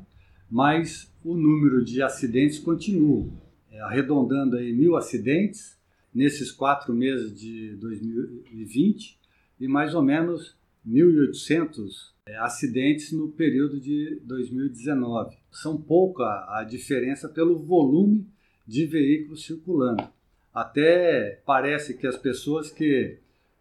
mas 0.50 1.12
o 1.24 1.36
número 1.36 1.84
de 1.84 2.02
acidentes 2.02 2.60
continua, 2.60 3.28
é, 3.72 3.80
arredondando 3.82 4.56
aí 4.58 4.72
mil 4.74 4.96
acidentes 4.96 5.78
nesses 6.14 6.52
quatro 6.52 6.94
meses 6.94 7.38
de 7.38 7.76
2020 7.76 9.17
e 9.60 9.68
mais 9.68 9.94
ou 9.94 10.02
menos 10.02 10.56
1.800 10.88 12.12
é, 12.26 12.38
acidentes 12.38 13.12
no 13.12 13.30
período 13.30 13.80
de 13.80 14.22
2019. 14.24 15.36
São 15.52 15.78
pouca 15.78 16.24
a 16.24 16.64
diferença 16.64 17.28
pelo 17.28 17.58
volume 17.58 18.28
de 18.66 18.86
veículos 18.86 19.46
circulando. 19.46 20.08
Até 20.54 21.42
parece 21.46 21.94
que 21.96 22.08
as 22.08 22.18
pessoas 22.18 22.72
que 22.72 23.18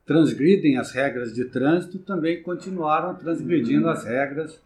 transgridem 0.06 0.78
as 0.78 0.92
regras 0.92 1.34
de 1.34 1.44
trânsito 1.46 1.98
também 1.98 2.42
continuaram 2.42 3.14
transgredindo 3.16 3.88
as 3.88 4.04
regras 4.04 4.60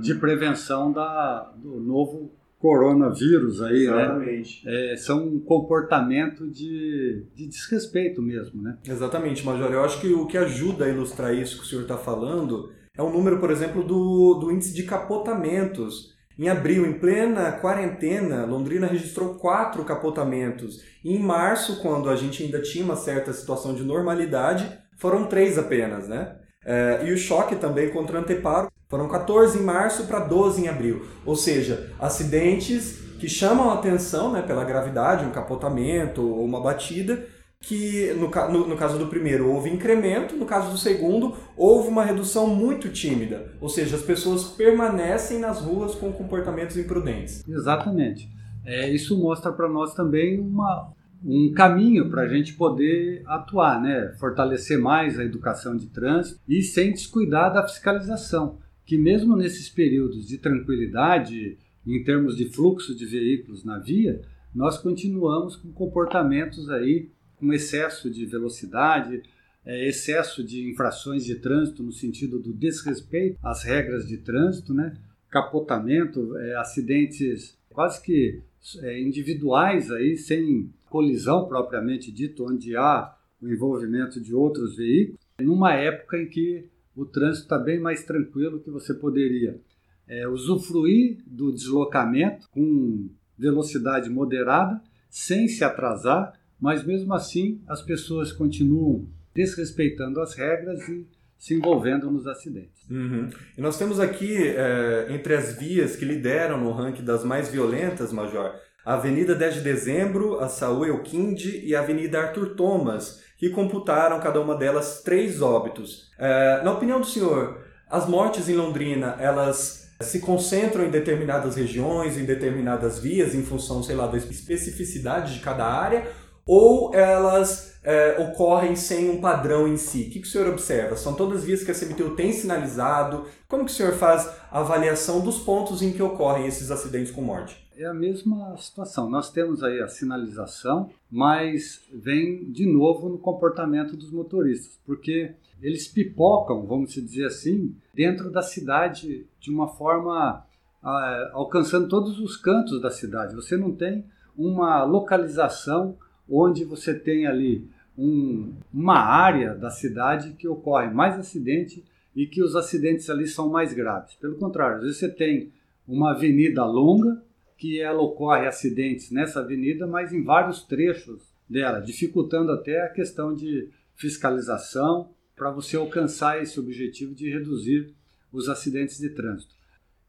de 0.00 0.14
prevenção 0.14 0.90
da, 0.90 1.52
do 1.56 1.78
novo 1.80 2.30
coronavírus 2.66 3.62
aí, 3.62 3.86
né? 3.86 4.02
Exatamente. 4.02 4.66
né? 4.66 4.92
É, 4.92 4.96
são 4.96 5.24
um 5.24 5.38
comportamento 5.38 6.50
de, 6.50 7.24
de 7.32 7.46
desrespeito 7.46 8.20
mesmo, 8.20 8.60
né? 8.60 8.76
Exatamente, 8.84 9.46
Major. 9.46 9.70
Eu 9.70 9.84
acho 9.84 10.00
que 10.00 10.12
o 10.12 10.26
que 10.26 10.36
ajuda 10.36 10.84
a 10.84 10.88
ilustrar 10.88 11.32
isso 11.32 11.58
que 11.58 11.62
o 11.62 11.66
senhor 11.66 11.82
está 11.82 11.96
falando 11.96 12.72
é 12.98 13.02
o 13.02 13.10
número, 13.10 13.38
por 13.38 13.52
exemplo, 13.52 13.84
do, 13.84 14.34
do 14.34 14.50
índice 14.50 14.74
de 14.74 14.82
capotamentos. 14.82 16.16
Em 16.36 16.48
abril, 16.48 16.84
em 16.84 16.98
plena 16.98 17.52
quarentena, 17.52 18.44
Londrina 18.44 18.88
registrou 18.88 19.36
quatro 19.36 19.84
capotamentos. 19.84 20.82
E 21.04 21.14
em 21.14 21.20
março, 21.20 21.80
quando 21.80 22.10
a 22.10 22.16
gente 22.16 22.42
ainda 22.42 22.60
tinha 22.60 22.84
uma 22.84 22.96
certa 22.96 23.32
situação 23.32 23.74
de 23.74 23.84
normalidade, 23.84 24.68
foram 24.98 25.26
três 25.26 25.56
apenas, 25.56 26.08
né? 26.08 26.36
É, 26.64 27.04
e 27.06 27.12
o 27.12 27.16
choque 27.16 27.54
também 27.54 27.90
contra 27.90 28.18
o 28.18 28.20
anteparo 28.20 28.68
foram 28.88 29.08
14 29.08 29.58
em 29.58 29.62
março 29.62 30.06
para 30.06 30.20
12 30.20 30.62
em 30.62 30.68
abril. 30.68 31.06
Ou 31.24 31.36
seja, 31.36 31.92
acidentes 31.98 33.00
que 33.18 33.28
chamam 33.28 33.70
a 33.70 33.74
atenção 33.74 34.32
né, 34.32 34.42
pela 34.42 34.64
gravidade, 34.64 35.24
um 35.24 35.30
capotamento 35.30 36.22
ou 36.22 36.44
uma 36.44 36.60
batida, 36.60 37.26
que 37.60 38.12
no, 38.14 38.28
no, 38.52 38.68
no, 38.68 38.76
caso 38.76 38.98
do 38.98 39.06
primeiro 39.06 39.50
houve 39.50 39.70
incremento, 39.70 40.36
no 40.36 40.44
caso 40.44 40.70
do 40.70 40.78
segundo 40.78 41.34
houve 41.56 41.88
uma 41.88 42.04
redução 42.04 42.46
muito 42.46 42.90
tímida, 42.90 43.52
ou 43.60 43.68
seja, 43.68 43.96
as 43.96 44.02
pessoas 44.02 44.44
permanecem 44.44 45.38
nas 45.38 45.60
ruas 45.60 45.94
com 45.94 46.12
comportamentos 46.12 46.76
imprudentes. 46.76 47.42
Exatamente. 47.48 48.28
É, 48.64 48.88
isso 48.90 49.18
mostra 49.18 49.52
para 49.52 49.68
nós 49.68 49.94
também 49.94 50.38
uma, 50.38 50.92
um 51.24 51.52
caminho 51.52 52.10
para 52.10 52.22
a 52.22 52.28
gente 52.28 52.52
poder 52.52 53.22
atuar, 53.26 53.80
né? 53.80 54.12
fortalecer 54.18 54.78
mais 54.78 55.18
a 55.18 55.24
educação 55.24 55.76
de 55.76 55.86
trânsito 55.86 56.40
e 56.48 56.62
sem 56.62 56.92
descuidar 56.92 57.52
da 57.52 57.66
fiscalização, 57.66 58.58
que 58.86 58.96
mesmo 58.96 59.36
nesses 59.36 59.68
períodos 59.68 60.26
de 60.26 60.38
tranquilidade, 60.38 61.58
em 61.84 62.02
termos 62.04 62.36
de 62.36 62.48
fluxo 62.48 62.94
de 62.94 63.04
veículos 63.04 63.64
na 63.64 63.78
via, 63.78 64.22
nós 64.54 64.78
continuamos 64.78 65.56
com 65.56 65.72
comportamentos 65.72 66.70
aí 66.70 67.10
com 67.36 67.52
excesso 67.52 68.08
de 68.08 68.24
velocidade, 68.24 69.22
é, 69.64 69.88
excesso 69.88 70.42
de 70.42 70.70
infrações 70.70 71.24
de 71.24 71.34
trânsito 71.34 71.82
no 71.82 71.92
sentido 71.92 72.38
do 72.38 72.52
desrespeito 72.52 73.36
às 73.42 73.64
regras 73.64 74.06
de 74.06 74.18
trânsito, 74.18 74.72
né? 74.72 74.96
capotamento, 75.28 76.36
é, 76.38 76.56
acidentes 76.56 77.58
quase 77.68 78.00
que 78.00 78.40
é, 78.80 79.00
individuais 79.00 79.90
aí, 79.90 80.16
sem 80.16 80.72
colisão 80.88 81.46
propriamente 81.46 82.10
dito, 82.10 82.46
onde 82.48 82.76
há 82.76 83.14
o 83.42 83.48
envolvimento 83.48 84.20
de 84.20 84.34
outros 84.34 84.76
veículos, 84.76 85.20
numa 85.40 85.74
época 85.74 86.16
em 86.16 86.26
que 86.26 86.64
o 86.96 87.04
trânsito 87.04 87.44
está 87.44 87.58
bem 87.58 87.78
mais 87.78 88.04
tranquilo 88.04 88.60
que 88.60 88.70
você 88.70 88.94
poderia 88.94 89.60
é, 90.08 90.26
usufruir 90.26 91.18
do 91.26 91.52
deslocamento 91.52 92.48
com 92.50 93.08
velocidade 93.38 94.08
moderada, 94.08 94.80
sem 95.10 95.46
se 95.46 95.62
atrasar, 95.62 96.32
mas 96.58 96.84
mesmo 96.84 97.12
assim 97.12 97.60
as 97.68 97.82
pessoas 97.82 98.32
continuam 98.32 99.06
desrespeitando 99.34 100.20
as 100.20 100.34
regras 100.34 100.88
e 100.88 101.06
se 101.38 101.54
envolvendo 101.54 102.10
nos 102.10 102.26
acidentes. 102.26 102.88
Uhum. 102.90 103.28
E 103.56 103.60
nós 103.60 103.76
temos 103.76 104.00
aqui, 104.00 104.34
é, 104.34 105.08
entre 105.10 105.34
as 105.34 105.58
vias 105.58 105.94
que 105.94 106.04
lideram 106.04 106.58
no 106.58 106.72
ranking 106.72 107.04
das 107.04 107.24
mais 107.24 107.50
violentas, 107.50 108.12
Major, 108.12 108.54
a 108.84 108.94
Avenida 108.94 109.34
10 109.34 109.56
de 109.56 109.60
Dezembro, 109.60 110.38
a 110.40 110.48
Saúl 110.48 110.86
Elquinde 110.86 111.60
e 111.64 111.74
a 111.74 111.80
Avenida 111.80 112.20
Arthur 112.20 112.54
Thomas, 112.54 113.22
que 113.36 113.50
computaram 113.50 114.20
cada 114.20 114.40
uma 114.40 114.54
delas 114.54 115.02
três 115.02 115.42
óbitos. 115.42 116.10
É, 116.18 116.62
na 116.62 116.72
opinião 116.72 117.00
do 117.00 117.06
senhor, 117.06 117.58
as 117.88 118.06
mortes 118.08 118.48
em 118.48 118.54
Londrina, 118.54 119.16
elas 119.18 119.86
se 120.00 120.20
concentram 120.20 120.84
em 120.84 120.90
determinadas 120.90 121.56
regiões, 121.56 122.18
em 122.18 122.24
determinadas 122.24 122.98
vias, 122.98 123.34
em 123.34 123.42
função, 123.42 123.82
sei 123.82 123.96
lá, 123.96 124.06
da 124.06 124.16
especificidade 124.16 125.34
de 125.34 125.40
cada 125.40 125.64
área, 125.64 126.06
ou 126.44 126.94
elas 126.94 127.78
é, 127.82 128.16
ocorrem 128.18 128.76
sem 128.76 129.10
um 129.10 129.20
padrão 129.20 129.66
em 129.66 129.76
si? 129.76 130.02
O 130.02 130.10
que, 130.10 130.20
que 130.20 130.26
o 130.26 130.30
senhor 130.30 130.48
observa? 130.48 130.96
São 130.96 131.14
todas 131.14 131.44
vias 131.44 131.62
que 131.62 131.70
a 131.70 131.74
CMTU 131.74 132.10
tem 132.10 132.32
sinalizado? 132.32 133.26
Como 133.48 133.64
que 133.64 133.70
o 133.70 133.74
senhor 133.74 133.94
faz 133.94 134.28
a 134.50 134.60
avaliação 134.60 135.20
dos 135.20 135.38
pontos 135.38 135.82
em 135.82 135.92
que 135.92 136.02
ocorrem 136.02 136.46
esses 136.46 136.70
acidentes 136.70 137.10
com 137.10 137.22
morte? 137.22 137.65
É 137.78 137.84
a 137.84 137.92
mesma 137.92 138.56
situação. 138.56 139.10
Nós 139.10 139.30
temos 139.30 139.62
aí 139.62 139.80
a 139.82 139.88
sinalização, 139.88 140.90
mas 141.10 141.82
vem 141.92 142.50
de 142.50 142.64
novo 142.64 143.06
no 143.10 143.18
comportamento 143.18 143.94
dos 143.94 144.10
motoristas, 144.10 144.80
porque 144.86 145.34
eles 145.60 145.86
pipocam, 145.86 146.66
vamos 146.66 146.94
dizer 146.94 147.26
assim, 147.26 147.76
dentro 147.92 148.30
da 148.30 148.40
cidade 148.40 149.26
de 149.38 149.50
uma 149.50 149.68
forma 149.68 150.42
ah, 150.82 151.30
alcançando 151.34 151.86
todos 151.86 152.18
os 152.18 152.34
cantos 152.34 152.80
da 152.80 152.90
cidade. 152.90 153.34
Você 153.34 153.58
não 153.58 153.70
tem 153.72 154.06
uma 154.34 154.82
localização 154.84 155.98
onde 156.26 156.64
você 156.64 156.98
tem 156.98 157.26
ali 157.26 157.68
um, 157.96 158.54
uma 158.72 158.98
área 158.98 159.54
da 159.54 159.70
cidade 159.70 160.32
que 160.32 160.48
ocorre 160.48 160.88
mais 160.88 161.18
acidente 161.18 161.84
e 162.14 162.26
que 162.26 162.42
os 162.42 162.56
acidentes 162.56 163.10
ali 163.10 163.26
são 163.26 163.50
mais 163.50 163.74
graves. 163.74 164.14
Pelo 164.14 164.36
contrário, 164.36 164.76
às 164.76 164.82
vezes 164.82 164.98
você 164.98 165.10
tem 165.10 165.52
uma 165.86 166.12
avenida 166.12 166.64
longa 166.64 167.22
que 167.56 167.80
ela 167.80 168.02
ocorre 168.02 168.46
acidentes 168.46 169.10
nessa 169.10 169.40
avenida, 169.40 169.86
mas 169.86 170.12
em 170.12 170.22
vários 170.22 170.62
trechos 170.62 171.22
dela, 171.48 171.80
dificultando 171.80 172.52
até 172.52 172.82
a 172.82 172.90
questão 172.90 173.34
de 173.34 173.70
fiscalização 173.94 175.10
para 175.34 175.50
você 175.50 175.76
alcançar 175.76 176.42
esse 176.42 176.58
objetivo 176.60 177.14
de 177.14 177.30
reduzir 177.30 177.94
os 178.32 178.48
acidentes 178.48 178.98
de 178.98 179.10
trânsito. 179.10 179.54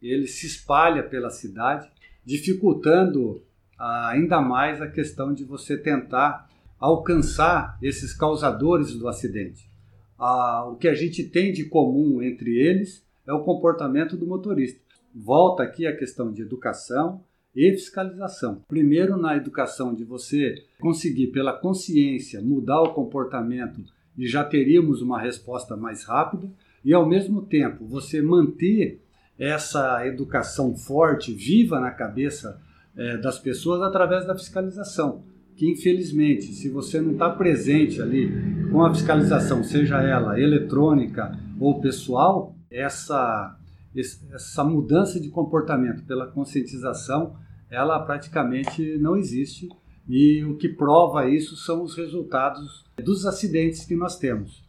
Ele 0.01 0.27
se 0.27 0.45
espalha 0.45 1.03
pela 1.03 1.29
cidade, 1.29 1.89
dificultando 2.25 3.41
ainda 3.77 4.41
mais 4.41 4.81
a 4.81 4.88
questão 4.88 5.33
de 5.33 5.43
você 5.43 5.77
tentar 5.77 6.49
alcançar 6.79 7.77
esses 7.81 8.13
causadores 8.13 8.93
do 8.93 9.07
acidente. 9.07 9.69
Ah, 10.17 10.65
o 10.67 10.75
que 10.75 10.88
a 10.88 10.95
gente 10.95 11.23
tem 11.23 11.51
de 11.51 11.65
comum 11.65 12.21
entre 12.21 12.57
eles 12.57 13.05
é 13.25 13.33
o 13.33 13.43
comportamento 13.43 14.17
do 14.17 14.25
motorista. 14.25 14.79
Volta 15.13 15.63
aqui 15.63 15.86
a 15.86 15.95
questão 15.95 16.31
de 16.31 16.41
educação 16.41 17.23
e 17.58 17.72
fiscalização. 17.72 18.62
Primeiro, 18.67 19.17
na 19.17 19.36
educação, 19.36 19.96
de 19.96 20.04
você 20.04 20.63
conseguir, 20.80 21.28
pela 21.28 21.52
consciência, 21.52 22.39
mudar 22.39 22.84
o 22.84 22.93
comportamento 22.93 23.82
e 24.15 24.28
já 24.28 24.43
teríamos 24.43 25.02
uma 25.02 25.20
resposta 25.20 25.76
mais 25.76 26.04
rápida, 26.04 26.48
e 26.86 26.93
ao 26.93 27.08
mesmo 27.08 27.41
tempo 27.41 27.84
você 27.84 28.22
manter 28.22 29.02
essa 29.39 30.06
educação 30.06 30.76
forte, 30.76 31.34
viva 31.34 31.80
na 31.80 31.89
cabeça 31.89 32.62
é, 32.96 33.17
das 33.17 33.39
pessoas 33.39 33.82
através 33.82 34.26
da 34.28 34.36
fiscalização. 34.36 35.24
Que 35.56 35.72
infelizmente, 35.72 36.54
se 36.54 36.70
você 36.70 37.02
não 37.02 37.13
está 37.13 37.32
presente 37.32 38.00
ali 38.00 38.32
com 38.72 38.86
a 38.86 38.93
fiscalização, 38.93 39.63
seja 39.63 40.00
ela 40.02 40.39
eletrônica 40.39 41.36
ou 41.60 41.82
pessoal, 41.82 42.56
essa, 42.70 43.58
essa 43.96 44.63
mudança 44.63 45.20
de 45.20 45.30
comportamento 45.30 46.04
pela 46.04 46.28
conscientização, 46.28 47.36
ela 47.69 47.99
praticamente 47.99 48.97
não 48.97 49.15
existe. 49.15 49.69
E 50.08 50.43
o 50.45 50.56
que 50.56 50.69
prova 50.69 51.30
isso 51.30 51.58
são 51.58 51.84
os 51.84 51.95
resultados 51.95 52.86
dos 53.03 53.25
acidentes 53.25 53.84
que 53.84 53.95
nós 53.95 54.17
temos. 54.17 54.63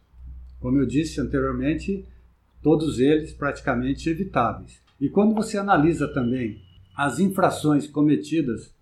Como 0.59 0.77
eu 0.77 0.85
disse 0.85 1.21
anteriormente, 1.21 2.05
todos 2.61 2.99
eles 2.99 3.31
praticamente 3.31 4.09
evitáveis. 4.09 4.81
E 4.99 5.07
quando 5.07 5.33
você 5.33 5.57
analisa 5.57 6.07
também 6.07 6.61
as 6.95 7.19
infrações 7.19 7.87
cometidas 7.87 8.73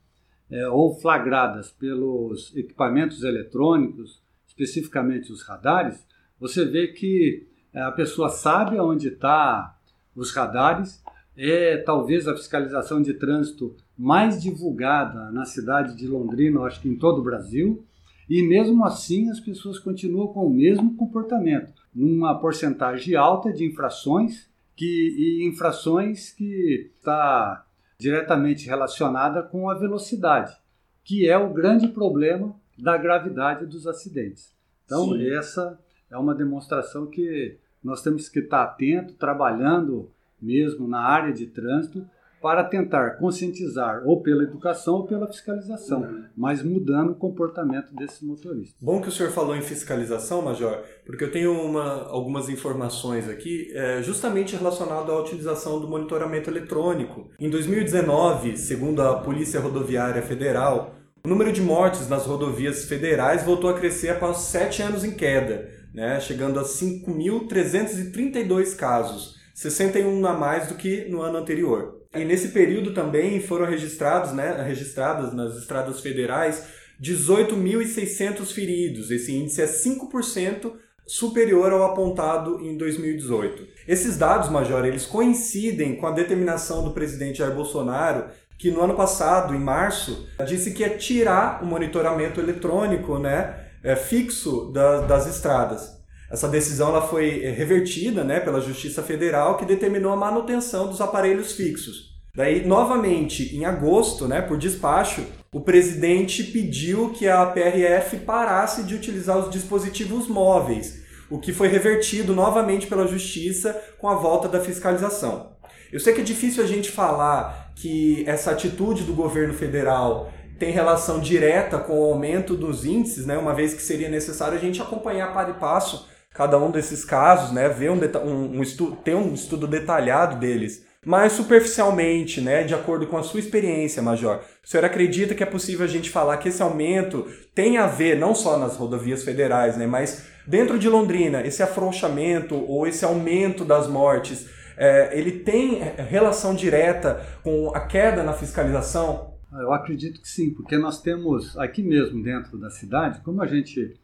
é, 0.49 0.67
ou 0.67 0.99
flagradas 0.99 1.69
pelos 1.69 2.55
equipamentos 2.55 3.23
eletrônicos, 3.23 4.19
especificamente 4.47 5.31
os 5.31 5.43
radares, 5.43 6.03
você 6.39 6.65
vê 6.65 6.87
que 6.87 7.47
é, 7.71 7.81
a 7.81 7.91
pessoa 7.91 8.29
sabe 8.29 8.79
onde 8.79 9.09
está 9.09 9.77
os 10.15 10.33
radares, 10.33 11.03
é 11.35 11.77
talvez 11.77 12.27
a 12.27 12.35
fiscalização 12.35 12.99
de 12.99 13.13
trânsito 13.13 13.75
mais 13.97 14.41
divulgada 14.41 15.31
na 15.31 15.45
cidade 15.45 15.95
de 15.95 16.07
Londrina, 16.07 16.61
acho 16.61 16.81
que 16.81 16.89
em 16.89 16.95
todo 16.95 17.19
o 17.19 17.23
Brasil, 17.23 17.83
e 18.29 18.43
mesmo 18.43 18.85
assim 18.85 19.29
as 19.29 19.39
pessoas 19.39 19.79
continuam 19.79 20.27
com 20.27 20.45
o 20.45 20.53
mesmo 20.53 20.95
comportamento, 20.95 21.73
numa 21.93 22.37
porcentagem 22.39 23.15
alta 23.15 23.51
de 23.51 23.65
infrações 23.65 24.49
que 24.75 24.85
e 24.85 25.47
infrações 25.47 26.31
que 26.31 26.91
está 26.97 27.65
diretamente 27.99 28.67
relacionada 28.67 29.41
com 29.41 29.69
a 29.69 29.73
velocidade, 29.73 30.55
que 31.03 31.27
é 31.27 31.37
o 31.37 31.51
grande 31.51 31.87
problema 31.87 32.55
da 32.77 32.95
gravidade 32.95 33.65
dos 33.65 33.87
acidentes. 33.87 34.53
Então, 34.85 35.05
Sim. 35.05 35.29
essa 35.31 35.79
é 36.11 36.17
uma 36.17 36.35
demonstração 36.35 37.07
que 37.07 37.57
nós 37.83 38.01
temos 38.03 38.29
que 38.29 38.39
estar 38.39 38.63
atento, 38.63 39.13
trabalhando 39.15 40.11
mesmo 40.39 40.87
na 40.87 40.99
área 40.99 41.33
de 41.33 41.47
trânsito, 41.47 42.07
para 42.41 42.63
tentar 42.63 43.17
conscientizar 43.17 44.03
ou 44.05 44.21
pela 44.21 44.43
educação 44.43 44.95
ou 44.95 45.07
pela 45.07 45.27
fiscalização, 45.27 46.01
uhum. 46.01 46.25
mas 46.35 46.63
mudando 46.63 47.11
o 47.11 47.15
comportamento 47.15 47.93
desses 47.95 48.21
motoristas. 48.21 48.75
Bom 48.79 49.01
que 49.01 49.09
o 49.09 49.11
senhor 49.11 49.31
falou 49.31 49.55
em 49.55 49.61
fiscalização, 49.61 50.41
Major, 50.41 50.83
porque 51.05 51.23
eu 51.23 51.31
tenho 51.31 51.53
uma, 51.53 52.07
algumas 52.09 52.49
informações 52.49 53.27
aqui 53.27 53.71
é, 53.73 54.01
justamente 54.01 54.55
relacionado 54.55 55.11
à 55.11 55.19
utilização 55.19 55.79
do 55.79 55.87
monitoramento 55.87 56.49
eletrônico. 56.49 57.29
Em 57.39 57.49
2019, 57.49 58.57
segundo 58.57 59.01
a 59.01 59.19
Polícia 59.19 59.59
Rodoviária 59.59 60.21
Federal, 60.21 60.95
o 61.25 61.29
número 61.29 61.51
de 61.51 61.61
mortes 61.61 62.07
nas 62.07 62.25
rodovias 62.25 62.85
federais 62.85 63.43
voltou 63.43 63.69
a 63.69 63.77
crescer 63.77 64.09
após 64.09 64.37
sete 64.37 64.81
anos 64.81 65.03
em 65.03 65.11
queda, 65.11 65.69
né, 65.93 66.21
chegando 66.21 66.59
a 66.59 66.63
5.332 66.63 68.75
casos, 68.75 69.35
61 69.53 70.25
a 70.25 70.33
mais 70.33 70.67
do 70.67 70.75
que 70.75 71.05
no 71.09 71.21
ano 71.21 71.39
anterior. 71.39 71.96
E 72.15 72.23
nesse 72.25 72.49
período 72.49 72.93
também 72.93 73.41
foram 73.41 73.65
registrados, 73.65 74.33
né, 74.33 74.63
registradas 74.65 75.33
nas 75.33 75.55
estradas 75.55 76.01
federais 76.01 76.63
18.600 77.01 78.51
feridos. 78.51 79.11
Esse 79.11 79.35
índice 79.35 79.61
é 79.61 79.65
5% 79.65 80.73
superior 81.05 81.71
ao 81.71 81.83
apontado 81.83 82.59
em 82.61 82.77
2018. 82.77 83.67
Esses 83.87 84.17
dados, 84.17 84.49
Major, 84.49 84.85
eles 84.85 85.05
coincidem 85.05 85.95
com 85.95 86.05
a 86.05 86.11
determinação 86.11 86.83
do 86.83 86.91
presidente 86.91 87.37
Jair 87.37 87.55
Bolsonaro, 87.55 88.25
que 88.57 88.71
no 88.71 88.81
ano 88.81 88.95
passado, 88.95 89.53
em 89.53 89.59
março, 89.59 90.27
disse 90.45 90.71
que 90.71 90.81
ia 90.81 90.97
tirar 90.97 91.63
o 91.63 91.65
monitoramento 91.65 92.41
eletrônico 92.41 93.17
né, 93.19 93.67
é, 93.83 93.95
fixo 93.95 94.71
da, 94.71 95.01
das 95.01 95.27
estradas. 95.27 95.96
Essa 96.29 96.47
decisão 96.47 96.89
ela 96.89 97.01
foi 97.01 97.39
revertida 97.51 98.23
né, 98.23 98.39
pela 98.39 98.59
Justiça 98.59 99.01
Federal, 99.01 99.57
que 99.57 99.65
determinou 99.65 100.11
a 100.11 100.17
manutenção 100.17 100.87
dos 100.87 100.99
aparelhos 100.99 101.53
fixos. 101.53 102.17
Daí, 102.35 102.65
novamente, 102.65 103.55
em 103.55 103.65
agosto, 103.65 104.27
né, 104.27 104.41
por 104.41 104.57
despacho, 104.57 105.25
o 105.51 105.61
presidente 105.61 106.43
pediu 106.43 107.09
que 107.09 107.27
a 107.27 107.45
PRF 107.45 108.17
parasse 108.17 108.83
de 108.83 108.93
utilizar 108.93 109.37
os 109.37 109.49
dispositivos 109.49 110.27
móveis, 110.27 111.01
o 111.29 111.39
que 111.39 111.53
foi 111.53 111.67
revertido 111.67 112.35
novamente 112.35 112.85
pela 112.87 113.07
Justiça 113.07 113.73
com 113.97 114.07
a 114.07 114.15
volta 114.15 114.47
da 114.47 114.59
fiscalização. 114.59 115.53
Eu 115.91 115.99
sei 115.99 116.13
que 116.13 116.21
é 116.21 116.23
difícil 116.23 116.63
a 116.63 116.67
gente 116.67 116.91
falar 116.91 117.71
que 117.75 118.23
essa 118.27 118.51
atitude 118.51 119.03
do 119.03 119.13
governo 119.13 119.53
federal 119.53 120.31
tem 120.59 120.71
relação 120.71 121.19
direta 121.19 121.77
com 121.77 121.99
o 121.99 122.11
aumento 122.11 122.55
dos 122.55 122.83
índices, 122.83 123.25
né, 123.25 123.37
uma 123.37 123.53
vez 123.53 123.73
que 123.73 123.81
seria 123.81 124.09
necessário 124.09 124.57
a 124.57 124.61
gente 124.61 124.81
acompanhar 124.81 125.33
para 125.33 125.51
e 125.51 125.53
passo 125.53 126.05
cada 126.37 126.55
um 126.59 126.69
desses 126.69 127.03
casos, 127.03 127.51
né, 127.51 127.67
ver 127.67 127.89
um, 127.89 127.99
um, 128.23 128.59
um 128.59 128.61
estudo, 128.61 128.95
ter 128.97 129.15
um 129.15 129.33
estudo 129.33 129.65
detalhado 129.65 130.39
deles. 130.39 130.85
Mas 131.03 131.31
superficialmente, 131.31 132.39
né, 132.39 132.63
de 132.63 132.75
acordo 132.75 133.07
com 133.07 133.17
a 133.17 133.23
sua 133.23 133.39
experiência, 133.39 134.03
Major, 134.03 134.41
o 134.63 134.67
senhor 134.67 134.85
acredita 134.85 135.33
que 135.33 135.41
é 135.41 135.47
possível 135.47 135.83
a 135.83 135.89
gente 135.89 136.11
falar 136.11 136.37
que 136.37 136.49
esse 136.49 136.61
aumento 136.61 137.25
tem 137.55 137.77
a 137.77 137.87
ver 137.87 138.19
não 138.19 138.35
só 138.35 138.59
nas 138.59 138.77
rodovias 138.77 139.23
federais, 139.23 139.75
né, 139.77 139.87
mas 139.87 140.27
dentro 140.45 140.77
de 140.77 140.87
Londrina, 140.87 141.41
esse 141.41 141.63
afrouxamento 141.63 142.55
ou 142.55 142.85
esse 142.85 143.03
aumento 143.03 143.65
das 143.65 143.87
mortes, 143.87 144.47
é, 144.77 145.17
ele 145.17 145.39
tem 145.39 145.81
relação 146.07 146.53
direta 146.53 147.19
com 147.41 147.71
a 147.73 147.79
queda 147.79 148.21
na 148.21 148.33
fiscalização? 148.33 149.33
Eu 149.53 149.73
acredito 149.73 150.21
que 150.21 150.27
sim, 150.27 150.53
porque 150.53 150.77
nós 150.77 151.01
temos 151.01 151.57
aqui 151.57 151.81
mesmo 151.81 152.21
dentro 152.21 152.59
da 152.59 152.69
cidade, 152.69 153.21
como 153.23 153.41
a 153.41 153.47
gente 153.47 153.97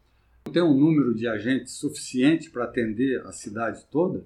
tem 0.52 0.62
um 0.62 0.78
número 0.78 1.14
de 1.14 1.28
agentes 1.28 1.74
suficiente 1.74 2.50
para 2.50 2.66
atender 2.66 3.22
a 3.26 3.32
cidade 3.32 3.86
toda, 3.92 4.26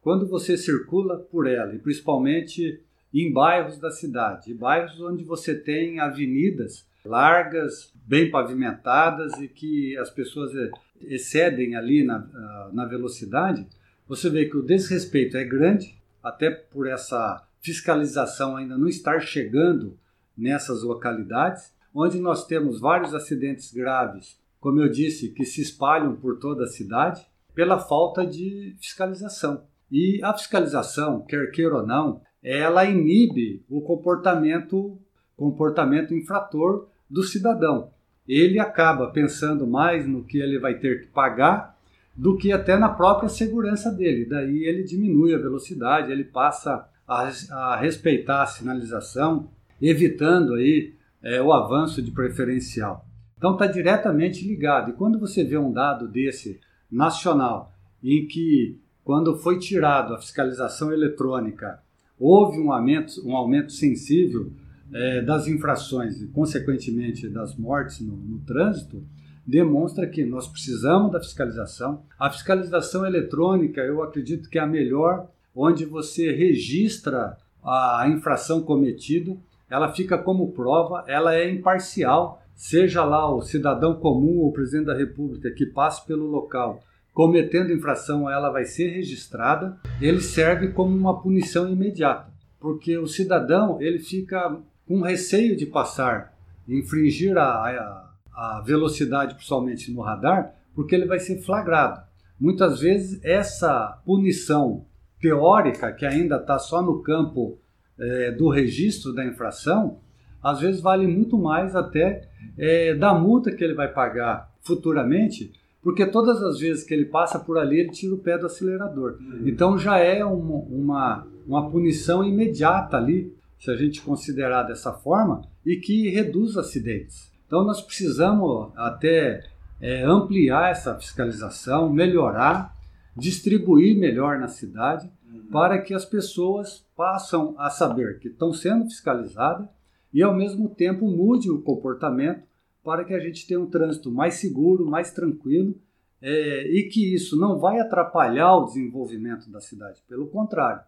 quando 0.00 0.26
você 0.26 0.56
circula 0.56 1.18
por 1.18 1.46
ela, 1.46 1.74
e 1.74 1.78
principalmente 1.78 2.80
em 3.14 3.32
bairros 3.32 3.78
da 3.78 3.90
cidade, 3.90 4.52
bairros 4.52 5.00
onde 5.00 5.22
você 5.22 5.54
tem 5.54 6.00
avenidas 6.00 6.84
largas, 7.04 7.92
bem 8.06 8.30
pavimentadas 8.30 9.38
e 9.40 9.48
que 9.48 9.96
as 9.98 10.10
pessoas 10.10 10.52
excedem 11.00 11.76
ali 11.76 12.04
na, 12.04 12.70
na 12.72 12.84
velocidade, 12.84 13.66
você 14.06 14.28
vê 14.30 14.46
que 14.46 14.56
o 14.56 14.62
desrespeito 14.62 15.36
é 15.36 15.44
grande, 15.44 15.96
até 16.22 16.50
por 16.50 16.86
essa 16.86 17.46
fiscalização 17.60 18.56
ainda 18.56 18.76
não 18.76 18.88
estar 18.88 19.20
chegando 19.20 19.98
nessas 20.36 20.82
localidades, 20.82 21.72
onde 21.94 22.18
nós 22.18 22.46
temos 22.46 22.80
vários 22.80 23.14
acidentes 23.14 23.72
graves 23.72 24.38
como 24.62 24.80
eu 24.80 24.88
disse, 24.88 25.30
que 25.30 25.44
se 25.44 25.60
espalham 25.60 26.14
por 26.14 26.38
toda 26.38 26.62
a 26.62 26.68
cidade 26.68 27.26
pela 27.52 27.80
falta 27.80 28.24
de 28.24 28.76
fiscalização. 28.80 29.64
E 29.90 30.22
a 30.22 30.32
fiscalização, 30.32 31.20
quer 31.22 31.50
queira 31.50 31.78
ou 31.78 31.86
não, 31.86 32.20
ela 32.40 32.84
inibe 32.84 33.64
o 33.68 33.80
comportamento, 33.80 34.96
comportamento 35.36 36.14
infrator 36.14 36.86
do 37.10 37.24
cidadão. 37.24 37.90
Ele 38.26 38.60
acaba 38.60 39.10
pensando 39.10 39.66
mais 39.66 40.06
no 40.06 40.22
que 40.22 40.38
ele 40.38 40.60
vai 40.60 40.78
ter 40.78 41.00
que 41.00 41.06
pagar 41.08 41.76
do 42.16 42.36
que 42.36 42.52
até 42.52 42.76
na 42.78 42.88
própria 42.88 43.28
segurança 43.28 43.90
dele. 43.90 44.26
Daí 44.26 44.62
ele 44.62 44.84
diminui 44.84 45.34
a 45.34 45.38
velocidade, 45.38 46.12
ele 46.12 46.24
passa 46.24 46.88
a, 47.06 47.28
a 47.50 47.76
respeitar 47.76 48.42
a 48.42 48.46
sinalização, 48.46 49.50
evitando 49.80 50.54
aí 50.54 50.94
é, 51.20 51.42
o 51.42 51.52
avanço 51.52 52.00
de 52.00 52.12
preferencial. 52.12 53.04
Então 53.42 53.54
está 53.54 53.66
diretamente 53.66 54.46
ligado. 54.46 54.90
E 54.90 54.92
quando 54.92 55.18
você 55.18 55.42
vê 55.42 55.58
um 55.58 55.72
dado 55.72 56.06
desse 56.06 56.60
nacional, 56.88 57.74
em 58.00 58.24
que 58.24 58.78
quando 59.02 59.36
foi 59.36 59.58
tirado 59.58 60.14
a 60.14 60.18
fiscalização 60.20 60.92
eletrônica, 60.92 61.82
houve 62.16 62.60
um 62.60 62.70
aumento, 62.70 63.20
um 63.26 63.34
aumento 63.34 63.72
sensível 63.72 64.52
é, 64.92 65.22
das 65.22 65.48
infrações 65.48 66.22
e, 66.22 66.28
consequentemente, 66.28 67.28
das 67.28 67.56
mortes 67.56 67.98
no, 67.98 68.14
no 68.14 68.38
trânsito, 68.42 69.02
demonstra 69.44 70.06
que 70.06 70.24
nós 70.24 70.46
precisamos 70.46 71.10
da 71.10 71.18
fiscalização. 71.18 72.04
A 72.16 72.30
fiscalização 72.30 73.04
eletrônica, 73.04 73.80
eu 73.80 74.04
acredito 74.04 74.48
que 74.48 74.56
é 74.56 74.62
a 74.62 74.66
melhor, 74.68 75.28
onde 75.52 75.84
você 75.84 76.30
registra 76.30 77.36
a 77.60 78.04
infração 78.08 78.62
cometida, 78.62 79.36
ela 79.68 79.92
fica 79.92 80.16
como 80.16 80.52
prova, 80.52 81.02
ela 81.08 81.34
é 81.34 81.50
imparcial 81.50 82.41
seja 82.62 83.04
lá 83.04 83.28
o 83.28 83.42
cidadão 83.42 83.96
comum 83.96 84.38
ou 84.38 84.48
o 84.48 84.52
presidente 84.52 84.86
da 84.86 84.94
República 84.94 85.50
que 85.50 85.66
passe 85.66 86.06
pelo 86.06 86.26
local 86.26 86.80
cometendo 87.12 87.72
infração, 87.72 88.30
ela 88.30 88.50
vai 88.50 88.64
ser 88.64 88.88
registrada, 88.88 89.76
ele 90.00 90.20
serve 90.20 90.68
como 90.68 90.96
uma 90.96 91.20
punição 91.20 91.68
imediata, 91.68 92.32
porque 92.60 92.96
o 92.96 93.08
cidadão 93.08 93.82
ele 93.82 93.98
fica 93.98 94.60
com 94.86 95.00
receio 95.00 95.56
de 95.56 95.66
passar, 95.66 96.38
infringir 96.68 97.36
a, 97.36 97.42
a, 97.42 98.10
a 98.32 98.62
velocidade, 98.64 99.34
principalmente 99.34 99.90
no 99.90 100.00
radar, 100.00 100.54
porque 100.72 100.94
ele 100.94 101.06
vai 101.06 101.18
ser 101.18 101.42
flagrado. 101.42 102.00
Muitas 102.38 102.78
vezes 102.78 103.20
essa 103.24 104.00
punição 104.06 104.86
teórica, 105.20 105.92
que 105.92 106.06
ainda 106.06 106.36
está 106.36 106.60
só 106.60 106.80
no 106.80 107.02
campo 107.02 107.58
é, 107.98 108.30
do 108.30 108.48
registro 108.48 109.12
da 109.12 109.26
infração, 109.26 109.98
às 110.42 110.60
vezes 110.60 110.80
vale 110.80 111.06
muito 111.06 111.38
mais 111.38 111.76
até 111.76 112.28
é, 112.58 112.94
da 112.94 113.14
multa 113.14 113.52
que 113.52 113.62
ele 113.62 113.74
vai 113.74 113.88
pagar 113.88 114.50
futuramente, 114.60 115.52
porque 115.82 116.06
todas 116.06 116.42
as 116.42 116.58
vezes 116.58 116.84
que 116.84 116.92
ele 116.92 117.06
passa 117.06 117.38
por 117.38 117.58
ali, 117.58 117.80
ele 117.80 117.90
tira 117.90 118.14
o 118.14 118.18
pé 118.18 118.38
do 118.38 118.46
acelerador. 118.46 119.16
Uhum. 119.20 119.42
Então 119.46 119.78
já 119.78 119.98
é 119.98 120.24
uma, 120.24 120.56
uma, 120.56 121.26
uma 121.46 121.70
punição 121.70 122.24
imediata 122.24 122.96
ali, 122.96 123.34
se 123.58 123.70
a 123.70 123.76
gente 123.76 124.02
considerar 124.02 124.64
dessa 124.64 124.92
forma, 124.92 125.42
e 125.64 125.76
que 125.76 126.08
reduz 126.08 126.56
acidentes. 126.56 127.30
Então 127.46 127.64
nós 127.64 127.80
precisamos 127.80 128.72
até 128.76 129.44
é, 129.80 130.04
ampliar 130.04 130.70
essa 130.70 130.94
fiscalização, 130.96 131.92
melhorar, 131.92 132.74
distribuir 133.16 133.98
melhor 133.98 134.38
na 134.38 134.48
cidade, 134.48 135.10
uhum. 135.32 135.48
para 135.52 135.78
que 135.78 135.94
as 135.94 136.04
pessoas 136.04 136.84
passem 136.96 137.54
a 137.58 137.68
saber 137.70 138.18
que 138.18 138.28
estão 138.28 138.52
sendo 138.52 138.84
fiscalizadas 138.84 139.68
e 140.12 140.22
ao 140.22 140.34
mesmo 140.34 140.68
tempo 140.68 141.06
mude 141.08 141.50
o 141.50 141.62
comportamento 141.62 142.42
para 142.82 143.04
que 143.04 143.14
a 143.14 143.20
gente 143.20 143.46
tenha 143.46 143.60
um 143.60 143.70
trânsito 143.70 144.10
mais 144.10 144.34
seguro, 144.34 144.84
mais 144.84 145.12
tranquilo 145.12 145.74
é, 146.20 146.68
e 146.68 146.88
que 146.88 147.14
isso 147.14 147.36
não 147.36 147.58
vai 147.58 147.80
atrapalhar 147.80 148.56
o 148.56 148.66
desenvolvimento 148.66 149.50
da 149.50 149.60
cidade. 149.60 150.02
Pelo 150.08 150.26
contrário, 150.26 150.82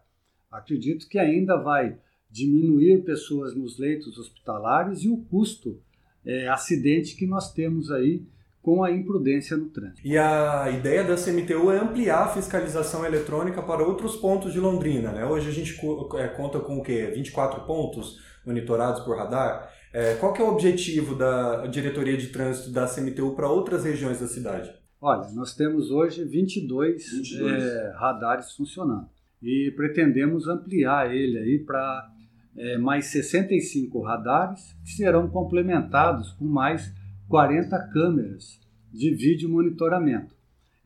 acredito 0.51 1.07
que 1.07 1.17
ainda 1.17 1.57
vai 1.57 1.97
diminuir 2.29 3.03
pessoas 3.03 3.55
nos 3.55 3.77
leitos 3.77 4.17
hospitalares 4.17 5.03
e 5.03 5.09
o 5.09 5.17
custo 5.17 5.79
é, 6.25 6.47
acidente 6.47 7.15
que 7.15 7.25
nós 7.25 7.53
temos 7.53 7.91
aí 7.91 8.23
com 8.65 8.83
a 8.83 8.91
imprudência 8.91 9.55
no 9.55 9.69
trânsito. 9.69 10.01
E 10.03 10.17
a 10.17 10.71
ideia 10.71 11.03
da 11.03 11.15
CMTU 11.15 11.71
é 11.71 11.77
ampliar 11.77 12.23
a 12.23 12.27
fiscalização 12.29 13.05
eletrônica 13.05 13.61
para 13.61 13.83
outros 13.83 14.15
pontos 14.15 14.51
de 14.51 14.59
Londrina. 14.59 15.11
Né? 15.11 15.23
Hoje 15.23 15.49
a 15.49 15.51
gente 15.51 15.79
é, 16.17 16.27
conta 16.29 16.59
com 16.59 16.79
o 16.79 16.81
quê? 16.81 17.11
24 17.13 17.61
pontos 17.67 18.19
monitorados 18.43 19.01
por 19.01 19.15
radar. 19.15 19.71
É, 19.93 20.15
qual 20.15 20.33
que 20.33 20.41
é 20.41 20.43
o 20.43 20.49
objetivo 20.49 21.13
da 21.13 21.67
diretoria 21.67 22.17
de 22.17 22.29
trânsito 22.29 22.71
da 22.71 22.87
CMTU 22.87 23.35
para 23.35 23.47
outras 23.47 23.85
regiões 23.85 24.19
da 24.19 24.25
cidade? 24.25 24.73
Olha, 24.99 25.29
nós 25.35 25.53
temos 25.53 25.91
hoje 25.91 26.25
22, 26.25 27.11
22. 27.11 27.63
É, 27.63 27.93
radares 27.99 28.51
funcionando 28.53 29.07
e 29.43 29.71
pretendemos 29.75 30.47
ampliar 30.47 31.15
ele 31.15 31.37
aí 31.37 31.59
para 31.59 32.09
é, 32.57 32.79
mais 32.79 33.05
65 33.11 34.01
radares 34.01 34.75
que 34.83 34.89
serão 34.89 35.27
complementados 35.27 36.31
com 36.31 36.45
mais 36.45 36.91
40 37.27 37.77
câmeras 37.91 38.59
de 38.91 39.09
vídeo 39.11 39.49
monitoramento. 39.49 40.35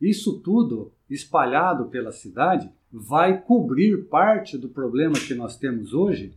Isso 0.00 0.40
tudo 0.40 0.92
espalhado 1.08 1.86
pela 1.86 2.12
cidade 2.12 2.70
vai 2.92 3.40
cobrir 3.40 4.08
parte 4.08 4.56
do 4.56 4.68
problema 4.68 5.14
que 5.14 5.34
nós 5.34 5.56
temos 5.56 5.92
hoje 5.92 6.34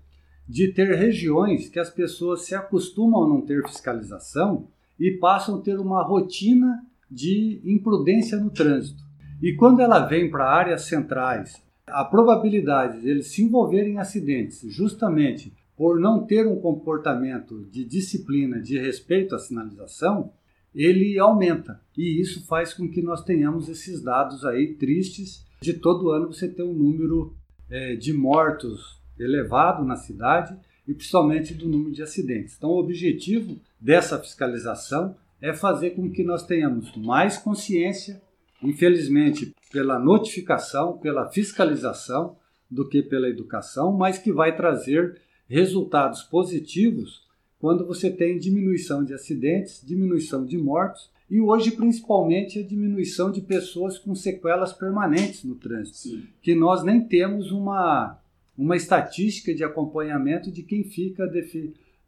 de 0.48 0.68
ter 0.68 0.94
regiões 0.96 1.70
que 1.70 1.80
as 1.80 1.90
pessoas 1.90 2.46
se 2.46 2.54
acostumam 2.54 3.24
a 3.24 3.28
não 3.28 3.42
ter 3.42 3.64
fiscalização 3.66 4.68
e 5.00 5.12
passam 5.12 5.56
a 5.56 5.62
ter 5.62 5.80
uma 5.80 6.04
rotina 6.04 6.86
de 7.10 7.62
imprudência 7.64 8.38
no 8.38 8.50
trânsito. 8.50 9.02
E 9.42 9.54
quando 9.54 9.80
ela 9.80 10.00
vem 10.06 10.30
para 10.30 10.50
áreas 10.50 10.84
centrais, 10.84 11.62
a 11.88 12.04
probabilidade 12.04 13.02
de 13.02 13.10
eles 13.10 13.28
se 13.28 13.44
envolverem 13.44 13.94
em 13.94 14.00
acidentes 14.00 14.62
justamente 14.68 15.54
por 15.76 16.00
não 16.00 16.26
ter 16.26 16.48
um 16.48 16.60
comportamento 16.60 17.66
de 17.72 17.84
disciplina, 17.84 18.60
de 18.60 18.78
respeito 18.78 19.36
à 19.36 19.40
sinalização, 19.40 20.32
ele 20.74 21.18
aumenta. 21.20 21.82
E 21.98 22.20
isso 22.20 22.46
faz 22.46 22.74
com 22.74 22.90
que 22.90 23.02
nós 23.02 23.24
tenhamos 23.24 23.70
esses 23.70 24.02
dados 24.02 24.46
aí 24.46 24.74
tristes 24.76 25.46
de 25.62 25.74
todo 25.74 26.10
ano 26.10 26.28
você 26.28 26.48
ter 26.48 26.64
um 26.64 26.74
número 26.74 27.34
é, 27.70 27.96
de 27.96 28.14
mortos 28.14 29.02
elevado 29.20 29.86
na 29.86 29.96
cidade 29.96 30.56
e 30.88 30.94
principalmente 30.94 31.54
do 31.54 31.70
número 31.70 31.92
de 31.92 32.04
acidentes. 32.04 32.56
Então, 32.58 32.70
o 32.70 32.80
objetivo 32.80 33.60
dessa 33.80 34.20
fiscalização 34.20 35.16
é 35.42 35.54
fazer 35.54 35.92
com 35.92 36.10
que 36.10 36.24
nós 36.24 36.46
tenhamos 36.46 36.96
mais 36.98 37.38
consciência, 37.38 38.22
infelizmente, 38.62 39.54
pela 39.72 40.00
notificação, 40.00 40.98
pela 40.98 41.30
fiscalização, 41.30 42.38
do 42.74 42.88
que 42.88 43.04
pela 43.04 43.30
educação, 43.30 43.94
mas 43.94 44.18
que 44.18 44.32
vai 44.32 44.56
trazer 44.56 45.22
resultados 45.48 46.24
positivos 46.24 47.24
quando 47.60 47.86
você 47.86 48.10
tem 48.10 48.38
diminuição 48.38 49.04
de 49.04 49.14
acidentes, 49.14 49.82
diminuição 49.86 50.46
de 50.46 50.58
mortos 50.58 51.10
e 51.30 51.40
hoje 51.40 51.72
principalmente 51.72 52.60
a 52.60 52.64
diminuição 52.64 53.32
de 53.32 53.42
pessoas 53.42 53.98
com 53.98 54.14
sequelas 54.14 54.74
permanentes 54.74 55.44
no 55.44 55.56
trânsito, 55.56 55.98
Sim. 55.98 56.24
que 56.42 56.54
nós 56.54 56.84
nem 56.84 57.02
temos 57.02 57.52
uma 57.52 58.20
uma 58.58 58.76
estatística 58.76 59.54
de 59.54 59.64
acompanhamento 59.64 60.52
de 60.52 60.62
quem 60.62 60.84
fica 60.84 61.32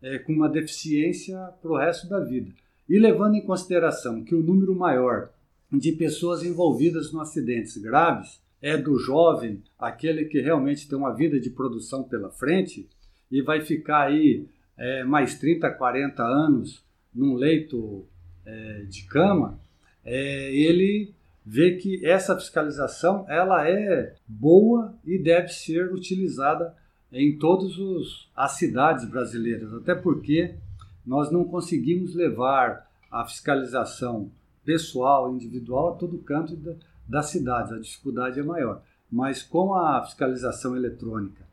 é, 0.01 0.19
com 0.19 0.33
uma 0.33 0.47
deficiência 0.47 1.37
para 1.61 1.71
o 1.71 1.77
resto 1.77 2.07
da 2.07 2.19
vida. 2.19 2.51
E 2.87 2.99
levando 2.99 3.35
em 3.35 3.41
consideração 3.41 4.23
que 4.23 4.35
o 4.35 4.43
número 4.43 4.75
maior 4.75 5.31
de 5.71 5.91
pessoas 5.91 6.43
envolvidas 6.43 7.11
em 7.11 7.19
acidentes 7.19 7.77
graves 7.77 8.39
é 8.61 8.77
do 8.77 8.97
jovem, 8.97 9.61
aquele 9.77 10.25
que 10.25 10.39
realmente 10.39 10.87
tem 10.87 10.97
uma 10.97 11.13
vida 11.13 11.39
de 11.39 11.49
produção 11.49 12.03
pela 12.03 12.29
frente 12.29 12.87
e 13.31 13.41
vai 13.41 13.61
ficar 13.61 14.07
aí 14.07 14.47
é, 14.77 15.03
mais 15.03 15.37
30, 15.39 15.69
40 15.71 16.23
anos 16.23 16.83
num 17.13 17.35
leito 17.35 18.05
é, 18.45 18.83
de 18.89 19.03
cama, 19.03 19.59
é, 20.03 20.53
ele 20.53 21.13
vê 21.45 21.75
que 21.75 22.05
essa 22.05 22.35
fiscalização 22.35 23.25
ela 23.29 23.67
é 23.69 24.15
boa 24.27 24.93
e 25.05 25.17
deve 25.17 25.49
ser 25.49 25.93
utilizada 25.93 26.75
em 27.11 27.37
todas 27.37 27.73
as 28.35 28.53
cidades 28.53 29.07
brasileiras, 29.09 29.73
até 29.73 29.95
porque 29.95 30.55
nós 31.05 31.31
não 31.31 31.45
conseguimos 31.45 32.15
levar 32.15 32.89
a 33.11 33.23
fiscalização 33.25 34.29
pessoal, 34.65 35.31
individual, 35.31 35.93
a 35.93 35.95
todo 35.95 36.17
canto 36.17 36.55
da, 36.55 36.73
das 37.07 37.27
cidades, 37.27 37.71
a 37.71 37.79
dificuldade 37.79 38.39
é 38.39 38.43
maior. 38.43 38.81
Mas 39.09 39.43
com 39.43 39.75
a 39.75 40.03
fiscalização 40.03 40.75
eletrônica, 40.75 41.44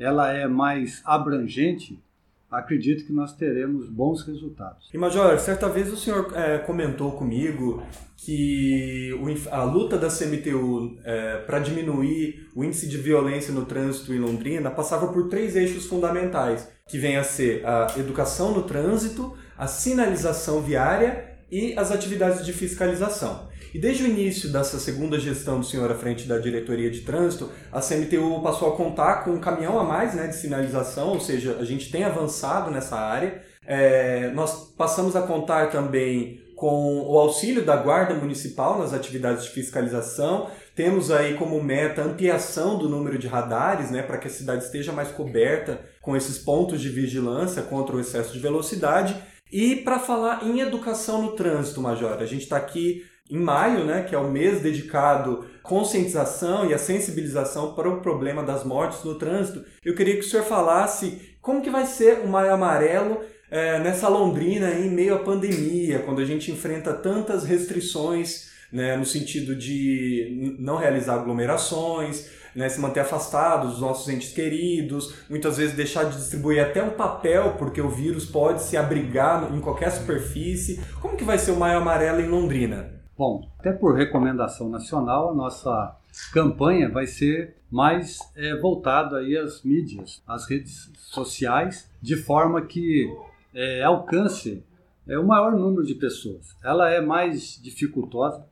ela 0.00 0.32
é 0.32 0.48
mais 0.48 1.02
abrangente, 1.04 2.02
acredito 2.50 3.06
que 3.06 3.12
nós 3.12 3.36
teremos 3.36 3.88
bons 3.88 4.22
resultados. 4.22 4.88
E 4.92 4.98
Major, 4.98 5.38
certa 5.38 5.68
vez 5.68 5.92
o 5.92 5.96
senhor 5.96 6.32
é, 6.34 6.58
comentou 6.58 7.12
comigo 7.12 7.82
que 8.16 9.14
a 9.50 9.62
luta 9.62 9.96
da 9.96 10.08
CMTU 10.08 10.98
é, 11.04 11.38
para 11.38 11.58
diminuir 11.58 12.48
o 12.54 12.64
índice 12.64 12.88
de 12.88 12.96
violência 12.96 13.52
no 13.52 13.64
trânsito 13.64 14.12
em 14.12 14.18
Londrina 14.18 14.70
passava 14.70 15.12
por 15.12 15.28
três 15.28 15.54
eixos 15.54 15.86
fundamentais, 15.86 16.68
que 16.88 16.98
vem 16.98 17.16
a 17.16 17.22
ser 17.22 17.64
a 17.64 17.94
educação 17.96 18.52
no 18.52 18.62
trânsito, 18.62 19.36
a 19.56 19.66
sinalização 19.66 20.60
viária 20.60 21.29
e 21.50 21.74
as 21.76 21.90
atividades 21.90 22.44
de 22.44 22.52
fiscalização. 22.52 23.48
E 23.72 23.78
desde 23.78 24.02
o 24.02 24.06
início 24.06 24.50
dessa 24.50 24.78
segunda 24.78 25.18
gestão 25.18 25.60
do 25.60 25.66
senhor 25.66 25.90
à 25.90 25.94
frente 25.94 26.26
da 26.26 26.38
diretoria 26.38 26.90
de 26.90 27.00
trânsito, 27.00 27.50
a 27.70 27.80
CMTU 27.80 28.40
passou 28.42 28.72
a 28.72 28.76
contar 28.76 29.24
com 29.24 29.30
um 29.30 29.40
caminhão 29.40 29.78
a 29.78 29.84
mais 29.84 30.14
né, 30.14 30.26
de 30.26 30.36
sinalização, 30.36 31.10
ou 31.10 31.20
seja, 31.20 31.56
a 31.60 31.64
gente 31.64 31.90
tem 31.90 32.02
avançado 32.02 32.70
nessa 32.70 32.96
área. 32.96 33.42
É, 33.64 34.30
nós 34.34 34.72
passamos 34.76 35.14
a 35.14 35.22
contar 35.22 35.70
também 35.70 36.40
com 36.56 37.06
o 37.08 37.18
auxílio 37.18 37.64
da 37.64 37.74
Guarda 37.74 38.12
Municipal 38.12 38.78
nas 38.78 38.92
atividades 38.92 39.44
de 39.44 39.50
fiscalização. 39.50 40.50
Temos 40.74 41.10
aí 41.10 41.34
como 41.34 41.62
meta 41.62 42.02
ampliação 42.02 42.76
do 42.76 42.88
número 42.88 43.18
de 43.18 43.26
radares, 43.26 43.90
né, 43.90 44.02
para 44.02 44.18
que 44.18 44.26
a 44.26 44.30
cidade 44.30 44.64
esteja 44.64 44.92
mais 44.92 45.08
coberta 45.08 45.80
com 46.02 46.14
esses 46.14 46.38
pontos 46.38 46.80
de 46.80 46.90
vigilância 46.90 47.62
contra 47.62 47.96
o 47.96 48.00
excesso 48.00 48.32
de 48.32 48.40
velocidade. 48.40 49.16
E 49.52 49.76
para 49.76 49.98
falar 49.98 50.46
em 50.46 50.60
educação 50.60 51.22
no 51.22 51.32
trânsito, 51.32 51.80
Major, 51.80 52.12
a 52.12 52.26
gente 52.26 52.42
está 52.42 52.56
aqui 52.56 53.04
em 53.30 53.38
maio, 53.38 53.84
né, 53.84 54.02
que 54.02 54.14
é 54.14 54.18
o 54.18 54.30
mês 54.30 54.60
dedicado 54.60 55.44
à 55.58 55.62
conscientização 55.62 56.68
e 56.68 56.74
à 56.74 56.78
sensibilização 56.78 57.74
para 57.74 57.88
o 57.88 58.00
problema 58.00 58.42
das 58.42 58.64
mortes 58.64 59.04
no 59.04 59.14
trânsito. 59.14 59.64
Eu 59.84 59.94
queria 59.94 60.14
que 60.14 60.20
o 60.20 60.28
senhor 60.28 60.44
falasse 60.44 61.36
como 61.40 61.62
que 61.62 61.70
vai 61.70 61.86
ser 61.86 62.20
o 62.24 62.28
Maio 62.28 62.52
Amarelo 62.52 63.20
é, 63.50 63.78
nessa 63.78 64.08
Londrina 64.08 64.72
em 64.72 64.90
meio 64.90 65.14
à 65.14 65.18
pandemia, 65.18 66.00
quando 66.00 66.20
a 66.20 66.24
gente 66.24 66.50
enfrenta 66.50 66.92
tantas 66.92 67.44
restrições 67.44 68.50
né, 68.72 68.96
no 68.96 69.06
sentido 69.06 69.54
de 69.54 70.56
não 70.58 70.76
realizar 70.76 71.14
aglomerações, 71.14 72.30
né, 72.60 72.68
se 72.68 72.78
manter 72.78 73.00
afastado 73.00 73.68
dos 73.68 73.80
nossos 73.80 74.06
entes 74.08 74.32
queridos, 74.32 75.14
muitas 75.30 75.56
vezes 75.56 75.74
deixar 75.74 76.04
de 76.04 76.16
distribuir 76.16 76.62
até 76.62 76.82
um 76.82 76.90
papel, 76.90 77.54
porque 77.58 77.80
o 77.80 77.88
vírus 77.88 78.26
pode 78.26 78.62
se 78.62 78.76
abrigar 78.76 79.52
em 79.54 79.60
qualquer 79.60 79.90
superfície. 79.90 80.78
Como 81.00 81.16
que 81.16 81.24
vai 81.24 81.38
ser 81.38 81.52
o 81.52 81.56
Maio 81.56 81.78
Amarelo 81.78 82.20
em 82.20 82.28
Londrina? 82.28 83.00
Bom, 83.16 83.48
até 83.58 83.72
por 83.72 83.96
recomendação 83.96 84.68
nacional, 84.68 85.30
a 85.30 85.34
nossa 85.34 85.96
campanha 86.32 86.90
vai 86.90 87.06
ser 87.06 87.56
mais 87.70 88.18
é, 88.36 88.54
voltado 88.56 89.16
aí 89.16 89.36
às 89.36 89.62
mídias, 89.62 90.22
às 90.26 90.46
redes 90.46 90.90
sociais, 90.96 91.90
de 92.02 92.16
forma 92.16 92.60
que 92.62 93.10
é, 93.54 93.82
alcance 93.82 94.62
é, 95.08 95.18
o 95.18 95.26
maior 95.26 95.52
número 95.52 95.86
de 95.86 95.94
pessoas. 95.94 96.54
Ela 96.62 96.90
é 96.90 97.00
mais 97.00 97.58
dificultosa, 97.62 98.44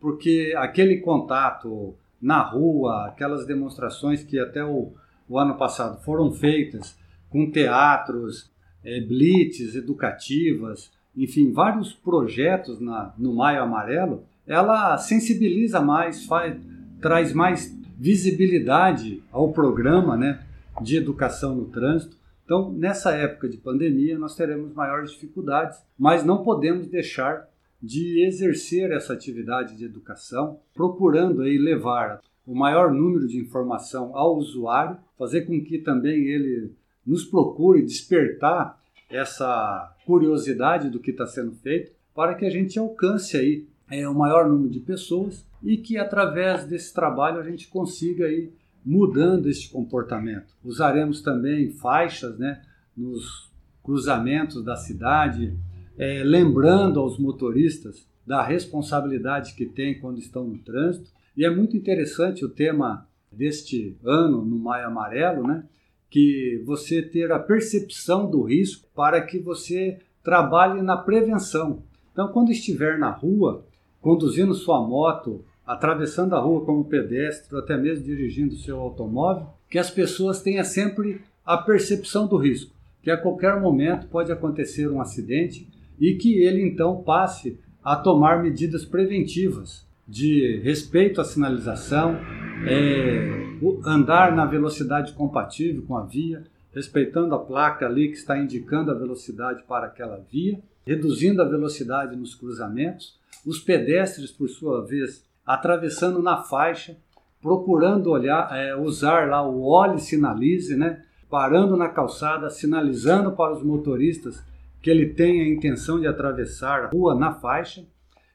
porque 0.00 0.54
aquele 0.56 0.98
contato 0.98 1.94
na 2.22 2.40
rua, 2.40 3.08
aquelas 3.08 3.44
demonstrações 3.44 4.22
que 4.22 4.38
até 4.38 4.64
o, 4.64 4.92
o 5.28 5.38
ano 5.38 5.56
passado 5.56 6.00
foram 6.04 6.30
feitas 6.30 6.96
com 7.28 7.50
teatros, 7.50 8.50
é, 8.84 9.00
blitz 9.00 9.74
educativas, 9.74 10.92
enfim, 11.16 11.52
vários 11.52 11.92
projetos 11.92 12.80
na, 12.80 13.12
no 13.18 13.34
Maio 13.34 13.62
Amarelo, 13.62 14.24
ela 14.46 14.96
sensibiliza 14.98 15.80
mais, 15.80 16.24
faz, 16.24 16.56
traz 17.00 17.32
mais 17.32 17.76
visibilidade 17.98 19.22
ao 19.30 19.52
programa 19.52 20.16
né, 20.16 20.40
de 20.80 20.96
educação 20.96 21.54
no 21.54 21.66
trânsito. 21.66 22.16
Então, 22.44 22.72
nessa 22.72 23.12
época 23.12 23.48
de 23.48 23.56
pandemia, 23.56 24.18
nós 24.18 24.34
teremos 24.34 24.72
maiores 24.74 25.12
dificuldades, 25.12 25.78
mas 25.98 26.24
não 26.24 26.42
podemos 26.42 26.86
deixar 26.86 27.48
de 27.82 28.24
exercer 28.24 28.92
essa 28.92 29.12
atividade 29.12 29.76
de 29.76 29.84
educação, 29.84 30.60
procurando 30.72 31.42
aí 31.42 31.58
levar 31.58 32.20
o 32.46 32.54
maior 32.54 32.92
número 32.92 33.26
de 33.26 33.38
informação 33.38 34.16
ao 34.16 34.36
usuário, 34.36 34.98
fazer 35.18 35.42
com 35.42 35.60
que 35.62 35.78
também 35.78 36.26
ele 36.26 36.72
nos 37.04 37.24
procure 37.24 37.82
despertar 37.82 38.80
essa 39.10 39.94
curiosidade 40.06 40.88
do 40.88 41.00
que 41.00 41.10
está 41.10 41.26
sendo 41.26 41.52
feito 41.52 41.92
para 42.14 42.34
que 42.34 42.44
a 42.44 42.50
gente 42.50 42.78
alcance 42.78 43.36
aí 43.36 43.66
é, 43.90 44.08
o 44.08 44.14
maior 44.14 44.48
número 44.48 44.70
de 44.70 44.80
pessoas 44.80 45.44
e 45.62 45.76
que 45.76 45.98
através 45.98 46.64
desse 46.64 46.92
trabalho 46.94 47.40
a 47.40 47.44
gente 47.44 47.68
consiga 47.68 48.28
ir 48.28 48.52
mudando 48.84 49.48
este 49.48 49.70
comportamento. 49.70 50.54
Usaremos 50.64 51.20
também 51.20 51.70
faixas 51.70 52.38
né, 52.38 52.62
nos 52.96 53.50
cruzamentos 53.82 54.64
da 54.64 54.76
cidade, 54.76 55.56
é, 55.98 56.22
lembrando 56.24 57.00
aos 57.00 57.18
motoristas 57.18 58.06
da 58.26 58.42
responsabilidade 58.42 59.54
que 59.54 59.66
têm 59.66 59.98
quando 59.98 60.18
estão 60.18 60.44
no 60.44 60.58
trânsito. 60.58 61.10
E 61.36 61.44
é 61.44 61.50
muito 61.50 61.76
interessante 61.76 62.44
o 62.44 62.48
tema 62.48 63.06
deste 63.30 63.96
ano 64.04 64.44
no 64.44 64.58
Maio 64.58 64.86
Amarelo, 64.86 65.46
né? 65.46 65.64
que 66.10 66.62
você 66.66 67.00
ter 67.00 67.32
a 67.32 67.38
percepção 67.38 68.30
do 68.30 68.42
risco 68.42 68.86
para 68.94 69.20
que 69.22 69.38
você 69.38 69.98
trabalhe 70.22 70.82
na 70.82 70.96
prevenção. 70.96 71.82
Então, 72.12 72.28
quando 72.28 72.52
estiver 72.52 72.98
na 72.98 73.10
rua, 73.10 73.64
conduzindo 74.00 74.54
sua 74.54 74.86
moto, 74.86 75.42
atravessando 75.66 76.34
a 76.34 76.38
rua 76.38 76.64
como 76.66 76.84
pedestre, 76.84 77.54
ou 77.54 77.62
até 77.62 77.78
mesmo 77.78 78.04
dirigindo 78.04 78.56
seu 78.56 78.78
automóvel, 78.78 79.46
que 79.70 79.78
as 79.78 79.90
pessoas 79.90 80.42
tenham 80.42 80.64
sempre 80.64 81.22
a 81.46 81.56
percepção 81.56 82.26
do 82.26 82.36
risco, 82.36 82.74
que 83.02 83.10
a 83.10 83.16
qualquer 83.16 83.58
momento 83.58 84.06
pode 84.08 84.30
acontecer 84.30 84.88
um 84.88 85.00
acidente 85.00 85.66
e 86.02 86.14
que 86.16 86.42
ele 86.42 86.60
então 86.66 87.00
passe 87.00 87.60
a 87.84 87.94
tomar 87.94 88.42
medidas 88.42 88.84
preventivas 88.84 89.86
de 90.06 90.60
respeito 90.64 91.20
à 91.20 91.24
sinalização, 91.24 92.18
é, 92.66 93.56
andar 93.86 94.34
na 94.34 94.44
velocidade 94.44 95.12
compatível 95.12 95.84
com 95.86 95.96
a 95.96 96.04
via, 96.04 96.42
respeitando 96.74 97.36
a 97.36 97.38
placa 97.38 97.86
ali 97.86 98.08
que 98.08 98.16
está 98.16 98.36
indicando 98.36 98.90
a 98.90 98.94
velocidade 98.94 99.62
para 99.62 99.86
aquela 99.86 100.20
via, 100.28 100.58
reduzindo 100.84 101.40
a 101.40 101.48
velocidade 101.48 102.16
nos 102.16 102.34
cruzamentos, 102.34 103.16
os 103.46 103.60
pedestres, 103.60 104.32
por 104.32 104.48
sua 104.48 104.84
vez, 104.84 105.24
atravessando 105.46 106.20
na 106.20 106.38
faixa, 106.38 106.96
procurando 107.40 108.10
olhar, 108.10 108.50
é, 108.52 108.74
usar 108.74 109.28
lá 109.28 109.48
o 109.48 109.62
olhe 109.64 110.00
sinalize, 110.00 110.76
né? 110.76 111.04
parando 111.30 111.76
na 111.76 111.88
calçada, 111.88 112.50
sinalizando 112.50 113.32
para 113.32 113.52
os 113.52 113.62
motoristas 113.62 114.42
que 114.82 114.90
ele 114.90 115.14
tem 115.14 115.40
a 115.40 115.48
intenção 115.48 116.00
de 116.00 116.06
atravessar 116.06 116.84
a 116.84 116.88
rua 116.88 117.14
na 117.14 117.32
faixa, 117.32 117.86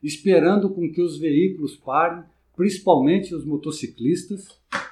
esperando 0.02 0.70
com 0.70 0.90
que 0.90 1.02
os 1.02 1.18
veículos 1.20 1.76
parem, 1.76 2.24
principalmente 2.56 3.36
os 3.36 3.46
motociclistas, 3.46 4.48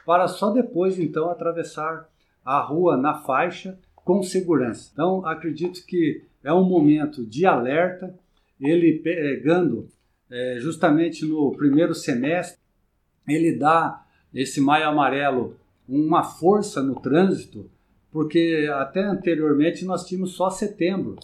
para 0.05 0.27
só 0.27 0.51
depois 0.51 0.99
então 0.99 1.29
atravessar 1.29 2.09
a 2.43 2.59
rua 2.59 2.97
na 2.97 3.15
faixa 3.15 3.79
com 3.95 4.21
segurança. 4.21 4.91
Então, 4.93 5.25
acredito 5.25 5.83
que 5.85 6.21
é 6.43 6.53
um 6.53 6.63
momento 6.63 7.25
de 7.25 7.45
alerta, 7.45 8.13
ele 8.59 8.99
pegando 8.99 9.87
é, 10.29 10.57
justamente 10.59 11.25
no 11.25 11.51
primeiro 11.55 11.95
semestre, 11.95 12.59
ele 13.27 13.57
dá 13.57 14.05
esse 14.33 14.61
maio 14.61 14.87
amarelo 14.87 15.57
uma 15.87 16.23
força 16.23 16.83
no 16.83 16.99
trânsito, 16.99 17.69
porque 18.11 18.69
até 18.73 19.03
anteriormente 19.03 19.85
nós 19.85 20.05
tínhamos 20.05 20.33
só 20.33 20.49
setembro. 20.49 21.17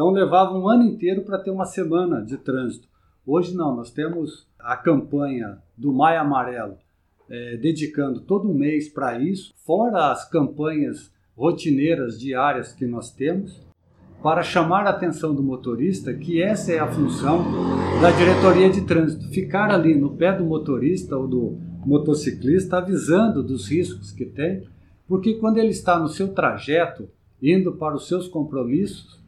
Então 0.00 0.12
levava 0.12 0.56
um 0.56 0.66
ano 0.66 0.84
inteiro 0.84 1.20
para 1.20 1.36
ter 1.36 1.50
uma 1.50 1.66
semana 1.66 2.24
de 2.24 2.38
trânsito. 2.38 2.88
Hoje 3.26 3.54
não, 3.54 3.76
nós 3.76 3.90
temos 3.90 4.46
a 4.58 4.74
campanha 4.74 5.58
do 5.76 5.92
Maio 5.92 6.22
Amarelo, 6.22 6.78
é, 7.28 7.58
dedicando 7.58 8.22
todo 8.22 8.48
um 8.48 8.54
mês 8.54 8.88
para 8.88 9.18
isso, 9.20 9.52
fora 9.58 10.10
as 10.10 10.26
campanhas 10.26 11.12
rotineiras 11.36 12.18
diárias 12.18 12.72
que 12.72 12.86
nós 12.86 13.10
temos, 13.10 13.60
para 14.22 14.42
chamar 14.42 14.86
a 14.86 14.90
atenção 14.90 15.34
do 15.34 15.42
motorista 15.42 16.14
que 16.14 16.40
essa 16.40 16.72
é 16.72 16.78
a 16.78 16.90
função 16.90 17.44
da 18.00 18.10
diretoria 18.10 18.70
de 18.70 18.80
trânsito, 18.80 19.28
ficar 19.28 19.70
ali 19.70 19.94
no 19.94 20.16
pé 20.16 20.32
do 20.32 20.46
motorista 20.46 21.14
ou 21.14 21.28
do 21.28 21.58
motociclista 21.84 22.78
avisando 22.78 23.42
dos 23.42 23.68
riscos 23.68 24.12
que 24.12 24.24
tem, 24.24 24.62
porque 25.06 25.34
quando 25.34 25.58
ele 25.58 25.68
está 25.68 25.98
no 25.98 26.08
seu 26.08 26.28
trajeto, 26.28 27.06
indo 27.42 27.72
para 27.72 27.96
os 27.96 28.08
seus 28.08 28.26
compromissos, 28.26 29.19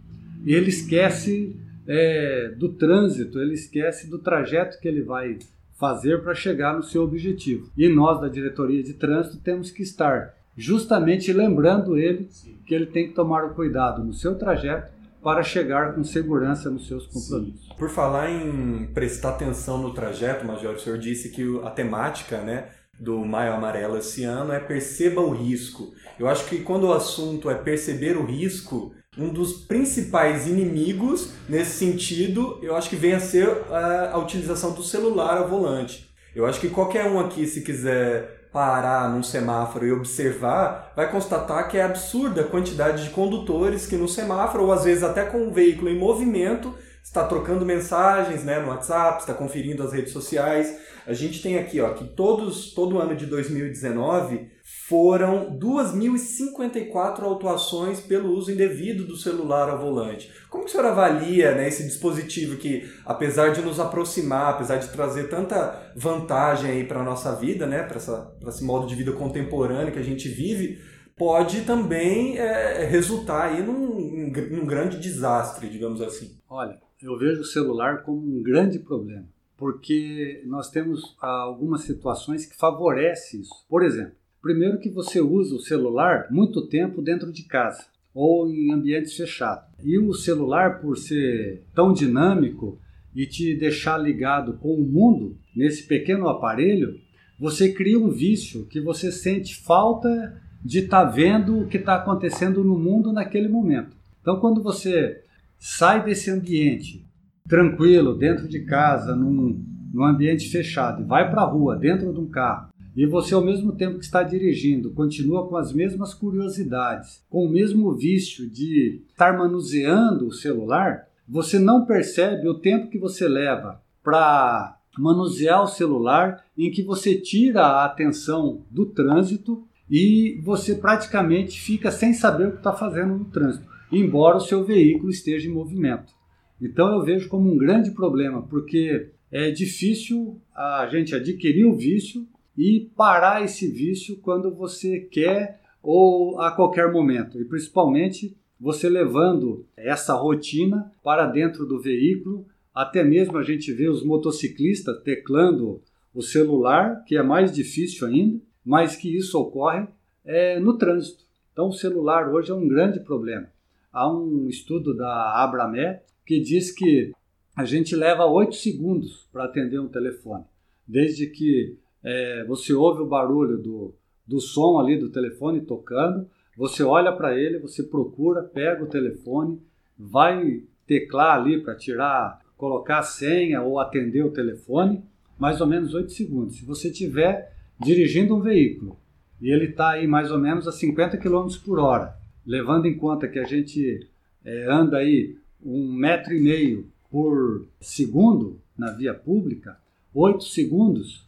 ele 0.47 0.71
esquece 0.71 1.57
é, 1.87 2.53
do 2.57 2.71
trânsito, 2.71 3.41
ele 3.41 3.55
esquece 3.55 4.09
do 4.09 4.19
trajeto 4.19 4.79
que 4.81 4.89
ele 4.89 5.03
vai 5.03 5.39
fazer 5.79 6.23
para 6.23 6.35
chegar 6.35 6.77
no 6.77 6.83
seu 6.83 7.03
objetivo. 7.03 7.71
E 7.77 7.89
nós, 7.89 8.21
da 8.21 8.29
diretoria 8.29 8.83
de 8.83 8.95
trânsito, 8.95 9.39
temos 9.39 9.71
que 9.71 9.83
estar 9.83 10.35
justamente 10.57 11.33
lembrando 11.33 11.97
ele 11.97 12.29
Sim. 12.31 12.57
que 12.67 12.75
ele 12.75 12.87
tem 12.87 13.09
que 13.09 13.15
tomar 13.15 13.45
o 13.45 13.55
cuidado 13.55 14.05
no 14.05 14.13
seu 14.13 14.37
trajeto 14.37 14.93
para 15.23 15.43
chegar 15.43 15.95
com 15.95 16.05
segurança 16.05 16.71
nos 16.71 16.87
seus 16.87 17.07
compromissos. 17.07 17.67
Sim. 17.67 17.75
Por 17.77 17.89
falar 17.89 18.31
em 18.31 18.87
prestar 18.93 19.31
atenção 19.31 19.79
no 19.79 19.93
trajeto, 19.93 20.47
Major, 20.47 20.75
o 20.75 20.79
senhor 20.79 20.99
disse 20.99 21.31
que 21.31 21.43
a 21.65 21.71
temática 21.71 22.39
né, 22.43 22.69
do 22.99 23.25
Maio 23.25 23.55
Amarelo 23.55 23.97
esse 23.97 24.25
ano 24.25 24.53
é 24.53 24.61
perceba 24.61 25.21
o 25.21 25.31
risco. 25.31 25.93
Eu 26.19 26.29
acho 26.29 26.45
que 26.47 26.61
quando 26.61 26.85
o 26.85 26.93
assunto 26.93 27.51
é 27.51 27.55
perceber 27.55 28.17
o 28.17 28.25
risco, 28.25 28.95
um 29.17 29.29
dos 29.29 29.53
principais 29.53 30.47
inimigos 30.47 31.33
nesse 31.47 31.79
sentido, 31.79 32.59
eu 32.63 32.75
acho 32.75 32.89
que 32.89 32.97
vem 32.97 33.13
a 33.13 33.21
ser 33.21 33.47
a, 33.71 34.13
a 34.13 34.19
utilização 34.19 34.73
do 34.73 34.83
celular 34.83 35.37
ao 35.37 35.49
volante. 35.49 36.11
Eu 36.35 36.47
acho 36.47 36.59
que 36.59 36.71
qualquer 36.71 37.05
um 37.05 37.21
aqui, 37.21 37.47
se 37.47 37.61
quiser 37.61 38.49
parar 38.51 39.11
num 39.11 39.23
semáforo 39.23 39.87
e 39.87 39.93
observar, 39.93 40.93
vai 40.97 41.11
constatar 41.11 41.69
que 41.69 41.77
é 41.77 41.83
absurda 41.83 42.41
a 42.41 42.49
quantidade 42.49 43.05
de 43.05 43.11
condutores 43.11 43.87
que 43.87 43.97
no 43.97 44.09
semáforo, 44.09 44.65
ou 44.65 44.73
às 44.73 44.85
vezes 44.85 45.03
até 45.03 45.25
com 45.25 45.47
o 45.47 45.53
veículo 45.53 45.91
em 45.91 45.99
movimento, 45.99 46.75
está 47.05 47.25
trocando 47.25 47.67
mensagens 47.67 48.45
né, 48.45 48.61
no 48.61 48.69
WhatsApp, 48.69 49.21
está 49.21 49.35
conferindo 49.35 49.83
as 49.83 49.93
redes 49.93 50.13
sociais. 50.13 50.79
A 51.07 51.13
gente 51.13 51.43
tem 51.43 51.59
aqui 51.59 51.81
ó, 51.81 51.93
que 51.93 52.05
todos, 52.05 52.73
todo 52.73 52.99
ano 52.99 53.15
de 53.15 53.27
2019 53.27 54.49
foram 54.93 55.59
2.054 55.59 57.23
autuações 57.23 57.99
pelo 57.99 58.31
uso 58.35 58.53
indevido 58.53 59.05
do 59.05 59.17
celular 59.17 59.71
ao 59.71 59.79
volante. 59.79 60.31
Como 60.51 60.65
que 60.65 60.69
o 60.69 60.71
senhor 60.71 60.85
avalia 60.85 61.55
né, 61.55 61.67
esse 61.67 61.85
dispositivo 61.85 62.59
que, 62.59 62.87
apesar 63.07 63.55
de 63.55 63.63
nos 63.63 63.81
aproximar, 63.81 64.53
apesar 64.53 64.77
de 64.77 64.93
trazer 64.93 65.31
tanta 65.31 65.91
vantagem 65.97 66.85
para 66.85 67.01
a 67.01 67.03
nossa 67.03 67.35
vida, 67.35 67.67
né, 67.67 67.83
para 67.85 67.97
esse 67.97 68.63
modo 68.63 68.87
de 68.87 68.95
vida 68.95 69.13
contemporâneo 69.13 69.95
que 69.95 69.99
a 69.99 70.05
gente 70.05 70.29
vive, 70.29 70.79
pode 71.17 71.63
também 71.63 72.37
é, 72.37 72.85
resultar 72.85 73.45
aí 73.45 73.63
num, 73.63 74.31
num 74.51 74.67
grande 74.67 74.99
desastre, 74.99 75.71
digamos 75.71 76.03
assim? 76.03 76.37
Olha, 76.51 76.79
eu 77.03 77.19
vejo 77.19 77.41
o 77.41 77.47
celular 77.47 78.03
como 78.03 78.21
um 78.21 78.43
grande 78.43 78.79
problema, 78.79 79.25
porque 79.57 80.43
nós 80.45 80.69
temos 80.69 81.17
algumas 81.19 81.81
situações 81.81 82.45
que 82.45 82.59
favorecem 82.59 83.41
isso. 83.41 83.65
Por 83.71 83.83
exemplo, 83.83 84.21
primeiro 84.43 84.79
que 84.79 84.91
você 84.91 85.21
usa 85.21 85.55
o 85.55 85.61
celular 85.61 86.27
muito 86.31 86.67
tempo 86.67 87.01
dentro 87.01 87.33
de 87.33 87.45
casa 87.45 87.87
ou 88.13 88.49
em 88.51 88.73
ambientes 88.73 89.17
fechados. 89.17 89.65
E 89.83 89.99
o 89.99 90.13
celular, 90.13 90.81
por 90.81 90.99
ser 90.99 91.63
tão 91.75 91.93
dinâmico 91.93 92.79
e 93.15 93.25
te 93.25 93.55
deixar 93.55 93.97
ligado 93.97 94.55
com 94.55 94.75
o 94.75 94.85
mundo 94.85 95.39
nesse 95.55 95.87
pequeno 95.87 96.29
aparelho, 96.29 96.99
você 97.39 97.73
cria 97.73 97.99
um 97.99 98.11
vício 98.11 98.67
que 98.67 98.81
você 98.81 99.11
sente 99.11 99.57
falta 99.57 100.41
de 100.63 100.81
estar 100.81 101.07
tá 101.07 101.11
vendo 101.11 101.61
o 101.61 101.67
que 101.67 101.77
está 101.77 101.97
acontecendo 101.97 102.63
no 102.63 102.79
mundo 102.79 103.13
naquele 103.13 103.49
momento. 103.49 103.97
Então, 104.21 104.39
quando 104.39 104.63
você 104.63 105.23
sai 105.59 106.05
desse 106.05 106.31
ambiente 106.31 107.05
tranquilo, 107.49 108.17
dentro 108.17 108.49
de 108.49 108.61
casa, 108.61 109.17
num, 109.17 109.61
num 109.93 110.05
ambiente 110.05 110.49
fechado, 110.49 111.03
e 111.03 111.05
vai 111.05 111.29
para 111.31 111.43
a 111.43 111.47
rua, 111.47 111.77
dentro 111.77 112.13
de 112.13 112.21
um 112.21 112.29
carro, 112.29 112.72
e 112.97 113.07
você, 113.07 113.35
ao 113.35 113.45
mesmo 113.45 113.73
tempo 113.73 113.99
que 113.99 114.05
está 114.05 114.23
dirigindo, 114.23 114.91
continua 114.91 115.47
com 115.49 115.57
as 115.57 115.73
mesmas 115.73 116.13
curiosidades, 116.13 117.25
com 117.31 117.47
o 117.47 117.49
mesmo 117.49 117.93
vício 117.95 118.49
de 118.49 119.03
estar 119.11 119.37
manuseando 119.37 120.27
o 120.27 120.33
celular, 120.33 121.09
você 121.29 121.59
não 121.59 121.87
percebe 121.87 122.49
o 122.49 122.59
tempo 122.59 122.91
que 122.91 122.99
você 122.99 123.27
leva 123.27 123.81
para 124.03 124.79
manusear 124.99 125.63
o 125.63 125.69
celular, 125.69 126.45
em 126.57 126.71
que 126.71 126.83
você 126.83 127.15
tira 127.15 127.63
a 127.63 127.85
atenção 127.87 128.63
do 128.71 128.85
trânsito 128.85 129.65
e 129.91 130.39
você 130.43 130.75
praticamente 130.75 131.59
fica 131.59 131.91
sem 131.91 132.13
saber 132.13 132.49
o 132.49 132.53
que 132.53 132.59
está 132.59 132.73
fazendo 132.73 133.17
no 133.17 133.25
trânsito 133.25 133.73
embora 133.93 134.39
o 134.39 134.41
seu 134.41 134.65
veículo 134.65 135.11
esteja 135.11 135.49
em 135.49 135.53
movimento. 135.53 136.13
Então 136.61 136.93
eu 136.93 137.03
vejo 137.03 137.29
como 137.29 137.53
um 137.53 137.59
grande 137.59 137.91
problema, 137.91 138.43
porque 138.43 139.11
é 139.31 139.51
difícil 139.51 140.41
a 140.55 140.89
gente 140.91 141.15
adquirir 141.15 141.67
o 141.67 141.75
vício 141.75 142.27
e 142.57 142.91
parar 142.97 143.43
esse 143.45 143.69
vício 143.69 144.17
quando 144.19 144.55
você 144.55 145.01
quer 145.01 145.61
ou 145.83 146.41
a 146.41 146.51
qualquer 146.53 146.93
momento, 146.93 147.41
e 147.41 147.45
principalmente 147.45 148.37
você 148.61 148.89
levando 148.89 149.67
essa 149.77 150.15
rotina 150.15 150.93
para 151.03 151.27
dentro 151.27 151.67
do 151.67 151.81
veículo, 151.81 152.47
até 152.73 153.03
mesmo 153.03 153.37
a 153.37 153.43
gente 153.43 153.73
vê 153.73 153.89
os 153.89 154.05
motociclistas 154.05 155.03
teclando 155.03 155.83
o 156.15 156.23
celular, 156.23 157.03
que 157.05 157.17
é 157.17 157.23
mais 157.23 157.53
difícil 157.53 158.07
ainda, 158.07 158.41
mas 158.65 158.95
que 158.95 159.15
isso 159.15 159.39
ocorre 159.39 159.87
é, 160.25 160.61
no 160.61 160.79
trânsito. 160.79 161.25
Então 161.53 161.69
o 161.69 161.73
celular 161.73 162.33
hoje 162.33 162.51
é 162.51 162.55
um 162.55 162.69
grande 162.69 163.01
problema. 163.01 163.49
Há 163.93 164.11
um 164.11 164.49
estudo 164.49 164.95
da 164.97 165.43
Abramé 165.43 166.03
que 166.25 166.41
diz 166.41 166.71
que 166.71 167.13
a 167.55 167.65
gente 167.65 167.95
leva 167.95 168.25
8 168.25 168.55
segundos 168.55 169.29
para 169.33 169.45
atender 169.45 169.79
um 169.79 169.89
telefone. 169.89 170.45
Desde 170.87 171.27
que 171.27 171.77
é, 172.03 172.45
você 172.45 172.73
ouve 172.73 173.03
o 173.03 173.07
barulho 173.07 173.59
do, 173.59 173.95
do 174.27 174.41
som 174.41 174.79
ali 174.79 174.99
do 174.99 175.11
telefone 175.11 175.61
tocando, 175.61 176.29
você 176.57 176.83
olha 176.83 177.13
para 177.13 177.39
ele, 177.39 177.59
você 177.59 177.83
procura, 177.83 178.43
pega 178.43 178.83
o 178.83 178.89
telefone, 178.89 179.61
vai 179.99 180.63
teclar 180.87 181.39
ali 181.41 181.63
para 181.63 181.75
tirar, 181.75 182.41
colocar 182.57 182.99
a 182.99 183.03
senha 183.03 183.63
ou 183.63 183.79
atender 183.79 184.25
o 184.25 184.31
telefone, 184.31 185.03
mais 185.39 185.61
ou 185.61 185.67
menos 185.67 185.95
8 185.95 186.13
segundos. 186.13 186.57
Se 186.57 186.65
você 186.65 186.89
estiver 186.89 187.53
dirigindo 187.81 188.37
um 188.37 188.41
veículo 188.41 188.99
e 189.41 189.51
ele 189.51 189.67
está 189.67 189.91
aí 189.91 190.07
mais 190.07 190.31
ou 190.31 190.39
menos 190.39 190.69
a 190.69 190.73
50 190.73 191.17
km 191.17 191.49
por 191.65 191.79
hora, 191.79 192.17
levando 192.47 192.87
em 192.87 192.97
conta 192.97 193.29
que 193.29 193.39
a 193.39 193.45
gente 193.45 194.07
é, 194.45 194.67
anda 194.71 194.99
aí 194.99 195.37
um 195.65 195.93
metro 195.93 196.35
e 196.35 196.41
meio 196.41 196.89
por 197.11 197.67
segundo, 197.81 198.61
na 198.77 198.91
via 198.93 199.15
pública, 199.15 199.79
8 200.15 200.45
segundos, 200.45 201.27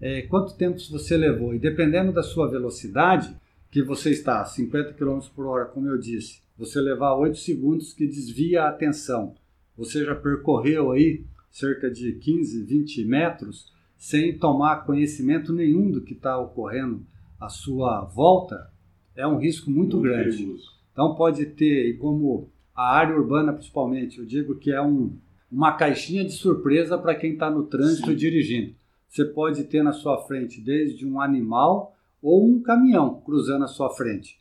é, 0.00 0.22
quanto 0.22 0.56
tempo 0.56 0.78
você 0.90 1.16
levou? 1.16 1.54
E 1.54 1.58
dependendo 1.58 2.12
da 2.12 2.22
sua 2.22 2.48
velocidade, 2.48 3.34
que 3.70 3.82
você 3.82 4.10
está 4.10 4.40
a 4.40 4.44
50 4.44 4.92
km 4.94 5.20
por 5.34 5.46
hora, 5.46 5.64
como 5.66 5.88
eu 5.88 5.98
disse, 5.98 6.40
você 6.56 6.80
levar 6.80 7.14
8 7.14 7.36
segundos 7.36 7.92
que 7.92 8.06
desvia 8.06 8.62
a 8.62 8.68
atenção. 8.68 9.34
Você 9.76 10.04
já 10.04 10.14
percorreu 10.14 10.92
aí 10.92 11.24
cerca 11.50 11.90
de 11.90 12.12
15, 12.12 12.62
20 12.64 13.04
metros 13.04 13.72
sem 13.96 14.36
tomar 14.36 14.84
conhecimento 14.84 15.52
nenhum 15.52 15.90
do 15.90 16.02
que 16.02 16.12
está 16.12 16.38
ocorrendo 16.38 17.06
à 17.40 17.48
sua 17.48 18.02
volta, 18.04 18.70
é 19.16 19.26
um 19.26 19.38
risco 19.38 19.70
muito, 19.70 19.96
muito 19.96 20.08
grande. 20.08 20.36
Perigoso. 20.36 20.72
Então 20.92 21.14
pode 21.14 21.46
ter, 21.46 21.90
e 21.90 21.96
como 21.96 22.48
a 22.74 22.94
área 22.94 23.16
urbana 23.16 23.52
principalmente, 23.52 24.18
eu 24.18 24.26
digo 24.26 24.56
que 24.56 24.70
é 24.70 24.82
um, 24.82 25.16
uma 25.50 25.72
caixinha 25.72 26.24
de 26.24 26.32
surpresa 26.32 26.98
para 26.98 27.14
quem 27.14 27.32
está 27.32 27.50
no 27.50 27.64
trânsito 27.64 28.10
Sim. 28.10 28.16
dirigindo. 28.16 28.74
Você 29.14 29.24
pode 29.26 29.62
ter 29.62 29.80
na 29.80 29.92
sua 29.92 30.26
frente 30.26 30.60
desde 30.60 31.06
um 31.06 31.20
animal 31.20 31.96
ou 32.20 32.50
um 32.50 32.60
caminhão 32.60 33.20
cruzando 33.20 33.64
a 33.64 33.68
sua 33.68 33.88
frente. 33.90 34.40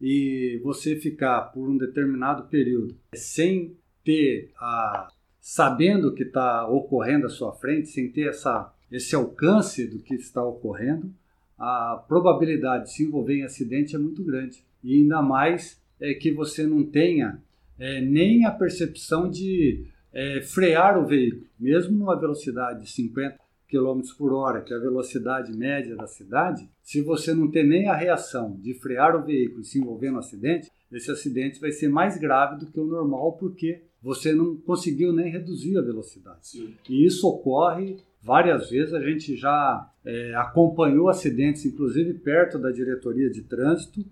E 0.00 0.60
você 0.62 0.94
ficar 0.94 1.52
por 1.52 1.68
um 1.68 1.76
determinado 1.76 2.44
período 2.44 2.94
sem 3.12 3.76
ter 4.04 4.52
a 4.60 5.08
sabendo 5.40 6.08
o 6.08 6.14
que 6.14 6.22
está 6.22 6.68
ocorrendo 6.68 7.26
à 7.26 7.28
sua 7.28 7.52
frente, 7.52 7.88
sem 7.88 8.08
ter 8.12 8.28
essa, 8.28 8.72
esse 8.92 9.12
alcance 9.12 9.88
do 9.88 9.98
que 9.98 10.14
está 10.14 10.40
ocorrendo, 10.40 11.12
a 11.58 12.00
probabilidade 12.06 12.84
de 12.84 12.92
se 12.92 13.02
envolver 13.02 13.38
em 13.38 13.42
acidente 13.42 13.96
é 13.96 13.98
muito 13.98 14.22
grande. 14.22 14.62
E 14.84 14.98
ainda 14.98 15.20
mais 15.20 15.82
é 16.00 16.14
que 16.14 16.30
você 16.30 16.64
não 16.64 16.84
tenha 16.84 17.42
é, 17.76 18.00
nem 18.00 18.46
a 18.46 18.52
percepção 18.52 19.28
de 19.28 19.84
é, 20.12 20.40
frear 20.42 20.96
o 20.96 21.06
veículo, 21.06 21.44
mesmo 21.58 21.96
numa 21.96 22.14
velocidade 22.14 22.84
de 22.84 22.90
50 22.92 23.41
km 23.72 24.02
por 24.18 24.34
hora, 24.34 24.60
que 24.60 24.74
é 24.74 24.76
a 24.76 24.80
velocidade 24.80 25.56
média 25.56 25.96
da 25.96 26.06
cidade, 26.06 26.68
se 26.82 27.00
você 27.00 27.32
não 27.32 27.50
tem 27.50 27.66
nem 27.66 27.88
a 27.88 27.96
reação 27.96 28.58
de 28.60 28.74
frear 28.74 29.16
o 29.16 29.24
veículo 29.24 29.62
e 29.62 29.64
se 29.64 29.78
envolver 29.78 30.10
no 30.10 30.18
acidente, 30.18 30.70
esse 30.92 31.10
acidente 31.10 31.58
vai 31.58 31.72
ser 31.72 31.88
mais 31.88 32.18
grave 32.18 32.60
do 32.60 32.70
que 32.70 32.78
o 32.78 32.84
normal, 32.84 33.32
porque 33.38 33.82
você 34.02 34.34
não 34.34 34.56
conseguiu 34.56 35.10
nem 35.12 35.30
reduzir 35.30 35.78
a 35.78 35.80
velocidade. 35.80 36.48
Sim. 36.48 36.74
E 36.90 37.06
isso 37.06 37.26
ocorre 37.26 37.96
várias 38.20 38.68
vezes, 38.68 38.92
a 38.92 39.00
gente 39.00 39.34
já 39.36 39.90
é, 40.04 40.34
acompanhou 40.34 41.08
acidentes, 41.08 41.64
inclusive 41.64 42.14
perto 42.14 42.58
da 42.58 42.70
diretoria 42.70 43.30
de 43.30 43.42
trânsito, 43.42 44.04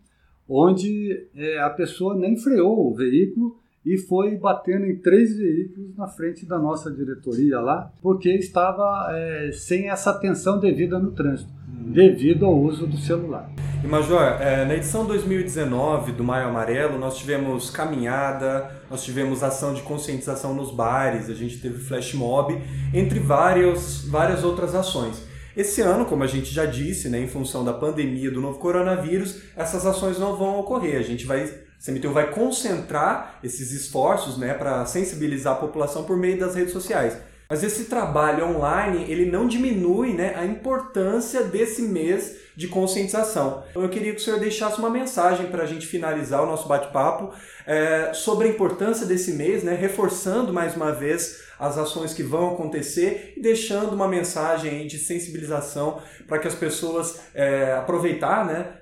onde 0.49 1.29
é, 1.35 1.61
a 1.61 1.71
pessoa 1.71 2.17
nem 2.17 2.37
freou 2.37 2.91
o 2.91 2.95
veículo 2.95 3.59
e 3.85 3.97
foi 3.97 4.37
batendo 4.37 4.87
em 4.87 4.97
três 4.97 5.37
veículos 5.37 5.97
na 5.97 6.07
frente 6.07 6.47
da 6.47 6.59
nossa 6.59 6.91
diretoria 6.91 7.61
lá, 7.61 7.91
porque 8.03 8.31
estava 8.31 9.09
é, 9.11 9.51
sem 9.53 9.89
essa 9.89 10.11
atenção 10.11 10.59
devida 10.59 10.99
no 10.99 11.13
trânsito, 11.13 11.51
uhum. 11.69 11.93
devido 11.93 12.45
ao 12.45 12.59
uso 12.59 12.87
do 12.87 12.99
celular. 12.99 13.51
E 13.83 13.87
Major, 13.87 14.37
é, 14.41 14.67
na 14.67 14.75
edição 14.75 15.07
2019 15.07 16.13
do 16.13 16.23
Maio 16.23 16.49
Amarelo, 16.49 16.99
nós 16.99 17.17
tivemos 17.17 17.71
caminhada, 17.71 18.71
nós 18.91 19.03
tivemos 19.03 19.43
ação 19.43 19.73
de 19.73 19.81
conscientização 19.81 20.53
nos 20.53 20.71
bares, 20.71 21.31
a 21.31 21.35
gente 21.35 21.59
teve 21.59 21.79
flash 21.79 22.13
mob, 22.13 22.61
entre 22.93 23.19
várias, 23.19 24.05
várias 24.05 24.45
outras 24.45 24.75
ações. 24.75 25.27
Esse 25.57 25.81
ano, 25.81 26.05
como 26.05 26.23
a 26.23 26.27
gente 26.27 26.53
já 26.53 26.65
disse, 26.65 27.09
né, 27.09 27.21
em 27.21 27.27
função 27.27 27.65
da 27.65 27.73
pandemia 27.73 28.31
do 28.31 28.41
novo 28.41 28.59
coronavírus, 28.59 29.43
essas 29.57 29.85
ações 29.87 30.19
não 30.19 30.37
vão 30.37 30.61
ocorrer. 30.61 30.99
A 30.99 31.03
gente 31.03 31.27
vai, 31.27 31.51
a 31.81 31.93
CMTU 31.93 32.13
vai 32.13 32.31
concentrar 32.31 33.39
esses 33.43 33.73
esforços 33.73 34.37
né, 34.37 34.53
para 34.53 34.85
sensibilizar 34.85 35.55
a 35.55 35.57
população 35.57 36.05
por 36.05 36.17
meio 36.17 36.39
das 36.39 36.55
redes 36.55 36.75
sociais. 36.75 37.17
Mas 37.49 37.65
esse 37.65 37.87
trabalho 37.87 38.47
online, 38.47 39.11
ele 39.11 39.29
não 39.29 39.49
diminui 39.49 40.13
né, 40.13 40.35
a 40.37 40.45
importância 40.45 41.43
desse 41.43 41.83
mês 41.83 42.37
de 42.55 42.69
conscientização. 42.69 43.65
Então 43.71 43.83
eu 43.83 43.89
queria 43.89 44.13
que 44.13 44.21
o 44.21 44.23
senhor 44.23 44.39
deixasse 44.39 44.79
uma 44.79 44.91
mensagem 44.91 45.47
para 45.47 45.65
a 45.65 45.67
gente 45.67 45.87
finalizar 45.87 46.43
o 46.43 46.47
nosso 46.47 46.69
bate-papo 46.69 47.33
é, 47.67 48.13
sobre 48.13 48.47
a 48.47 48.51
importância 48.51 49.05
desse 49.05 49.33
mês, 49.33 49.65
né, 49.65 49.75
reforçando 49.75 50.53
mais 50.53 50.77
uma 50.77 50.93
vez 50.93 51.41
as 51.61 51.77
ações 51.77 52.15
que 52.15 52.23
vão 52.23 52.55
acontecer 52.55 53.35
e 53.37 53.43
deixando 53.43 53.93
uma 53.93 54.09
mensagem 54.09 54.87
de 54.87 54.99
sensibilização 54.99 56.01
para 56.27 56.39
que 56.39 56.49
as 56.49 56.55
pessoas 56.55 57.21
é, 57.35 57.75
aproveitar, 57.75 58.47
né, 58.47 58.81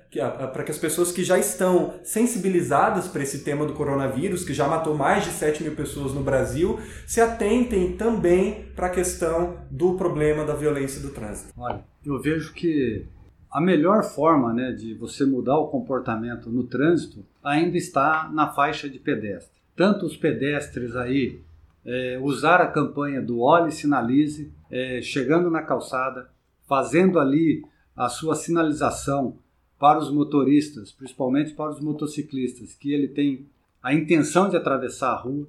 para 0.53 0.63
que 0.63 0.71
as 0.71 0.77
pessoas 0.77 1.11
que 1.11 1.23
já 1.23 1.37
estão 1.37 1.99
sensibilizadas 2.03 3.07
para 3.07 3.21
esse 3.21 3.43
tema 3.43 3.65
do 3.65 3.73
coronavírus, 3.73 4.43
que 4.43 4.53
já 4.53 4.67
matou 4.67 4.95
mais 4.95 5.25
de 5.25 5.31
7 5.31 5.61
mil 5.61 5.75
pessoas 5.75 6.13
no 6.13 6.23
Brasil, 6.23 6.79
se 7.05 7.21
atentem 7.21 7.95
também 7.97 8.65
para 8.75 8.87
a 8.87 8.89
questão 8.89 9.57
do 9.69 9.95
problema 9.95 10.45
da 10.45 10.55
violência 10.55 11.01
do 11.01 11.09
trânsito. 11.09 11.53
Olha, 11.57 11.83
eu 12.03 12.19
vejo 12.19 12.53
que 12.53 13.05
a 13.51 13.59
melhor 13.59 14.03
forma 14.03 14.53
né, 14.53 14.71
de 14.71 14.93
você 14.93 15.25
mudar 15.25 15.57
o 15.57 15.67
comportamento 15.67 16.49
no 16.49 16.63
trânsito 16.63 17.25
ainda 17.43 17.77
está 17.77 18.29
na 18.33 18.47
faixa 18.47 18.89
de 18.89 18.99
pedestre. 18.99 19.59
Tanto 19.75 20.05
os 20.05 20.15
pedestres 20.15 20.95
aí 20.95 21.41
é, 21.89 22.19
usar 22.21 22.61
a 22.61 22.67
campanha 22.67 23.19
do 23.19 23.39
olhe 23.39 23.71
sinalize, 23.71 24.53
é, 24.69 25.01
chegando 25.01 25.49
na 25.49 25.63
calçada, 25.63 26.29
fazendo 26.67 27.17
ali 27.17 27.65
a 27.95 28.07
sua 28.07 28.35
sinalização 28.35 29.37
para 29.79 29.97
os 29.97 30.11
motoristas, 30.11 30.91
principalmente 30.91 31.53
para 31.53 31.71
os 31.71 31.81
motociclistas, 31.81 32.75
que 32.75 32.93
ele 32.93 33.07
tem 33.07 33.47
a 33.81 33.91
intenção 33.91 34.47
de 34.47 34.55
atravessar 34.55 35.13
a 35.13 35.17
rua, 35.17 35.47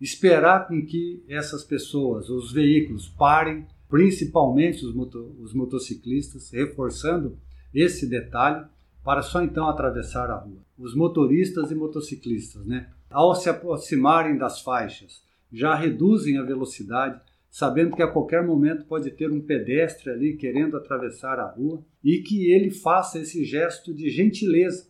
esperar 0.00 0.68
com 0.68 0.80
que 0.86 1.24
essas 1.28 1.64
pessoas, 1.64 2.30
os 2.30 2.52
veículos, 2.52 3.08
parem, 3.08 3.66
principalmente 3.88 4.86
os, 4.86 4.94
moto, 4.94 5.34
os 5.40 5.52
motociclistas, 5.52 6.50
reforçando 6.52 7.36
esse 7.74 8.06
detalhe, 8.06 8.64
para 9.02 9.22
só 9.22 9.42
então 9.42 9.68
atravessar 9.68 10.30
a 10.30 10.36
rua. 10.36 10.58
Os 10.78 10.94
motoristas 10.94 11.72
e 11.72 11.74
motociclistas, 11.74 12.64
né? 12.64 12.86
Ao 13.10 13.34
se 13.34 13.48
aproximarem 13.48 14.36
das 14.36 14.60
faixas, 14.60 15.28
já 15.52 15.74
reduzem 15.74 16.38
a 16.38 16.42
velocidade, 16.42 17.20
sabendo 17.50 17.96
que 17.96 18.02
a 18.02 18.10
qualquer 18.10 18.46
momento 18.46 18.84
pode 18.84 19.10
ter 19.10 19.30
um 19.30 19.40
pedestre 19.40 20.10
ali 20.10 20.36
querendo 20.36 20.76
atravessar 20.76 21.38
a 21.38 21.50
rua 21.50 21.84
e 22.02 22.18
que 22.18 22.52
ele 22.52 22.70
faça 22.70 23.18
esse 23.18 23.44
gesto 23.44 23.92
de 23.92 24.08
gentileza 24.08 24.88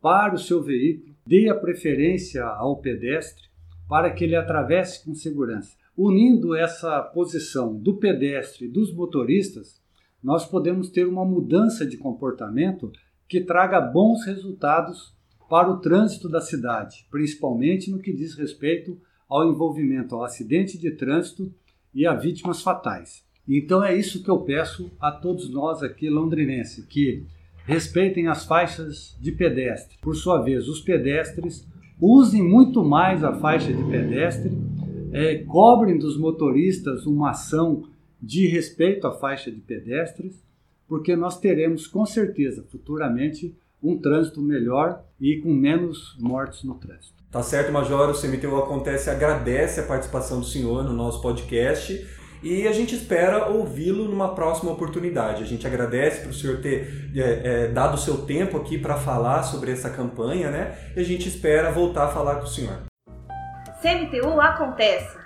para 0.00 0.34
o 0.34 0.38
seu 0.38 0.62
veículo, 0.62 1.14
dê 1.26 1.48
a 1.48 1.54
preferência 1.54 2.42
ao 2.44 2.80
pedestre 2.80 3.44
para 3.88 4.10
que 4.10 4.24
ele 4.24 4.36
atravesse 4.36 5.04
com 5.04 5.14
segurança. 5.14 5.76
Unindo 5.96 6.54
essa 6.54 7.02
posição 7.02 7.76
do 7.76 7.98
pedestre 7.98 8.66
e 8.66 8.70
dos 8.70 8.94
motoristas, 8.94 9.80
nós 10.22 10.46
podemos 10.46 10.88
ter 10.88 11.06
uma 11.06 11.24
mudança 11.24 11.84
de 11.84 11.96
comportamento 11.96 12.90
que 13.28 13.40
traga 13.40 13.80
bons 13.80 14.24
resultados 14.24 15.14
para 15.48 15.70
o 15.70 15.80
trânsito 15.80 16.28
da 16.28 16.40
cidade, 16.40 17.06
principalmente 17.10 17.90
no 17.90 17.98
que 17.98 18.12
diz 18.12 18.34
respeito 18.34 18.98
ao 19.30 19.48
envolvimento 19.48 20.14
ao 20.14 20.24
acidente 20.24 20.76
de 20.76 20.90
trânsito 20.90 21.54
e 21.94 22.04
a 22.04 22.14
vítimas 22.14 22.60
fatais. 22.62 23.24
Então 23.48 23.82
é 23.82 23.96
isso 23.96 24.22
que 24.22 24.30
eu 24.30 24.40
peço 24.40 24.90
a 25.00 25.10
todos 25.10 25.48
nós 25.48 25.82
aqui 25.82 26.10
londrinenses, 26.10 26.84
que 26.84 27.24
respeitem 27.64 28.26
as 28.26 28.44
faixas 28.44 29.16
de 29.20 29.32
pedestre. 29.32 29.96
Por 30.02 30.16
sua 30.16 30.42
vez, 30.42 30.68
os 30.68 30.80
pedestres 30.80 31.66
usem 32.00 32.42
muito 32.42 32.84
mais 32.84 33.22
a 33.22 33.32
faixa 33.32 33.72
de 33.72 33.84
pedestre, 33.84 34.50
é, 35.12 35.36
cobrem 35.38 35.98
dos 35.98 36.18
motoristas 36.18 37.06
uma 37.06 37.30
ação 37.30 37.84
de 38.20 38.46
respeito 38.46 39.06
à 39.06 39.12
faixa 39.12 39.50
de 39.50 39.60
pedestres, 39.60 40.42
porque 40.86 41.14
nós 41.14 41.38
teremos 41.38 41.86
com 41.86 42.04
certeza 42.04 42.64
futuramente 42.70 43.54
um 43.82 43.96
trânsito 43.96 44.42
melhor 44.42 45.04
e 45.20 45.36
com 45.38 45.52
menos 45.52 46.16
mortes 46.18 46.64
no 46.64 46.74
trânsito. 46.74 47.19
Tá 47.30 47.44
certo, 47.44 47.70
Major. 47.70 48.10
O 48.10 48.20
CMTU 48.20 48.56
Acontece 48.56 49.08
agradece 49.08 49.78
a 49.78 49.84
participação 49.84 50.40
do 50.40 50.46
senhor 50.46 50.82
no 50.82 50.92
nosso 50.92 51.22
podcast 51.22 52.04
e 52.42 52.66
a 52.66 52.72
gente 52.72 52.94
espera 52.94 53.46
ouvi-lo 53.46 54.08
numa 54.08 54.34
próxima 54.34 54.72
oportunidade. 54.72 55.44
A 55.44 55.46
gente 55.46 55.64
agradece 55.64 56.22
por 56.22 56.30
o 56.30 56.34
senhor 56.34 56.60
ter 56.60 57.10
é, 57.14 57.20
é, 57.20 57.68
dado 57.68 57.94
o 57.94 57.98
seu 57.98 58.26
tempo 58.26 58.56
aqui 58.56 58.76
para 58.76 58.96
falar 58.96 59.44
sobre 59.44 59.70
essa 59.70 59.88
campanha, 59.90 60.50
né? 60.50 60.76
E 60.96 61.00
a 61.00 61.04
gente 61.04 61.28
espera 61.28 61.70
voltar 61.70 62.06
a 62.06 62.08
falar 62.08 62.36
com 62.36 62.44
o 62.44 62.48
senhor. 62.48 62.78
CMTU 63.80 64.40
Acontece. 64.40 65.16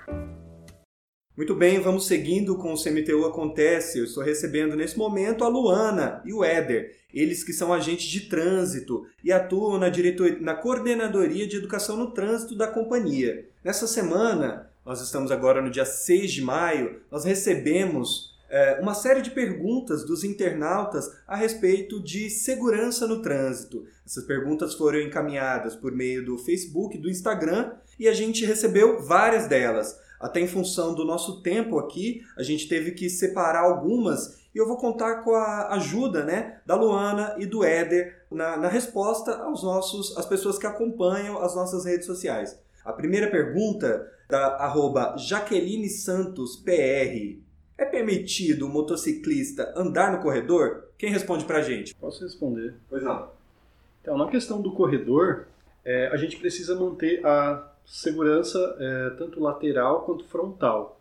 Muito 1.37 1.53
bem, 1.53 1.81
vamos 1.81 2.07
seguindo 2.07 2.57
com 2.57 2.73
o 2.73 2.81
CMTU 2.81 3.27
Acontece. 3.27 3.99
Eu 3.99 4.05
estou 4.05 4.23
recebendo 4.23 4.77
nesse 4.77 4.97
momento 4.97 5.43
a 5.43 5.49
Luana 5.49 6.23
e 6.25 6.33
o 6.33 6.45
Éder 6.45 6.95
eles 7.13 7.43
que 7.43 7.53
são 7.53 7.73
agentes 7.73 8.07
de 8.07 8.29
trânsito 8.29 9.05
e 9.23 9.33
atuam 9.33 9.77
na, 9.77 9.89
diretor... 9.89 10.41
na 10.41 10.55
coordenadoria 10.55 11.45
de 11.45 11.57
educação 11.57 11.97
no 11.97 12.13
trânsito 12.13 12.55
da 12.55 12.69
companhia. 12.69 13.49
Nessa 13.65 13.89
semana, 13.89 14.71
nós 14.87 15.01
estamos 15.01 15.33
agora 15.33 15.61
no 15.61 15.71
dia 15.71 15.85
6 15.85 16.33
de 16.33 16.43
maio, 16.43 17.01
nós 17.11 17.25
recebemos 17.25 18.37
é, 18.49 18.79
uma 18.81 18.95
série 18.95 19.21
de 19.21 19.33
perguntas 19.33 20.05
dos 20.05 20.23
internautas 20.23 21.11
a 21.27 21.35
respeito 21.35 22.01
de 22.01 22.31
segurança 22.31 23.09
no 23.09 23.23
trânsito. 23.23 23.85
Essas 24.07 24.25
perguntas 24.25 24.75
foram 24.75 25.01
encaminhadas 25.01 25.75
por 25.75 25.91
meio 25.91 26.25
do 26.25 26.39
Facebook, 26.39 26.97
do 26.97 27.11
Instagram, 27.11 27.73
e 27.99 28.07
a 28.07 28.15
gente 28.15 28.47
recebeu 28.47 29.03
várias 29.03 29.49
delas. 29.49 29.99
Até 30.25 30.41
em 30.41 30.47
função 30.47 30.95
do 30.95 31.05
nosso 31.05 31.43
tempo 31.43 31.79
aqui, 31.79 32.23
a 32.35 32.43
gente 32.43 32.67
teve 32.67 32.93
que 32.93 33.11
separar 33.11 33.65
algumas 33.65 34.43
e 34.55 34.59
eu 34.59 34.67
vou 34.67 34.79
contar 34.79 35.17
com 35.17 35.35
a 35.35 35.75
ajuda 35.75 36.25
né, 36.25 36.63
da 36.65 36.75
Luana 36.75 37.37
e 37.39 37.45
do 37.45 37.63
Éder 37.63 38.25
na, 38.31 38.57
na 38.57 38.69
resposta 38.69 39.37
aos 39.37 39.63
nossos, 39.63 40.17
às 40.17 40.25
pessoas 40.25 40.59
que 40.59 40.67
acompanham 40.67 41.43
as 41.43 41.55
nossas 41.55 41.85
redes 41.85 42.07
sociais. 42.07 42.59
A 42.83 42.91
primeira 42.91 43.31
pergunta 43.31 44.11
da 44.27 44.57
arroba 44.57 45.15
Jaqueline 45.19 45.91
Santos 45.91 46.57
PR. 46.57 47.39
É 47.77 47.85
permitido 47.85 48.65
o 48.65 48.71
motociclista 48.71 49.75
andar 49.77 50.11
no 50.11 50.23
corredor? 50.23 50.89
Quem 50.97 51.11
responde 51.11 51.45
pra 51.45 51.61
gente? 51.61 51.95
Posso 51.97 52.25
responder. 52.25 52.77
Pois 52.89 53.03
não. 53.03 53.29
Então, 54.01 54.17
na 54.17 54.31
questão 54.31 54.63
do 54.63 54.73
corredor, 54.73 55.49
é, 55.85 56.07
a 56.07 56.17
gente 56.17 56.39
precisa 56.39 56.75
manter 56.75 57.21
a 57.27 57.74
segurança 57.85 58.77
é, 58.79 59.11
tanto 59.11 59.41
lateral 59.41 60.03
quanto 60.03 60.25
frontal. 60.25 61.01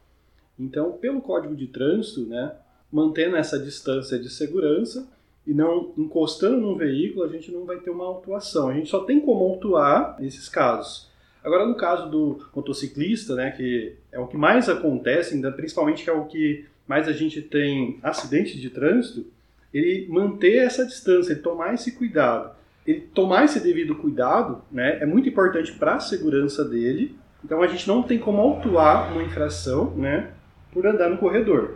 Então, 0.60 0.92
pelo 0.94 1.22
Código 1.22 1.56
de 1.56 1.68
Trânsito, 1.68 2.22
né, 2.22 2.54
mantendo 2.92 3.36
essa 3.36 3.58
distância 3.58 4.20
de 4.20 4.30
segurança 4.30 5.08
e 5.46 5.54
não 5.54 5.92
encostando 5.98 6.58
no 6.58 6.76
veículo, 6.76 7.26
a 7.26 7.28
gente 7.28 7.52
não 7.52 7.66
vai 7.66 7.78
ter 7.78 7.90
uma 7.90 8.06
autuação. 8.06 8.70
A 8.70 8.74
gente 8.74 8.90
só 8.90 9.04
tem 9.04 9.20
como 9.20 9.44
autuar 9.44 10.16
nesses 10.20 10.48
casos. 10.48 11.10
Agora, 11.44 11.66
no 11.66 11.76
caso 11.76 12.10
do 12.10 12.40
motociclista, 12.56 13.36
né, 13.36 13.52
que 13.52 13.96
é 14.12 14.20
o 14.20 14.28
que 14.28 14.38
mais 14.38 14.70
acontece, 14.70 15.34
ainda 15.34 15.52
principalmente 15.52 16.04
que 16.04 16.10
é 16.10 16.14
o 16.14 16.26
que 16.26 16.66
mais 16.88 17.08
a 17.08 17.12
gente 17.12 17.42
tem 17.42 18.00
acidentes 18.02 18.60
de 18.62 18.70
trânsito, 18.70 19.26
ele 19.74 20.08
manter 20.08 20.58
essa 20.58 20.86
distância, 20.86 21.34
ele 21.34 21.42
tomar 21.42 21.74
esse 21.74 21.92
cuidado. 21.94 22.56
Ele 22.86 23.02
tomar 23.02 23.46
esse 23.46 23.60
devido 23.60 23.96
cuidado 23.96 24.62
né, 24.72 24.98
é 25.02 25.06
muito 25.06 25.30
importante 25.30 25.72
para 25.74 25.96
a 25.96 26.00
segurança 26.00 26.66
dele. 26.66 27.16
Então, 27.44 27.62
a 27.62 27.68
gente 27.68 27.88
não 27.88 28.04
tem 28.04 28.20
como 28.20 28.42
autuar 28.42 29.12
uma 29.12 29.24
infração 29.24 29.92
né, 29.96 30.32
por 30.72 30.86
andar 30.86 31.10
no 31.10 31.18
corredor. 31.18 31.76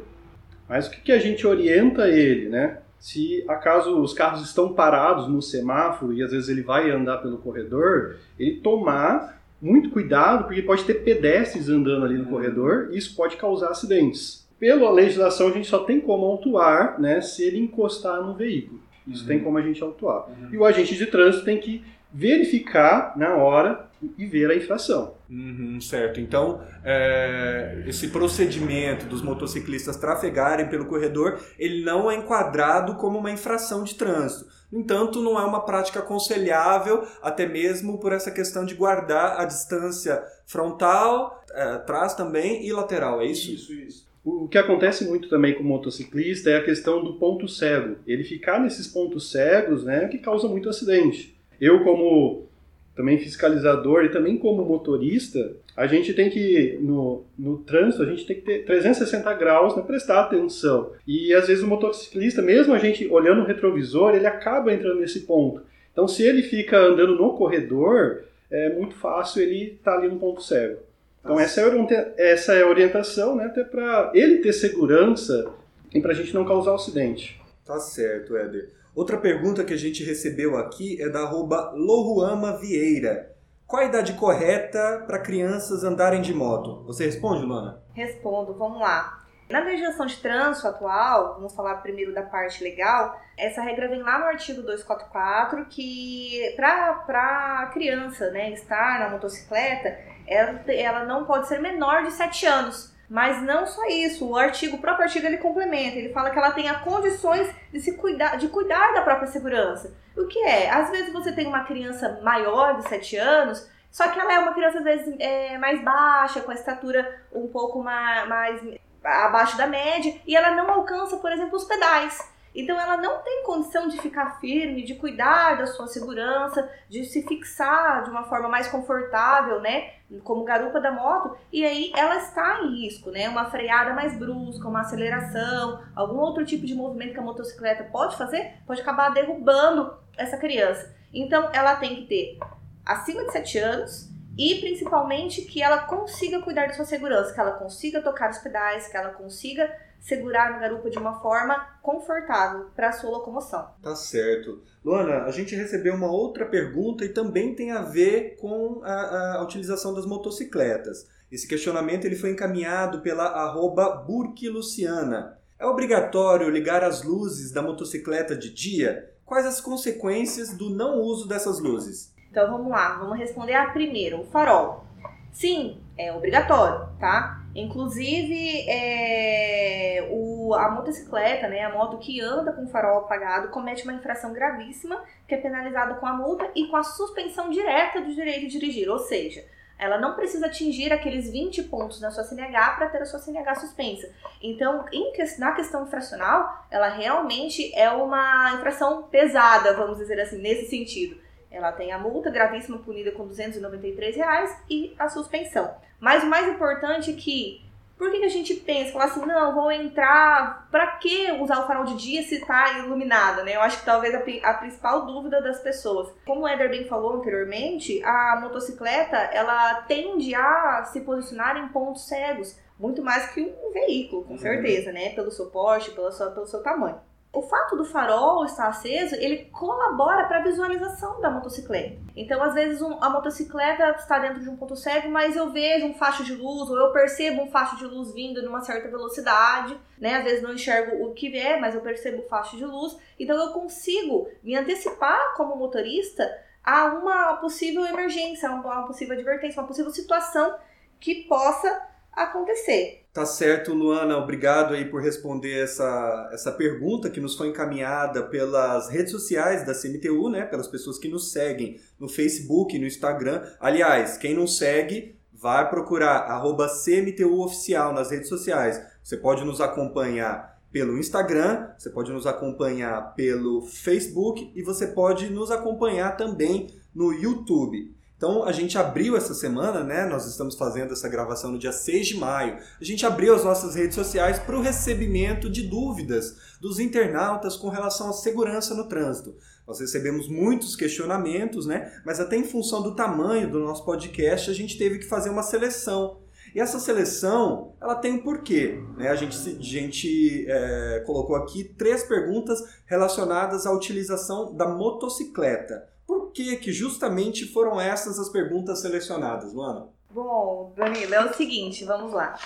Mas 0.68 0.88
o 0.88 0.92
que, 0.92 1.02
que 1.02 1.12
a 1.12 1.20
gente 1.20 1.48
orienta 1.48 2.10
ele, 2.10 2.50
né? 2.50 2.80
Se 3.00 3.46
acaso 3.48 4.02
os 4.02 4.14
carros 4.14 4.42
estão 4.42 4.74
parados 4.74 5.28
no 5.28 5.42
semáforo 5.42 6.14
e 6.14 6.24
às 6.24 6.32
vezes 6.32 6.50
ele 6.50 6.64
vai 6.64 6.90
andar 6.90 7.18
pelo 7.18 7.38
corredor, 7.38 8.18
ele 8.40 8.60
tomar 8.60 9.42
muito 9.62 9.90
cuidado, 9.90 10.46
porque 10.46 10.62
pode 10.62 10.84
ter 10.84 10.96
pedestres 10.96 11.70
andando 11.70 12.06
ali 12.06 12.18
no 12.18 12.26
uhum. 12.26 12.32
corredor 12.32 12.90
e 12.92 12.98
isso 12.98 13.16
pode 13.16 13.38
causar 13.38 13.70
acidentes. 13.70 14.48
Pela 14.60 14.92
legislação, 14.92 15.50
a 15.50 15.52
gente 15.52 15.68
só 15.68 15.80
tem 15.80 16.02
como 16.02 16.26
autuar 16.26 17.00
né, 17.00 17.22
se 17.22 17.44
ele 17.44 17.60
encostar 17.60 18.22
no 18.22 18.34
veículo. 18.34 18.82
Isso 19.08 19.22
uhum. 19.22 19.28
tem 19.28 19.40
como 19.40 19.58
a 19.58 19.62
gente 19.62 19.82
autuar. 19.82 20.28
Uhum. 20.30 20.50
E 20.52 20.58
o 20.58 20.66
agente 20.66 20.96
de 20.96 21.06
trânsito 21.06 21.46
tem 21.46 21.60
que 21.60 21.84
verificar 22.14 23.18
na 23.18 23.36
hora 23.36 23.88
e 24.18 24.26
ver 24.26 24.50
a 24.52 24.56
infração. 24.56 25.16
Uhum, 25.30 25.80
certo. 25.82 26.20
Então, 26.20 26.62
é, 26.84 27.84
esse 27.88 28.10
procedimento 28.10 29.06
dos 29.06 29.22
motociclistas 29.22 29.98
trafegarem 29.98 30.70
pelo 30.70 30.86
corredor, 30.86 31.40
ele 31.58 31.84
não 31.84 32.10
é 32.10 32.16
enquadrado 32.16 32.96
como 32.96 33.18
uma 33.18 33.32
infração 33.32 33.84
de 33.84 33.96
trânsito. 33.96 34.48
No 34.72 34.80
entanto, 34.80 35.22
não 35.22 35.40
é 35.40 35.44
uma 35.44 35.66
prática 35.66 36.00
aconselhável, 36.00 37.06
até 37.22 37.46
mesmo 37.46 38.00
por 38.00 38.14
essa 38.14 38.32
questão 38.32 38.66
de 38.66 38.76
guardar 38.76 39.40
a 39.40 39.46
distância 39.46 40.24
frontal, 40.46 41.44
é, 41.52 41.64
atrás 41.64 42.14
também 42.14 42.66
e 42.66 42.72
lateral, 42.72 43.22
é 43.22 43.26
isso? 43.26 43.52
Isso, 43.52 43.74
isso. 43.74 44.07
O 44.30 44.46
que 44.46 44.58
acontece 44.58 45.08
muito 45.08 45.30
também 45.30 45.54
com 45.54 45.64
o 45.64 45.66
motociclista 45.66 46.50
é 46.50 46.58
a 46.58 46.64
questão 46.64 47.02
do 47.02 47.14
ponto 47.14 47.48
cego. 47.48 47.96
Ele 48.06 48.26
ficar 48.26 48.60
nesses 48.60 48.86
pontos 48.86 49.32
cegos, 49.32 49.86
né, 49.86 50.06
que 50.10 50.18
causa 50.18 50.50
muito 50.50 50.68
acidente. 50.68 51.34
Eu, 51.62 51.82
como 51.86 52.46
também 52.94 53.18
fiscalizador 53.18 54.04
e 54.04 54.10
também 54.10 54.38
como 54.38 54.66
motorista, 54.66 55.56
a 55.78 55.88
gente 55.88 56.14
tem 56.14 56.30
que, 56.30 56.78
no, 56.82 57.24
no 57.40 57.60
trânsito, 57.60 58.04
a 58.04 58.06
gente 58.06 58.26
tem 58.26 58.36
que 58.36 58.42
ter 58.42 58.66
360 58.66 59.34
graus, 59.36 59.78
né, 59.78 59.82
prestar 59.84 60.20
atenção. 60.20 60.92
E 61.08 61.34
às 61.34 61.48
vezes 61.48 61.64
o 61.64 61.68
motociclista, 61.68 62.42
mesmo 62.42 62.74
a 62.74 62.80
gente 62.80 63.08
olhando 63.08 63.44
o 63.44 63.46
retrovisor, 63.46 64.14
ele 64.14 64.28
acaba 64.28 64.74
entrando 64.74 65.00
nesse 65.00 65.22
ponto. 65.22 65.62
Então, 65.94 66.06
se 66.06 66.24
ele 66.24 66.42
fica 66.44 66.78
andando 66.78 67.16
no 67.16 67.38
corredor, 67.38 68.26
é 68.52 68.74
muito 68.74 68.96
fácil 68.96 69.42
ele 69.42 69.76
estar 69.76 69.94
tá 69.94 69.98
ali 69.98 70.10
no 70.10 70.20
ponto 70.20 70.44
cego. 70.44 70.80
Então, 71.22 71.40
essa 71.40 71.62
é, 71.62 72.14
essa 72.18 72.54
é 72.54 72.64
a 72.64 72.68
orientação, 72.68 73.36
né, 73.36 73.46
até 73.46 73.64
para 73.64 74.12
ele 74.14 74.38
ter 74.38 74.54
segurança 74.54 75.52
e 75.94 76.02
para 76.02 76.12
a 76.12 76.16
gente 76.16 76.34
não 76.34 76.46
causar 76.46 76.76
acidente. 76.76 77.42
Tá 77.66 77.80
certo, 77.80 78.36
Éder. 78.36 78.70
Outra 78.96 79.18
pergunta 79.18 79.64
que 79.64 79.74
a 79.74 79.78
gente 79.78 80.04
recebeu 80.04 80.58
aqui 80.58 81.02
é 81.02 81.10
da 81.10 81.20
arroba 81.20 81.72
Loruama 81.76 82.58
Vieira. 82.58 83.36
Qual 83.68 83.82
a 83.82 83.86
idade 83.86 84.14
correta 84.14 85.04
para 85.06 85.20
crianças 85.20 85.84
andarem 85.84 86.22
de 86.22 86.34
moto? 86.34 86.84
Você 86.86 87.06
responde, 87.06 87.46
Luana? 87.46 87.84
Respondo, 87.94 88.54
vamos 88.54 88.80
lá. 88.80 89.26
Na 89.50 89.60
legislação 89.60 90.06
de 90.06 90.18
trânsito 90.18 90.68
atual, 90.68 91.36
vamos 91.36 91.54
falar 91.54 91.76
primeiro 91.76 92.14
da 92.14 92.22
parte 92.22 92.64
legal, 92.64 93.18
essa 93.38 93.62
regra 93.62 93.88
vem 93.88 94.02
lá 94.02 94.20
no 94.20 94.26
artigo 94.26 94.62
244, 94.62 95.66
que 95.68 96.54
para 96.56 97.62
a 97.62 97.70
criança 97.74 98.30
né, 98.32 98.52
estar 98.52 99.00
na 99.00 99.10
motocicleta, 99.10 99.98
ela, 100.28 100.62
ela 100.68 101.06
não 101.06 101.26
pode 101.26 101.48
ser 101.48 101.60
menor 101.60 102.04
de 102.04 102.12
7 102.12 102.46
anos. 102.46 102.96
Mas 103.10 103.42
não 103.42 103.66
só 103.66 103.86
isso, 103.86 104.28
o 104.28 104.36
artigo, 104.36 104.76
o 104.76 104.82
próprio 104.82 105.06
artigo 105.06 105.26
ele 105.26 105.38
complementa, 105.38 105.98
ele 105.98 106.12
fala 106.12 106.30
que 106.30 106.38
ela 106.38 106.52
tenha 106.52 106.80
condições 106.80 107.50
de 107.72 107.80
se 107.80 107.96
cuidar, 107.96 108.36
de 108.38 108.50
cuidar 108.50 108.94
da 108.94 109.02
própria 109.02 109.28
segurança. 109.28 109.96
O 110.16 110.28
que 110.28 110.40
é? 110.40 110.70
Às 110.70 110.90
vezes 110.90 111.14
você 111.14 111.32
tem 111.32 111.48
uma 111.48 111.64
criança 111.64 112.20
maior 112.22 112.76
de 112.76 112.90
7 112.90 113.16
anos, 113.16 113.70
só 113.90 114.10
que 114.10 114.20
ela 114.20 114.34
é 114.34 114.40
uma 114.40 114.54
criança 114.54 114.80
às 114.80 114.84
vezes 114.84 115.16
é, 115.20 115.58
mais 115.58 115.82
baixa, 115.82 116.42
com 116.42 116.52
a 116.52 116.56
estatura 116.56 117.24
um 117.32 117.48
pouco 117.48 117.82
mais, 117.82 118.28
mais 118.28 118.62
abaixo 119.02 119.56
da 119.56 119.68
média, 119.68 120.20
e 120.28 120.36
ela 120.36 120.52
não 120.52 120.70
alcança, 120.70 121.16
por 121.18 121.32
exemplo, 121.32 121.56
os 121.56 121.64
pedais. 121.64 122.20
Então 122.58 122.80
ela 122.80 122.98
não 122.98 123.22
tem 123.22 123.44
condição 123.44 123.88
de 123.88 124.02
ficar 124.02 124.40
firme, 124.40 124.84
de 124.84 124.96
cuidar 124.96 125.60
da 125.60 125.68
sua 125.68 125.86
segurança, 125.86 126.68
de 126.90 127.04
se 127.04 127.22
fixar 127.22 128.04
de 128.04 128.10
uma 128.10 128.24
forma 128.24 128.50
mais 128.50 128.68
confortável, 128.68 129.62
né, 129.62 129.92
como 130.24 130.44
garupa 130.44 130.82
da 130.82 130.92
moto, 130.92 131.38
e 131.54 131.64
aí 131.64 131.92
ela 131.96 132.16
está 132.16 132.62
em 132.64 132.82
risco, 132.82 133.12
né, 133.12 133.30
uma 133.30 133.46
freada 133.52 133.94
mais 133.94 134.18
brusca, 134.18 134.68
uma 134.68 134.82
aceleração, 134.82 135.84
algum 135.96 136.18
outro 136.18 136.44
tipo 136.44 136.66
de 136.66 136.74
movimento 136.74 137.14
que 137.14 137.20
a 137.20 137.24
motocicleta 137.24 137.84
pode 137.84 138.18
fazer, 138.18 138.54
pode 138.66 138.82
acabar 138.82 139.14
derrubando 139.14 139.96
essa 140.18 140.36
criança. 140.36 140.96
Então 141.14 141.52
ela 141.54 141.76
tem 141.76 141.98
que 141.98 142.08
ter 142.08 142.40
acima 142.84 143.24
de 143.24 143.34
7 143.34 143.60
anos 143.60 144.10
e 144.36 144.56
principalmente 144.56 145.44
que 145.44 145.62
ela 145.62 145.80
consiga 145.84 146.42
cuidar 146.42 146.68
da 146.68 146.74
sua 146.74 146.86
segurança, 146.86 147.34
que 147.34 147.40
ela 147.40 147.52
consiga 147.52 148.02
tocar 148.02 148.32
os 148.32 148.40
pedais, 148.40 148.88
que 148.88 148.98
ela 148.98 149.10
consiga 149.10 149.72
segurar 150.00 150.54
no 150.54 150.60
garupa 150.60 150.90
de 150.90 150.98
uma 150.98 151.20
forma 151.22 151.56
confortável 151.82 152.68
para 152.76 152.90
a 152.90 152.92
sua 152.92 153.10
locomoção. 153.10 153.68
Tá 153.82 153.96
certo. 153.96 154.62
Luana, 154.84 155.24
a 155.24 155.32
gente 155.32 155.56
recebeu 155.56 155.94
uma 155.94 156.12
outra 156.12 156.46
pergunta 156.46 157.04
e 157.04 157.10
também 157.10 157.56
tem 157.56 157.72
a 157.72 157.82
ver 157.82 158.38
com 158.40 158.82
a, 158.84 159.38
a 159.38 159.44
utilização 159.44 159.94
das 159.94 160.06
motocicletas. 160.06 161.08
Esse 161.32 161.48
questionamento 161.48 162.06
ele 162.06 162.16
foi 162.16 162.32
encaminhado 162.32 163.02
pela 163.02 163.26
arroba 163.26 163.90
Burquiluciana. 163.90 165.38
É 165.60 165.66
obrigatório 165.66 166.50
ligar 166.50 166.84
as 166.84 167.04
luzes 167.04 167.52
da 167.52 167.62
motocicleta 167.62 168.36
de 168.36 168.54
dia? 168.54 169.12
Quais 169.26 169.46
as 169.46 169.60
consequências 169.60 170.56
do 170.56 170.70
não 170.70 171.02
uso 171.02 171.28
dessas 171.28 171.60
luzes? 171.60 172.14
Então 172.30 172.50
vamos 172.50 172.70
lá, 172.72 172.98
vamos 172.98 173.18
responder 173.18 173.56
a 173.56 173.72
primeira, 173.72 174.18
o 174.18 174.26
farol. 174.26 174.87
Sim, 175.32 175.82
é 175.98 176.12
obrigatório, 176.12 176.90
tá? 177.00 177.44
Inclusive, 177.56 178.66
é, 178.70 180.08
o, 180.12 180.54
a 180.54 180.70
motocicleta, 180.70 181.48
né, 181.48 181.64
a 181.64 181.74
moto 181.74 181.98
que 181.98 182.22
anda 182.22 182.54
com 182.54 182.66
o 182.66 182.68
farol 182.68 183.00
apagado, 183.00 183.50
comete 183.50 183.84
uma 183.84 183.94
infração 183.94 184.32
gravíssima, 184.32 185.04
que 185.28 185.34
é 185.34 185.38
penalizada 185.38 185.96
com 185.96 186.06
a 186.06 186.14
multa 186.14 186.50
e 186.56 186.68
com 186.68 186.78
a 186.78 186.84
suspensão 186.84 187.50
direta 187.50 188.02
do 188.02 188.14
direito 188.14 188.42
de 188.42 188.60
dirigir. 188.60 188.90
Ou 188.90 189.00
seja, 189.00 189.44
ela 189.78 190.00
não 190.00 190.16
precisa 190.16 190.48
atingir 190.48 190.92
aqueles 190.92 191.30
20 191.32 191.64
pontos 191.64 192.02
na 192.02 192.10
sua 192.10 192.24
CNH 192.24 192.72
para 192.72 192.90
ter 192.90 193.02
a 193.02 193.06
sua 193.06 193.20
CNH 193.20 193.56
suspensa. 193.56 194.10
Então, 194.42 194.86
em, 194.92 195.14
na 195.38 195.52
questão 195.54 195.84
infracional, 195.84 196.66
ela 196.72 196.90
realmente 196.90 197.74
é 197.76 197.90
uma 197.90 198.54
infração 198.54 199.04
pesada, 199.04 199.74
vamos 199.74 199.98
dizer 199.98 200.20
assim, 200.20 200.40
nesse 200.42 200.70
sentido. 200.70 201.20
Ela 201.50 201.72
tem 201.72 201.92
a 201.92 201.98
multa 201.98 202.30
gravíssima 202.30 202.78
punida 202.78 203.12
com 203.12 203.28
293 203.28 204.16
reais 204.16 204.64
e 204.70 204.94
a 205.00 205.10
suspensão. 205.10 205.74
Mas 206.00 206.24
o 206.24 206.28
mais 206.28 206.48
importante 206.48 207.12
é 207.12 207.14
que, 207.14 207.66
por 207.98 208.12
que, 208.12 208.20
que 208.20 208.26
a 208.26 208.30
gente 208.30 208.54
pensa, 208.56 208.92
fala 208.92 209.06
assim, 209.06 209.26
não, 209.26 209.56
vou 209.56 209.72
entrar, 209.72 210.68
para 210.70 210.88
que 210.98 211.32
usar 211.32 211.64
o 211.64 211.68
farol 211.68 211.86
de 211.86 211.96
dia 211.96 212.22
se 212.24 212.36
está 212.36 212.80
iluminado, 212.80 213.44
né? 213.44 213.56
Eu 213.56 213.62
acho 213.62 213.80
que 213.80 213.86
talvez 213.86 214.14
a, 214.14 214.50
a, 214.50 214.54
principal 214.56 215.06
dúvida 215.06 215.42
das 215.42 215.60
pessoas. 215.62 216.14
Como 216.26 216.42
o 216.42 216.48
Eder 216.48 216.70
bem 216.70 216.88
falou 216.88 217.16
anteriormente, 217.16 218.04
a 218.04 218.40
motocicleta, 218.42 219.18
ela 219.18 219.82
tende 219.88 220.36
a 220.36 220.84
se 220.86 221.02
posicionar 221.02 221.58
em 221.58 221.70
pontos 221.70 222.08
cegos, 222.08 222.60
muito 222.78 223.02
mais 223.02 223.32
que 223.32 223.42
um 223.42 223.72
veículo, 223.74 224.24
com 224.26 224.34
uhum. 224.34 224.38
certeza, 224.38 224.92
né? 224.92 225.10
Pelo 225.16 225.32
seu 225.32 225.48
porte, 225.48 225.92
pelo 225.92 226.12
seu, 226.12 226.32
pelo 226.32 226.46
seu 226.46 226.62
tamanho. 226.62 227.00
O 227.34 227.42
fato 227.42 227.76
do 227.76 227.86
farol 227.86 228.46
estar 228.46 228.68
aceso, 228.68 229.16
ele 229.16 229.46
colabora 229.46 230.26
para 230.26 230.38
a 230.38 230.44
visualização 230.44 231.20
da 231.22 231.30
motocicleta. 231.30 231.98
Então, 232.16 232.42
às 232.42 232.54
vezes, 232.54 232.82
um, 232.82 232.98
a 233.04 233.10
motocicleta 233.10 233.92
está 233.92 234.18
dentro 234.18 234.40
de 234.40 234.50
um 234.50 234.56
ponto 234.56 234.76
cego, 234.76 235.10
mas 235.10 235.36
eu 235.36 235.52
vejo 235.52 235.86
um 235.86 235.94
facho 235.94 236.24
de 236.24 236.34
luz, 236.34 236.70
ou 236.70 236.78
eu 236.78 236.92
percebo 236.92 237.44
um 237.44 237.52
facho 237.52 237.78
de 237.78 237.86
luz 237.86 238.14
vindo 238.14 238.42
numa 238.42 238.62
certa 238.62 238.90
velocidade, 238.90 239.78
né? 240.00 240.16
Às 240.16 240.24
vezes 240.24 240.42
não 240.42 240.54
enxergo 240.54 241.06
o 241.06 241.14
que 241.14 241.30
vier, 241.30 241.60
mas 241.60 241.76
eu 241.76 241.82
percebo 241.82 242.24
o 242.24 242.28
facho 242.28 242.58
de 242.58 242.66
luz. 242.66 242.98
Então, 243.20 243.38
eu 243.38 243.52
consigo 243.52 244.30
me 244.42 244.56
antecipar 244.56 245.36
como 245.36 245.56
motorista 245.56 246.28
a 246.64 246.86
uma 246.86 247.36
possível 247.36 247.86
emergência, 247.86 248.50
a 248.50 248.54
uma 248.54 248.88
possível 248.88 249.14
advertência, 249.14 249.62
uma 249.62 249.68
possível 249.68 249.92
situação 249.92 250.58
que 251.00 251.28
possa 251.28 251.88
acontecer. 252.12 253.07
Tá 253.18 253.26
certo, 253.26 253.74
Luana. 253.74 254.16
Obrigado 254.16 254.76
aí 254.76 254.86
por 254.86 255.02
responder 255.02 255.64
essa, 255.64 256.30
essa 256.32 256.52
pergunta 256.52 257.10
que 257.10 257.20
nos 257.20 257.36
foi 257.36 257.48
encaminhada 257.48 258.22
pelas 258.22 258.90
redes 258.90 259.12
sociais 259.12 259.66
da 259.66 259.74
CMTU, 259.74 260.30
né? 260.30 260.46
Pelas 260.46 260.68
pessoas 260.68 261.00
que 261.00 261.08
nos 261.08 261.32
seguem 261.32 261.82
no 262.00 262.08
Facebook, 262.08 262.78
no 262.78 262.86
Instagram. 262.86 263.42
Aliás, 263.60 264.18
quem 264.18 264.36
não 264.36 264.46
segue, 264.46 265.18
vai 265.34 265.68
procurar 265.68 266.30
arroba 266.30 266.68
CMTU 266.70 267.42
Oficial 267.42 267.92
nas 267.92 268.12
redes 268.12 268.30
sociais. 268.30 268.80
Você 269.04 269.18
pode 269.18 269.44
nos 269.44 269.62
acompanhar 269.62 270.62
pelo 270.72 270.96
Instagram, 271.00 271.72
você 271.76 271.90
pode 271.90 272.12
nos 272.12 272.28
acompanhar 272.28 273.16
pelo 273.16 273.64
Facebook 273.64 274.52
e 274.54 274.62
você 274.62 274.86
pode 274.86 275.28
nos 275.32 275.50
acompanhar 275.50 276.16
também 276.16 276.68
no 276.94 277.12
YouTube. 277.12 277.97
Então 278.18 278.44
a 278.44 278.52
gente 278.52 278.78
abriu 278.78 279.16
essa 279.16 279.36
semana, 279.36 279.84
né? 279.84 280.06
Nós 280.06 280.26
estamos 280.26 280.56
fazendo 280.56 280.92
essa 280.92 281.08
gravação 281.08 281.52
no 281.52 281.60
dia 281.60 281.72
6 281.72 282.08
de 282.08 282.18
maio. 282.18 282.58
A 282.82 282.84
gente 282.84 283.06
abriu 283.06 283.36
as 283.36 283.44
nossas 283.44 283.76
redes 283.76 283.94
sociais 283.94 284.40
para 284.40 284.58
o 284.58 284.62
recebimento 284.62 285.48
de 285.50 285.62
dúvidas 285.62 286.36
dos 286.60 286.80
internautas 286.80 287.56
com 287.56 287.70
relação 287.70 288.10
à 288.10 288.14
segurança 288.14 288.74
no 288.74 288.88
trânsito. 288.88 289.36
Nós 289.68 289.80
recebemos 289.80 290.28
muitos 290.28 290.76
questionamentos, 290.76 291.68
né? 291.68 292.02
Mas 292.04 292.20
até 292.20 292.36
em 292.36 292.44
função 292.44 292.82
do 292.82 292.96
tamanho 292.96 293.52
do 293.52 293.60
nosso 293.60 293.86
podcast, 293.86 294.50
a 294.50 294.54
gente 294.54 294.80
teve 294.80 294.98
que 294.98 295.06
fazer 295.06 295.30
uma 295.30 295.44
seleção. 295.44 296.22
E 296.56 296.60
essa 296.60 296.80
seleção, 296.80 297.76
ela 297.80 297.94
tem 297.94 298.14
um 298.14 298.24
porquê. 298.24 298.82
Né? 298.98 299.10
A 299.10 299.16
gente, 299.16 299.38
a 299.38 299.62
gente 299.62 300.46
é, 300.50 301.04
colocou 301.06 301.36
aqui 301.36 301.64
três 301.64 302.04
perguntas 302.04 302.64
relacionadas 302.86 303.68
à 303.68 303.72
utilização 303.72 304.56
da 304.56 304.68
motocicleta. 304.68 305.88
Por 306.08 306.32
que, 306.32 306.56
que 306.56 306.72
justamente 306.72 307.46
foram 307.46 307.80
essas 307.80 308.18
as 308.18 308.30
perguntas 308.30 308.82
selecionadas, 308.82 309.54
Luana? 309.54 309.90
Bom, 310.10 310.74
Danilo, 310.76 311.14
é 311.14 311.26
o 311.26 311.34
seguinte, 311.34 311.84
vamos 311.84 312.14
lá. 312.14 312.40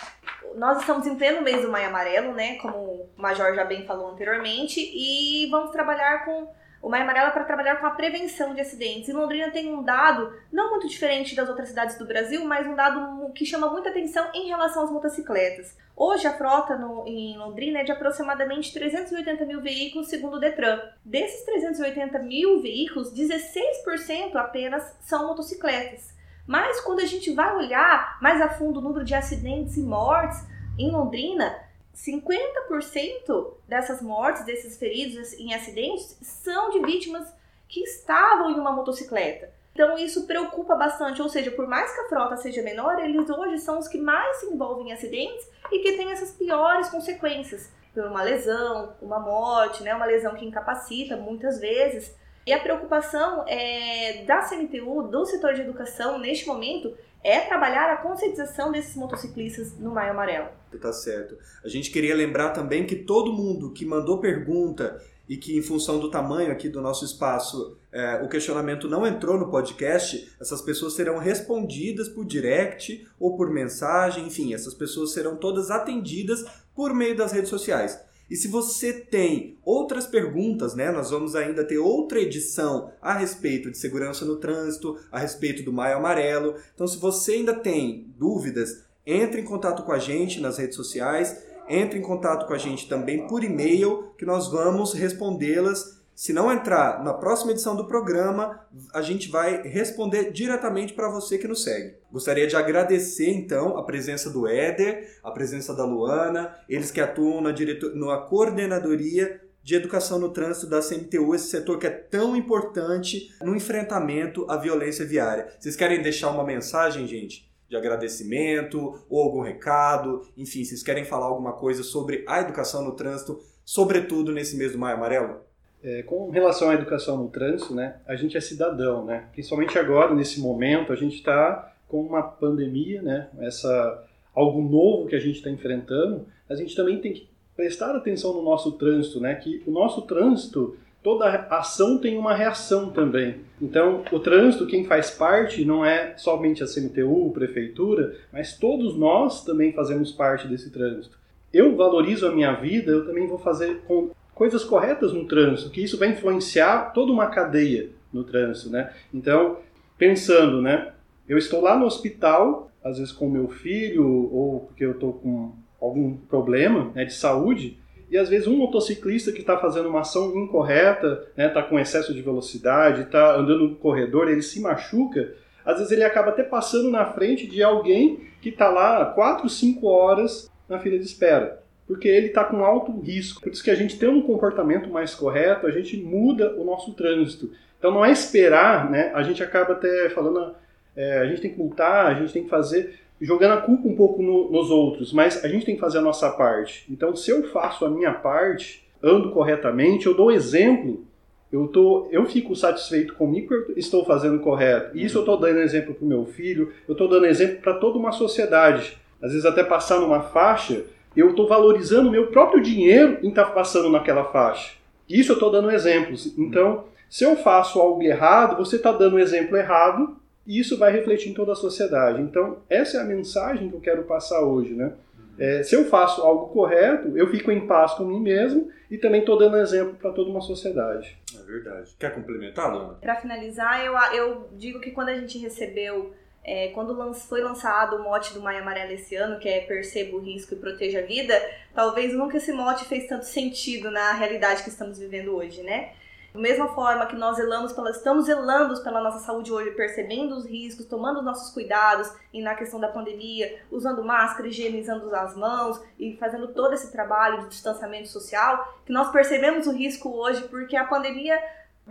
Nós 0.56 0.80
estamos 0.80 1.06
em 1.06 1.16
pleno 1.16 1.44
mês 1.44 1.62
do 1.62 1.72
Maio 1.72 1.90
Amarelo, 1.90 2.34
né? 2.34 2.56
Como 2.56 2.76
o 2.76 3.10
Major 3.16 3.54
já 3.54 3.64
bem 3.64 3.86
falou 3.86 4.10
anteriormente, 4.10 4.80
e 4.82 5.48
vamos 5.52 5.72
trabalhar 5.72 6.26
com 6.26 6.52
o 6.82 6.90
Maio 6.90 7.04
Amarelo 7.04 7.28
é 7.28 7.32
para 7.32 7.44
trabalhar 7.44 7.76
com 7.76 7.86
a 7.86 7.92
prevenção 7.92 8.56
de 8.56 8.62
acidentes. 8.62 9.08
E 9.08 9.14
Londrina 9.14 9.52
tem 9.52 9.72
um 9.72 9.84
dado 9.84 10.34
não 10.52 10.72
muito 10.72 10.88
diferente 10.88 11.36
das 11.36 11.48
outras 11.48 11.70
cidades 11.70 11.98
do 11.98 12.08
Brasil, 12.08 12.44
mas 12.44 12.66
um 12.66 12.76
dado 12.76 13.32
que 13.34 13.46
chama 13.46 13.70
muita 13.70 13.90
atenção 13.90 14.28
em 14.34 14.48
relação 14.48 14.84
às 14.84 14.92
motocicletas. 14.92 15.78
Hoje 15.96 16.26
a 16.26 16.34
frota 16.34 16.76
no, 16.76 17.08
em 17.08 17.38
Londrina 17.38 17.80
é 17.80 17.84
de 17.84 17.92
aproximadamente 17.92 18.74
380 18.74 19.46
mil 19.46 19.62
veículos, 19.62 20.08
segundo 20.08 20.38
o 20.38 20.40
Detran. 20.40 20.80
Desses 21.06 21.46
380 21.46 22.18
mil 22.20 22.60
veículos, 22.62 23.14
16% 23.14 24.36
apenas 24.36 24.98
são 25.02 25.28
motocicletas. 25.28 26.12
Mas 26.48 26.82
quando 26.82 27.02
a 27.02 27.06
gente 27.06 27.32
vai 27.32 27.56
olhar 27.56 28.18
mais 28.20 28.42
a 28.42 28.50
fundo 28.50 28.80
o 28.80 28.82
número 28.82 29.06
de 29.06 29.14
acidentes 29.14 29.78
e 29.78 29.84
mortes 29.84 30.44
em 30.80 30.90
Londrina, 30.90 31.56
50% 31.96 33.54
dessas 33.68 34.02
mortes, 34.02 34.46
desses 34.46 34.78
feridos 34.78 35.34
em 35.34 35.54
acidentes, 35.54 36.18
são 36.22 36.70
de 36.70 36.80
vítimas 36.80 37.28
que 37.68 37.82
estavam 37.82 38.52
em 38.52 38.60
uma 38.60 38.72
motocicleta. 38.72 39.52
Então 39.74 39.98
isso 39.98 40.28
preocupa 40.28 40.76
bastante, 40.76 41.22
ou 41.22 41.30
seja, 41.30 41.52
por 41.52 41.68
mais 41.68 41.94
que 41.94 42.02
a 42.02 42.10
frota 42.10 42.36
seja 42.38 42.62
menor, 42.62 43.00
eles 43.00 43.30
hoje 43.30 43.58
são 43.60 43.80
os 43.80 43.88
que 43.88 43.98
mais 43.98 44.38
se 44.38 44.48
envolvem 44.48 44.90
em 44.90 44.94
acidentes 44.94 45.48
e 45.72 45.80
que 45.80 45.94
têm 45.94 46.12
essas 46.12 46.32
piores 46.32 46.90
consequências, 46.90 47.72
por 47.94 48.06
uma 48.06 48.22
lesão, 48.22 48.94
uma 49.02 49.20
morte, 49.20 49.84
né, 49.84 49.96
uma 49.96 50.06
lesão 50.06 50.36
que 50.36 50.46
incapacita 50.46 51.16
muitas 51.16 51.60
vezes. 51.60 52.14
E 52.46 52.52
a 52.52 52.60
preocupação 52.60 53.46
é, 53.48 54.24
da 54.26 54.40
CMTU, 54.40 55.04
do 55.04 55.26
setor 55.26 55.54
de 55.54 55.62
educação, 55.62 56.18
neste 56.18 56.48
momento, 56.48 56.98
é 57.24 57.42
trabalhar 57.42 57.92
a 57.92 57.98
conscientização 57.98 58.72
desses 58.72 58.96
motociclistas 58.96 59.78
no 59.78 59.92
Maio 59.92 60.12
Amarelo. 60.12 60.50
Tá 60.80 60.92
certo. 60.92 61.38
A 61.64 61.68
gente 61.68 61.92
queria 61.92 62.16
lembrar 62.16 62.50
também 62.52 62.86
que 62.86 62.96
todo 62.96 63.34
mundo 63.34 63.72
que 63.72 63.86
mandou 63.86 64.20
pergunta 64.20 65.02
e 65.30 65.38
que 65.38 65.58
em 65.58 65.62
função 65.62 66.00
do 66.00 66.10
tamanho 66.12 66.52
aqui 66.52 66.68
do 66.68 66.82
nosso 66.82 67.06
espaço 67.06 67.78
é, 67.92 68.22
o 68.24 68.28
questionamento 68.28 68.90
não 68.90 69.06
entrou 69.06 69.38
no 69.38 69.50
podcast, 69.50 70.30
essas 70.40 70.62
pessoas 70.62 70.94
serão 70.94 71.18
respondidas 71.18 72.10
por 72.10 72.26
direct 72.26 73.08
ou 73.20 73.38
por 73.38 73.50
mensagem, 73.50 74.28
enfim, 74.28 74.54
essas 74.54 74.74
pessoas 74.74 75.14
serão 75.14 75.36
todas 75.38 75.72
atendidas 75.72 76.44
por 76.76 76.94
meio 76.94 77.16
das 77.16 77.32
redes 77.32 77.50
sociais. 77.50 77.98
E 78.32 78.36
se 78.38 78.48
você 78.48 78.94
tem 78.94 79.58
outras 79.62 80.08
perguntas, 80.08 80.74
né, 80.74 80.90
nós 80.90 81.12
vamos 81.12 81.36
ainda 81.36 81.66
ter 81.66 81.80
outra 81.80 82.18
edição 82.18 82.90
a 83.02 83.12
respeito 83.12 83.70
de 83.70 83.78
segurança 83.78 84.24
no 84.24 84.38
trânsito, 84.38 84.98
a 85.12 85.20
respeito 85.20 85.64
do 85.64 85.74
Maio 85.74 85.98
Amarelo. 85.98 86.56
Então, 86.74 86.88
se 86.88 86.98
você 86.98 87.34
ainda 87.34 87.54
tem 87.54 88.08
dúvidas, 88.18 88.86
entre 89.06 89.42
em 89.42 89.44
contato 89.44 89.84
com 89.84 89.92
a 89.92 90.00
gente 90.00 90.40
nas 90.40 90.58
redes 90.58 90.78
sociais, 90.78 91.44
entre 91.68 92.00
em 92.00 92.02
contato 92.02 92.48
com 92.48 92.54
a 92.54 92.58
gente 92.58 92.88
também 92.88 93.28
por 93.28 93.44
e-mail, 93.44 94.14
que 94.18 94.26
nós 94.26 94.50
vamos 94.50 94.94
respondê-las 94.94 96.01
se 96.22 96.34
não 96.34 96.52
entrar 96.52 97.04
na 97.04 97.16
próxima 97.16 97.52
edição 97.52 97.76
do 97.76 97.88
programa, 97.88 98.64
a 98.94 99.02
gente 99.02 99.28
vai 99.28 99.64
responder 99.64 100.32
diretamente 100.32 100.94
para 100.94 101.10
você 101.10 101.36
que 101.36 101.48
nos 101.48 101.64
segue. 101.64 101.96
Gostaria 102.12 102.46
de 102.46 102.56
agradecer 102.56 103.32
então 103.32 103.76
a 103.76 103.84
presença 103.84 104.30
do 104.30 104.48
Éder, 104.48 105.18
a 105.24 105.32
presença 105.32 105.74
da 105.74 105.84
Luana, 105.84 106.54
eles 106.70 106.92
que 106.92 107.02
atuam 107.02 107.42
na, 107.42 107.52
diretor... 107.52 107.96
na 107.96 108.20
coordenadoria 108.20 109.42
de 109.64 109.74
educação 109.74 110.20
no 110.20 110.30
trânsito 110.30 110.68
da 110.68 110.80
CMTU, 110.80 111.34
esse 111.34 111.48
setor 111.48 111.80
que 111.80 111.88
é 111.88 111.90
tão 111.90 112.36
importante 112.36 113.36
no 113.42 113.56
enfrentamento 113.56 114.46
à 114.48 114.58
violência 114.58 115.04
viária. 115.04 115.52
Vocês 115.60 115.76
querem 115.76 116.04
deixar 116.04 116.30
uma 116.30 116.44
mensagem, 116.44 117.08
gente? 117.08 117.52
De 117.68 117.76
agradecimento 117.76 119.04
ou 119.10 119.24
algum 119.24 119.42
recado? 119.42 120.22
Enfim, 120.38 120.64
vocês 120.64 120.84
querem 120.84 121.04
falar 121.04 121.26
alguma 121.26 121.54
coisa 121.54 121.82
sobre 121.82 122.24
a 122.28 122.42
educação 122.42 122.84
no 122.84 122.96
trânsito, 122.96 123.40
sobretudo 123.66 124.32
nesse 124.32 124.56
mês 124.56 124.74
do 124.74 124.78
Maio 124.78 124.98
Amarelo? 124.98 125.50
É, 125.84 126.04
com 126.04 126.30
relação 126.30 126.70
à 126.70 126.76
educação 126.76 127.18
no 127.18 127.30
trânsito, 127.30 127.74
né, 127.74 127.96
a 128.08 128.16
gente 128.16 128.38
é 128.38 128.42
cidadão, 128.42 129.04
né? 129.04 129.26
Principalmente 129.32 129.80
agora, 129.80 130.14
nesse 130.14 130.40
momento, 130.40 130.94
a 130.94 130.96
gente 130.96 131.16
está 131.16 131.74
com 131.88 132.02
uma 132.02 132.22
pandemia, 132.22 133.02
né? 133.02 133.30
Essa 133.40 134.06
algo 134.34 134.62
novo 134.62 135.08
que 135.08 135.16
a 135.16 135.20
gente 135.20 135.38
está 135.38 135.50
enfrentando. 135.50 136.26
A 136.50 136.56
gente 136.56 136.76
também 136.76 137.00
tem 137.00 137.14
que 137.14 137.28
prestar 137.56 137.96
atenção 137.96 138.34
no 138.34 138.42
nosso 138.42 138.74
trânsito, 138.74 139.20
né? 139.20 139.36
Que 139.36 139.62
o 139.68 139.72
nosso 139.72 140.04
trânsito, 140.04 140.78
toda 141.04 141.28
ação 141.50 141.98
tem 141.98 142.18
uma 142.18 142.34
reação 142.34 142.90
também. 142.90 143.42
Então, 143.62 144.04
o 144.12 144.20
trânsito, 144.20 144.68
quem 144.68 144.86
faz 144.86 145.12
parte, 145.12 145.66
não 145.66 145.86
é 145.86 146.16
somente 146.18 146.64
a 146.64 146.68
CMTU, 146.68 147.32
prefeitura, 147.34 148.16
mas 148.32 148.58
todos 148.58 148.96
nós 148.98 149.44
também 149.44 149.74
fazemos 149.74 150.12
parte 150.12 150.48
desse 150.48 150.72
trânsito. 150.72 151.20
Eu 151.54 151.76
valorizo 151.76 152.28
a 152.28 152.32
minha 152.32 152.54
vida, 152.54 152.92
eu 152.92 153.06
também 153.06 153.28
vou 153.28 153.38
fazer 153.38 153.82
com 153.82 154.12
coisas 154.42 154.64
corretas 154.64 155.14
no 155.14 155.28
trânsito, 155.28 155.70
que 155.70 155.84
isso 155.84 156.00
vai 156.00 156.10
influenciar 156.10 156.94
toda 156.94 157.12
uma 157.12 157.28
cadeia 157.28 157.92
no 158.12 158.24
trânsito, 158.24 158.72
né? 158.72 158.92
Então, 159.14 159.60
pensando, 160.00 160.64
né? 160.64 160.94
Eu 161.30 161.38
estou 161.38 161.62
lá 161.62 161.78
no 161.78 161.86
hospital, 161.86 162.72
às 162.84 162.98
vezes 162.98 163.14
com 163.14 163.30
meu 163.30 163.50
filho 163.50 164.04
ou 164.34 164.62
porque 164.62 164.84
eu 164.84 164.94
estou 164.94 165.14
com 165.14 165.54
algum 165.80 166.18
problema 166.18 166.92
né, 166.96 167.06
de 167.06 167.14
saúde, 167.14 167.78
e 168.10 168.18
às 168.18 168.30
vezes 168.30 168.48
um 168.48 168.58
motociclista 168.58 169.32
que 169.32 169.42
está 169.42 169.60
fazendo 169.60 169.90
uma 169.90 170.00
ação 170.00 170.36
incorreta, 170.36 171.24
está 171.30 171.44
né, 171.44 171.48
tá 171.48 171.62
com 171.62 171.78
excesso 171.78 172.12
de 172.12 172.24
velocidade, 172.24 173.04
está 173.04 173.36
andando 173.36 173.68
no 173.68 173.76
corredor, 173.76 174.28
ele 174.28 174.42
se 174.42 174.60
machuca, 174.60 175.36
às 175.64 175.78
vezes 175.78 175.92
ele 175.92 176.04
acaba 176.04 176.32
até 176.32 176.42
passando 176.42 176.90
na 176.90 177.06
frente 177.06 177.46
de 177.46 177.62
alguém 177.62 178.22
que 178.42 178.50
está 178.50 178.70
lá 178.70 179.06
4, 179.06 179.48
5 179.48 179.88
horas 179.88 180.50
na 180.68 180.80
fila 180.80 180.98
de 180.98 181.06
espera 181.06 181.62
porque 181.92 182.08
ele 182.08 182.28
está 182.28 182.46
com 182.46 182.64
alto 182.64 182.98
risco. 183.02 183.42
Por 183.42 183.52
isso 183.52 183.62
que 183.62 183.70
a 183.70 183.76
gente 183.76 184.00
tem 184.00 184.08
um 184.08 184.22
comportamento 184.22 184.90
mais 184.90 185.14
correto, 185.14 185.68
a 185.68 185.72
gente 185.72 185.98
muda 185.98 186.56
o 186.58 186.64
nosso 186.64 186.94
trânsito. 186.94 187.52
Então 187.78 187.92
não 187.92 188.06
é 188.06 188.10
esperar, 188.14 188.90
né? 188.90 189.12
A 189.14 189.22
gente 189.24 189.44
acaba 189.44 189.74
até 189.74 190.10
falando, 190.10 190.56
é, 190.96 191.18
a 191.18 191.26
gente 191.26 191.42
tem 191.42 191.52
que 191.52 191.60
multar, 191.60 192.06
a 192.06 192.14
gente 192.14 192.32
tem 192.32 192.46
que 192.46 192.50
fazer, 192.50 192.98
jogando 193.20 193.56
a 193.56 193.62
culpa 193.62 193.90
um 193.90 193.96
pouco 193.98 194.24
no, 194.24 194.50
nos 194.50 194.72
outros, 194.72 195.12
mas 195.12 195.44
a 195.44 195.50
gente 195.50 195.66
tem 195.66 195.76
que 195.76 195.82
fazer 195.82 195.98
a 195.98 196.02
nossa 196.02 196.30
parte. 196.30 196.86
Então 196.90 197.14
se 197.14 197.30
eu 197.30 197.44
faço 197.50 197.84
a 197.84 197.90
minha 197.90 198.14
parte, 198.14 198.88
ando 199.04 199.32
corretamente, 199.32 200.06
eu 200.06 200.14
dou 200.14 200.32
exemplo, 200.32 201.06
eu, 201.52 201.68
tô, 201.68 202.08
eu 202.10 202.26
fico 202.26 202.56
satisfeito 202.56 203.16
comigo 203.16 203.54
eu 203.54 203.74
estou 203.76 204.06
fazendo 204.06 204.40
correto. 204.40 204.98
E 204.98 205.04
isso 205.04 205.18
eu 205.18 205.24
estou 205.24 205.38
dando 205.38 205.60
exemplo 205.60 205.94
para 205.94 206.06
o 206.06 206.08
meu 206.08 206.26
filho, 206.26 206.72
eu 206.88 206.94
estou 206.94 207.10
dando 207.10 207.26
exemplo 207.26 207.58
para 207.58 207.74
toda 207.74 208.00
uma 208.00 208.14
sociedade. 208.14 208.98
Às 209.22 209.32
vezes 209.32 209.46
até 209.46 209.62
passar 209.62 210.00
numa 210.00 210.22
faixa, 210.22 210.86
eu 211.16 211.32
estou 211.32 211.48
valorizando 211.48 212.10
o 212.10 212.12
meu 212.12 212.28
próprio 212.28 212.62
dinheiro 212.62 213.20
em 213.22 213.30
estar 213.30 213.46
tá 213.46 213.52
passando 213.52 213.90
naquela 213.90 214.26
faixa. 214.26 214.76
Isso 215.10 215.32
eu 215.32 215.36
estou 215.36 215.52
dando 215.52 215.72
exemplos. 215.72 216.38
Então, 216.38 216.86
se 217.10 217.24
eu 217.24 217.36
faço 217.36 217.80
algo 217.80 218.02
errado, 218.02 218.58
você 218.58 218.78
está 218.78 218.92
dando 218.92 219.18
um 219.18 219.20
exemplo 219.20 219.58
errado 219.58 220.16
e 220.48 220.60
isso 220.60 220.78
vai 220.78 220.92
refletir 220.92 221.30
em 221.30 221.34
toda 221.34 221.52
a 221.52 221.56
sociedade. 221.56 222.22
Então, 222.22 222.60
essa 222.70 222.98
é 222.98 223.02
a 223.02 223.06
mensagem 223.06 223.70
que 223.70 223.76
eu 223.76 223.82
quero 223.82 224.04
passar 224.04 224.42
hoje, 224.42 224.74
né? 224.74 224.94
É, 225.38 225.64
se 225.64 225.76
eu 225.76 225.86
faço 225.86 226.22
algo 226.22 226.48
correto, 226.48 227.18
eu 227.18 227.28
fico 227.28 227.52
em 227.52 227.66
paz 227.66 227.94
com 227.94 228.04
mim 228.04 228.20
mesmo 228.20 228.70
e 228.90 228.98
também 228.98 229.22
estou 229.22 229.38
dando 229.38 229.58
exemplo 229.58 229.96
para 229.96 230.12
toda 230.12 230.30
uma 230.30 230.42
sociedade. 230.42 231.18
É 231.38 231.44
verdade. 231.44 231.96
Quer 231.98 232.14
complementar, 232.14 232.72
Luna? 232.72 232.94
Para 233.02 233.16
finalizar, 233.16 233.84
eu, 233.84 233.94
eu 234.14 234.50
digo 234.58 234.80
que 234.80 234.92
quando 234.92 235.10
a 235.10 235.16
gente 235.16 235.38
recebeu, 235.38 236.14
é, 236.44 236.70
quando 236.70 237.14
foi 237.14 237.42
lançado 237.42 237.98
o 237.98 238.04
mote 238.04 238.34
do 238.34 238.42
Maio 238.42 238.62
Amarelo 238.62 238.94
esse 238.94 239.16
ano, 239.16 239.40
que 239.40 239.48
é 239.48 239.62
Perceba 239.62 240.18
o 240.18 240.20
Risco 240.20 240.54
e 240.54 240.58
Proteja 240.58 241.00
a 241.00 241.04
Vida, 241.04 241.40
talvez 241.74 242.14
nunca 242.14 242.38
esse 242.38 242.52
mote 242.52 242.86
fez 242.86 243.08
tanto 243.08 243.26
sentido 243.26 243.92
na 243.92 244.14
realidade 244.14 244.64
que 244.64 244.70
estamos 244.70 244.98
vivendo 244.98 245.36
hoje, 245.36 245.62
né? 245.62 245.94
Da 246.34 246.40
mesma 246.40 246.70
forma 246.70 247.06
que 247.06 247.16
nós 247.16 247.36
zelamos 247.36 247.74
pela, 247.74 247.92
estamos 247.92 248.26
zelando 248.26 248.82
pela 248.82 249.02
nossa 249.02 249.20
saúde 249.20 249.52
hoje, 249.52 249.72
percebendo 249.72 250.34
os 250.36 250.46
riscos, 250.46 250.86
tomando 250.86 251.20
os 251.20 251.26
nossos 251.26 251.54
cuidados 251.54 252.10
e 252.32 252.42
na 252.42 252.56
questão 252.56 252.80
da 252.80 252.88
pandemia, 252.88 253.60
usando 253.70 254.02
máscara, 254.02 254.48
higienizando 254.48 255.14
as 255.14 255.36
mãos 255.36 255.82
e 256.00 256.16
fazendo 256.16 256.48
todo 256.54 256.74
esse 256.74 256.90
trabalho 256.90 257.42
de 257.42 257.50
distanciamento 257.50 258.08
social, 258.08 258.82
que 258.86 258.94
nós 258.94 259.12
percebemos 259.12 259.68
o 259.68 259.74
risco 259.74 260.10
hoje 260.10 260.42
porque 260.44 260.78
a 260.78 260.86
pandemia 260.86 261.38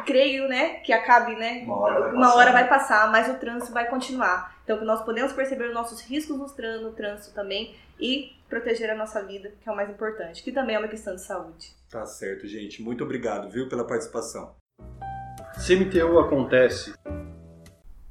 creio, 0.02 0.48
né, 0.48 0.74
que 0.80 0.92
acabe, 0.92 1.34
né, 1.36 1.62
uma 1.64 1.76
hora 1.76 2.00
vai, 2.00 2.12
uma 2.12 2.20
passar. 2.26 2.36
Hora 2.36 2.52
vai 2.52 2.68
passar, 2.68 3.12
mas 3.12 3.28
o 3.28 3.38
trânsito 3.38 3.72
vai 3.72 3.88
continuar. 3.88 4.56
Então 4.64 4.78
que 4.78 4.84
nós 4.84 5.02
podemos 5.02 5.32
perceber 5.32 5.68
os 5.68 5.74
nossos 5.74 6.00
riscos 6.02 6.36
no 6.36 6.92
trânsito 6.92 7.34
também 7.34 7.74
e 7.98 8.32
proteger 8.48 8.90
a 8.90 8.94
nossa 8.94 9.22
vida, 9.22 9.52
que 9.60 9.68
é 9.68 9.72
o 9.72 9.76
mais 9.76 9.90
importante, 9.90 10.42
que 10.42 10.52
também 10.52 10.76
é 10.76 10.78
uma 10.78 10.88
questão 10.88 11.14
de 11.14 11.22
saúde. 11.22 11.74
Tá 11.90 12.04
certo, 12.06 12.46
gente. 12.46 12.82
Muito 12.82 13.04
obrigado, 13.04 13.50
viu, 13.50 13.68
pela 13.68 13.86
participação. 13.86 14.54
CMTU 15.66 16.18
acontece. 16.18 16.94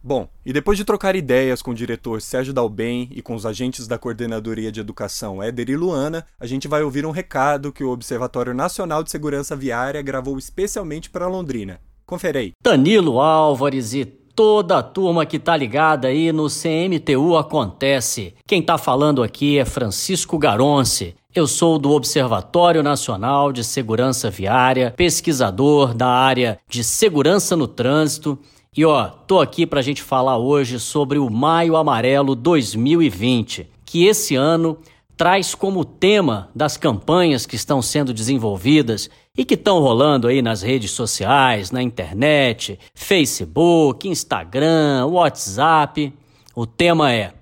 Bom, 0.01 0.29
e 0.45 0.53
depois 0.53 0.77
de 0.77 0.85
trocar 0.85 1.15
ideias 1.15 1.61
com 1.61 1.71
o 1.71 1.75
diretor 1.75 2.21
Sérgio 2.21 2.53
Dalben 2.53 3.09
e 3.11 3.21
com 3.21 3.35
os 3.35 3.45
agentes 3.45 3.85
da 3.85 3.97
Coordenadoria 3.97 4.71
de 4.71 4.79
Educação 4.79 5.43
Éder 5.43 5.69
e 5.69 5.75
Luana, 5.75 6.25
a 6.39 6.47
gente 6.47 6.69
vai 6.69 6.81
ouvir 6.83 7.05
um 7.05 7.11
recado 7.11 7.71
que 7.71 7.83
o 7.83 7.91
Observatório 7.91 8.53
Nacional 8.53 9.03
de 9.03 9.11
Segurança 9.11 9.57
Viária 9.57 10.01
gravou 10.01 10.37
especialmente 10.37 11.09
para 11.09 11.27
Londrina. 11.27 11.81
Conferei. 12.05 12.53
Danilo 12.63 13.19
Álvares 13.19 13.93
e 13.93 14.05
toda 14.05 14.77
a 14.77 14.83
turma 14.83 15.25
que 15.25 15.37
tá 15.37 15.57
ligada 15.57 16.07
aí 16.07 16.31
no 16.31 16.47
CMTU 16.47 17.35
Acontece. 17.35 18.33
Quem 18.47 18.61
tá 18.61 18.77
falando 18.77 19.21
aqui 19.21 19.59
é 19.59 19.65
Francisco 19.65 20.37
Garonce. 20.37 21.13
Eu 21.35 21.45
sou 21.45 21.77
do 21.77 21.91
Observatório 21.91 22.81
Nacional 22.81 23.51
de 23.51 23.65
Segurança 23.65 24.31
Viária, 24.31 24.93
pesquisador 24.95 25.93
da 25.93 26.07
área 26.07 26.57
de 26.69 26.83
segurança 26.85 27.55
no 27.55 27.67
trânsito. 27.67 28.39
E 28.77 28.85
ó, 28.85 29.07
tô 29.07 29.39
aqui 29.39 29.65
pra 29.65 29.81
gente 29.81 30.03
falar 30.03 30.37
hoje 30.37 30.79
sobre 30.79 31.17
o 31.17 31.27
Maio 31.27 31.75
Amarelo 31.75 32.35
2020, 32.35 33.67
que 33.83 34.05
esse 34.05 34.35
ano 34.35 34.77
traz 35.17 35.55
como 35.55 35.83
tema 35.83 36.51
das 36.53 36.77
campanhas 36.77 37.47
que 37.47 37.55
estão 37.55 37.81
sendo 37.81 38.13
desenvolvidas 38.13 39.09
e 39.35 39.43
que 39.43 39.55
estão 39.55 39.79
rolando 39.79 40.27
aí 40.27 40.43
nas 40.43 40.61
redes 40.61 40.91
sociais, 40.91 41.71
na 41.71 41.81
internet, 41.81 42.77
Facebook, 42.93 44.07
Instagram, 44.07 45.07
WhatsApp. 45.07 46.13
O 46.55 46.67
tema 46.67 47.11
é 47.11 47.33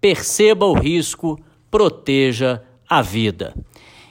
Perceba 0.00 0.66
o 0.66 0.72
risco, 0.72 1.36
proteja 1.68 2.62
a 2.88 3.02
vida. 3.02 3.56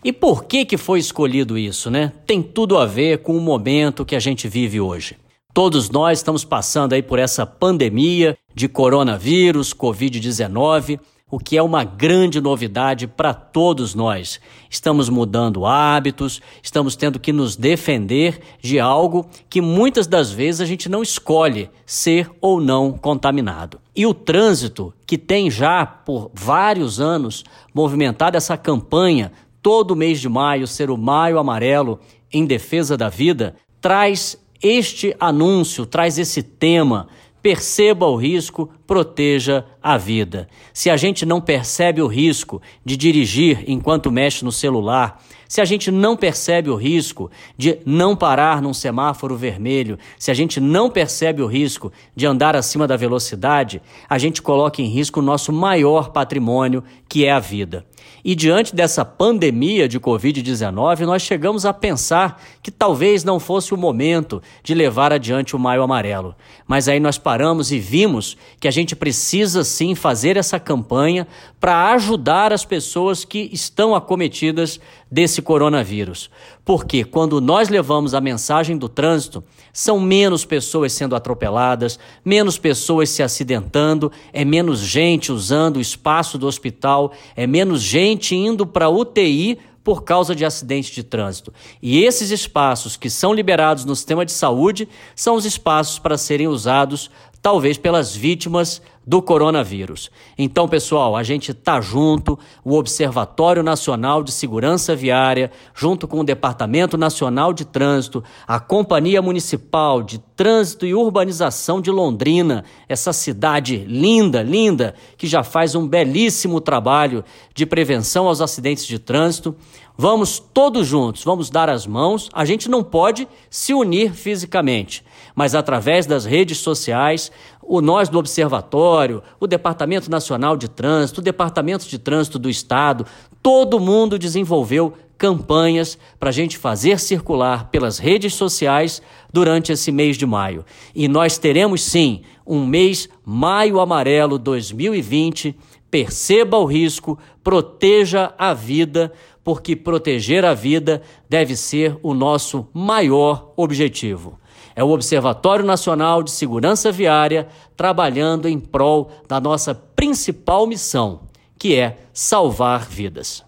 E 0.03 0.11
por 0.11 0.43
que 0.43 0.65
que 0.65 0.75
foi 0.75 0.99
escolhido 0.99 1.57
isso, 1.57 1.89
né? 1.89 2.11
Tem 2.27 2.43
tudo 2.43 2.77
a 2.77 2.85
ver 2.85 3.19
com 3.19 3.37
o 3.37 3.41
momento 3.41 4.03
que 4.03 4.15
a 4.15 4.19
gente 4.19 4.45
vive 4.49 4.81
hoje. 4.81 5.15
Todos 5.55 5.89
nós 5.89 6.19
estamos 6.19 6.43
passando 6.43 6.91
aí 6.91 7.01
por 7.01 7.17
essa 7.17 7.45
pandemia 7.45 8.37
de 8.53 8.67
coronavírus, 8.67 9.73
COVID-19, 9.73 10.99
o 11.31 11.39
que 11.39 11.55
é 11.55 11.63
uma 11.63 11.85
grande 11.85 12.41
novidade 12.41 13.07
para 13.07 13.33
todos 13.33 13.95
nós. 13.95 14.41
Estamos 14.69 15.07
mudando 15.07 15.65
hábitos, 15.65 16.41
estamos 16.61 16.97
tendo 16.97 17.21
que 17.21 17.31
nos 17.31 17.55
defender 17.55 18.41
de 18.61 18.81
algo 18.81 19.29
que 19.49 19.61
muitas 19.61 20.07
das 20.07 20.29
vezes 20.29 20.59
a 20.59 20.65
gente 20.65 20.89
não 20.89 21.01
escolhe 21.01 21.69
ser 21.85 22.29
ou 22.41 22.59
não 22.59 22.91
contaminado. 22.91 23.79
E 23.95 24.05
o 24.05 24.13
trânsito, 24.13 24.93
que 25.07 25.17
tem 25.17 25.49
já 25.49 25.85
por 25.85 26.31
vários 26.33 26.99
anos 26.99 27.45
movimentado 27.73 28.35
essa 28.35 28.57
campanha, 28.57 29.31
todo 29.61 29.95
mês 29.95 30.19
de 30.19 30.27
maio 30.27 30.67
ser 30.67 30.89
o 30.89 30.97
Maio 30.97 31.39
Amarelo 31.39 31.97
em 32.29 32.45
defesa 32.45 32.97
da 32.97 33.07
vida, 33.07 33.55
traz 33.79 34.37
este 34.67 35.15
anúncio, 35.19 35.85
traz 35.85 36.17
esse 36.17 36.41
tema 36.41 37.07
perceba 37.45 38.07
o 38.07 38.15
risco, 38.15 38.71
proteja 38.87 39.63
a 39.79 39.99
vida. 39.99 40.47
Se 40.73 40.89
a 40.89 40.97
gente 40.97 41.27
não 41.27 41.39
percebe 41.39 42.01
o 42.01 42.07
risco 42.07 42.59
de 42.83 42.97
dirigir 42.97 43.63
enquanto 43.67 44.11
mexe 44.11 44.43
no 44.43 44.51
celular, 44.51 45.21
se 45.47 45.61
a 45.61 45.65
gente 45.65 45.91
não 45.91 46.17
percebe 46.17 46.71
o 46.71 46.75
risco 46.75 47.29
de 47.55 47.77
não 47.85 48.15
parar 48.15 48.63
num 48.63 48.73
semáforo 48.73 49.37
vermelho, 49.37 49.99
se 50.17 50.31
a 50.31 50.33
gente 50.33 50.59
não 50.59 50.89
percebe 50.89 51.43
o 51.43 51.45
risco 51.45 51.93
de 52.15 52.25
andar 52.25 52.55
acima 52.55 52.87
da 52.87 52.97
velocidade, 52.97 53.79
a 54.09 54.17
gente 54.17 54.41
coloca 54.41 54.81
em 54.81 54.87
risco 54.87 55.19
o 55.19 55.23
nosso 55.23 55.53
maior 55.53 56.09
patrimônio, 56.09 56.83
que 57.07 57.25
é 57.25 57.31
a 57.31 57.39
vida. 57.39 57.85
E 58.23 58.33
diante 58.33 58.75
dessa 58.75 59.05
pandemia 59.05 59.87
de 59.87 59.99
Covid-19, 59.99 61.01
nós 61.01 61.21
chegamos 61.21 61.63
a 61.63 61.71
pensar 61.71 62.41
que 62.65 62.71
talvez 62.71 63.23
não 63.23 63.39
fosse 63.39 63.75
o 63.75 63.77
momento 63.77 64.41
de 64.63 64.73
levar 64.73 65.13
adiante 65.13 65.55
o 65.55 65.59
Maio 65.59 65.83
Amarelo. 65.83 66.33
Mas 66.67 66.87
aí 66.87 66.99
nós 66.99 67.15
paramos 67.15 67.71
e 67.71 67.77
vimos 67.77 68.35
que 68.59 68.67
a 68.67 68.71
gente 68.71 68.95
precisa 68.95 69.63
sim 69.63 69.93
fazer 69.93 70.35
essa 70.35 70.59
campanha 70.59 71.27
para 71.59 71.91
ajudar 71.91 72.51
as 72.51 72.65
pessoas 72.65 73.23
que 73.23 73.51
estão 73.53 73.93
acometidas 73.93 74.79
desse 75.11 75.43
coronavírus. 75.43 76.31
Porque 76.65 77.03
quando 77.03 77.39
nós 77.39 77.69
levamos 77.69 78.15
a 78.15 78.19
mensagem 78.19 78.75
do 78.75 78.89
trânsito, 78.89 79.43
são 79.71 79.99
menos 79.99 80.43
pessoas 80.43 80.91
sendo 80.91 81.15
atropeladas, 81.15 81.99
menos 82.25 82.57
pessoas 82.57 83.11
se 83.11 83.21
acidentando, 83.21 84.11
é 84.33 84.43
menos 84.43 84.79
gente 84.79 85.31
usando 85.31 85.77
o 85.77 85.81
espaço 85.81 86.35
do 86.35 86.47
hospital, 86.47 87.11
é 87.35 87.45
menos 87.45 87.83
gente 87.83 88.35
indo 88.35 88.65
para 88.65 88.89
UTI 88.89 89.59
por 89.85 90.03
causa 90.03 90.35
de 90.35 90.43
acidentes 90.43 90.95
de 90.95 91.03
trânsito. 91.03 91.53
E 91.79 92.03
esses 92.03 92.31
espaços 92.31 92.97
que 92.97 93.07
são 93.07 93.31
liberados 93.31 93.85
no 93.85 93.95
sistema 93.95 94.25
de 94.25 94.31
saúde 94.31 94.89
são 95.15 95.35
os 95.35 95.45
espaços 95.45 95.99
para 95.99 96.17
serem 96.17 96.47
usados 96.47 97.11
talvez 97.39 97.77
pelas 97.77 98.15
vítimas 98.15 98.81
do 99.05 99.21
coronavírus. 99.21 100.09
Então, 100.37 100.67
pessoal, 100.67 101.15
a 101.15 101.23
gente 101.23 101.51
está 101.51 101.79
junto, 101.79 102.37
o 102.63 102.75
Observatório 102.75 103.61
Nacional 103.61 104.23
de 104.23 104.31
Segurança 104.31 104.95
Viária, 104.95 105.51
junto 105.73 106.07
com 106.07 106.19
o 106.19 106.23
Departamento 106.23 106.97
Nacional 106.97 107.53
de 107.53 107.65
Trânsito, 107.65 108.23
a 108.47 108.59
Companhia 108.59 109.21
Municipal 109.21 110.01
de 110.01 110.17
Trânsito 110.35 110.85
e 110.85 110.95
Urbanização 110.95 111.79
de 111.79 111.91
Londrina, 111.91 112.63
essa 112.89 113.13
cidade 113.13 113.77
linda, 113.87 114.41
linda, 114.41 114.95
que 115.17 115.27
já 115.27 115.43
faz 115.43 115.75
um 115.75 115.87
belíssimo 115.87 116.59
trabalho 116.59 117.23
de 117.53 117.65
prevenção 117.65 118.27
aos 118.27 118.41
acidentes 118.41 118.85
de 118.85 118.97
trânsito. 118.97 119.55
Vamos 119.97 120.39
todos 120.39 120.85
juntos, 120.85 121.23
vamos 121.23 121.49
dar 121.49 121.69
as 121.69 121.87
mãos. 121.87 122.29
A 122.33 122.43
gente 122.43 122.69
não 122.69 122.83
pode 122.83 123.27
se 123.49 123.73
unir 123.73 124.13
fisicamente, 124.13 125.05
mas 125.35 125.53
através 125.53 126.05
das 126.05 126.23
redes 126.23 126.59
sociais, 126.59 127.31
o 127.61 127.81
nós 127.81 128.07
do 128.07 128.17
Observatório, 128.17 129.21
o 129.39 129.45
Departamento 129.45 130.09
Nacional 130.09 130.55
de 130.55 130.69
Trânsito, 130.69 131.19
o 131.19 131.23
Departamento 131.23 131.85
de 131.87 131.99
Trânsito 131.99 132.39
do 132.39 132.49
Estado, 132.49 133.05
todo 133.43 133.79
mundo 133.79 134.17
desenvolveu 134.17 134.93
campanhas 135.17 135.97
para 136.19 136.29
a 136.29 136.33
gente 136.33 136.57
fazer 136.57 136.99
circular 136.99 137.69
pelas 137.69 137.97
redes 137.97 138.33
sociais 138.33 139.01
durante 139.31 139.71
esse 139.71 139.91
mês 139.91 140.17
de 140.17 140.25
maio. 140.25 140.65
E 140.93 141.07
nós 141.07 141.37
teremos 141.37 141.81
sim 141.81 142.21
um 142.45 142.65
mês 142.65 143.09
Maio 143.23 143.79
Amarelo 143.79 144.37
2020. 144.37 145.55
Perceba 145.89 146.57
o 146.57 146.65
risco, 146.65 147.17
proteja 147.43 148.33
a 148.37 148.53
vida 148.53 149.11
porque 149.43 149.75
proteger 149.75 150.43
a 150.43 150.55
vida 150.55 151.03
deve 151.29 151.55
ser 151.55 151.97
o 152.01 152.15
nosso 152.15 152.67
maior 152.73 153.53
objetivo. 153.55 154.39
É 154.75 154.83
o 154.83 154.89
Observatório 154.89 155.63
Nacional 155.63 156.21
de 156.21 156.31
Segurança 156.31 156.91
Viária 156.91 157.47
trabalhando 157.77 158.49
em 158.49 158.59
prol 158.59 159.09
da 159.27 159.39
nossa 159.39 159.73
principal 159.73 160.67
missão, 160.67 161.21
que 161.57 161.75
é 161.75 161.97
salvar 162.13 162.85
vidas. 162.85 163.43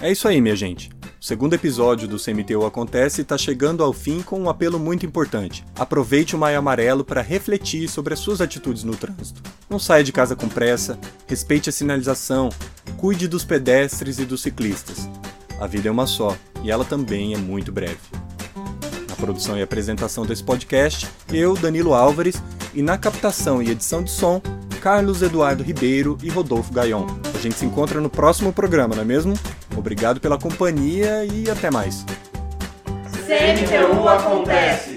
É 0.00 0.12
isso 0.12 0.28
aí, 0.28 0.42
minha 0.42 0.54
gente. 0.54 0.90
O 1.18 1.24
segundo 1.24 1.54
episódio 1.54 2.06
do 2.06 2.18
CMTU 2.22 2.66
Acontece 2.66 3.22
está 3.22 3.38
chegando 3.38 3.82
ao 3.82 3.94
fim 3.94 4.20
com 4.20 4.38
um 4.38 4.50
apelo 4.50 4.78
muito 4.78 5.06
importante. 5.06 5.64
Aproveite 5.74 6.36
o 6.36 6.38
Maio 6.38 6.58
Amarelo 6.58 7.02
para 7.02 7.22
refletir 7.22 7.88
sobre 7.88 8.12
as 8.12 8.20
suas 8.20 8.42
atitudes 8.42 8.84
no 8.84 8.94
trânsito. 8.94 9.42
Não 9.70 9.78
saia 9.78 10.04
de 10.04 10.12
casa 10.12 10.36
com 10.36 10.48
pressa, 10.48 10.98
respeite 11.26 11.70
a 11.70 11.72
sinalização, 11.72 12.50
cuide 12.98 13.26
dos 13.26 13.44
pedestres 13.44 14.18
e 14.18 14.26
dos 14.26 14.42
ciclistas. 14.42 15.08
A 15.58 15.66
vida 15.66 15.88
é 15.88 15.90
uma 15.90 16.06
só 16.06 16.36
e 16.62 16.70
ela 16.70 16.84
também 16.84 17.32
é 17.32 17.38
muito 17.38 17.72
breve. 17.72 18.25
Produção 19.16 19.58
e 19.58 19.62
apresentação 19.62 20.24
desse 20.26 20.44
podcast, 20.44 21.08
eu, 21.32 21.54
Danilo 21.54 21.94
Álvares, 21.94 22.42
e 22.74 22.82
na 22.82 22.98
captação 22.98 23.62
e 23.62 23.70
edição 23.70 24.02
de 24.02 24.10
som, 24.10 24.40
Carlos 24.80 25.22
Eduardo 25.22 25.62
Ribeiro 25.62 26.16
e 26.22 26.28
Rodolfo 26.28 26.72
Gaion. 26.72 27.06
A 27.34 27.38
gente 27.38 27.56
se 27.56 27.64
encontra 27.64 28.00
no 28.00 28.10
próximo 28.10 28.52
programa, 28.52 28.94
não 28.94 29.02
é 29.02 29.06
mesmo? 29.06 29.34
Obrigado 29.76 30.20
pela 30.20 30.38
companhia 30.38 31.24
e 31.24 31.50
até 31.50 31.70
mais. 31.70 32.04
Acontece! 34.06 34.95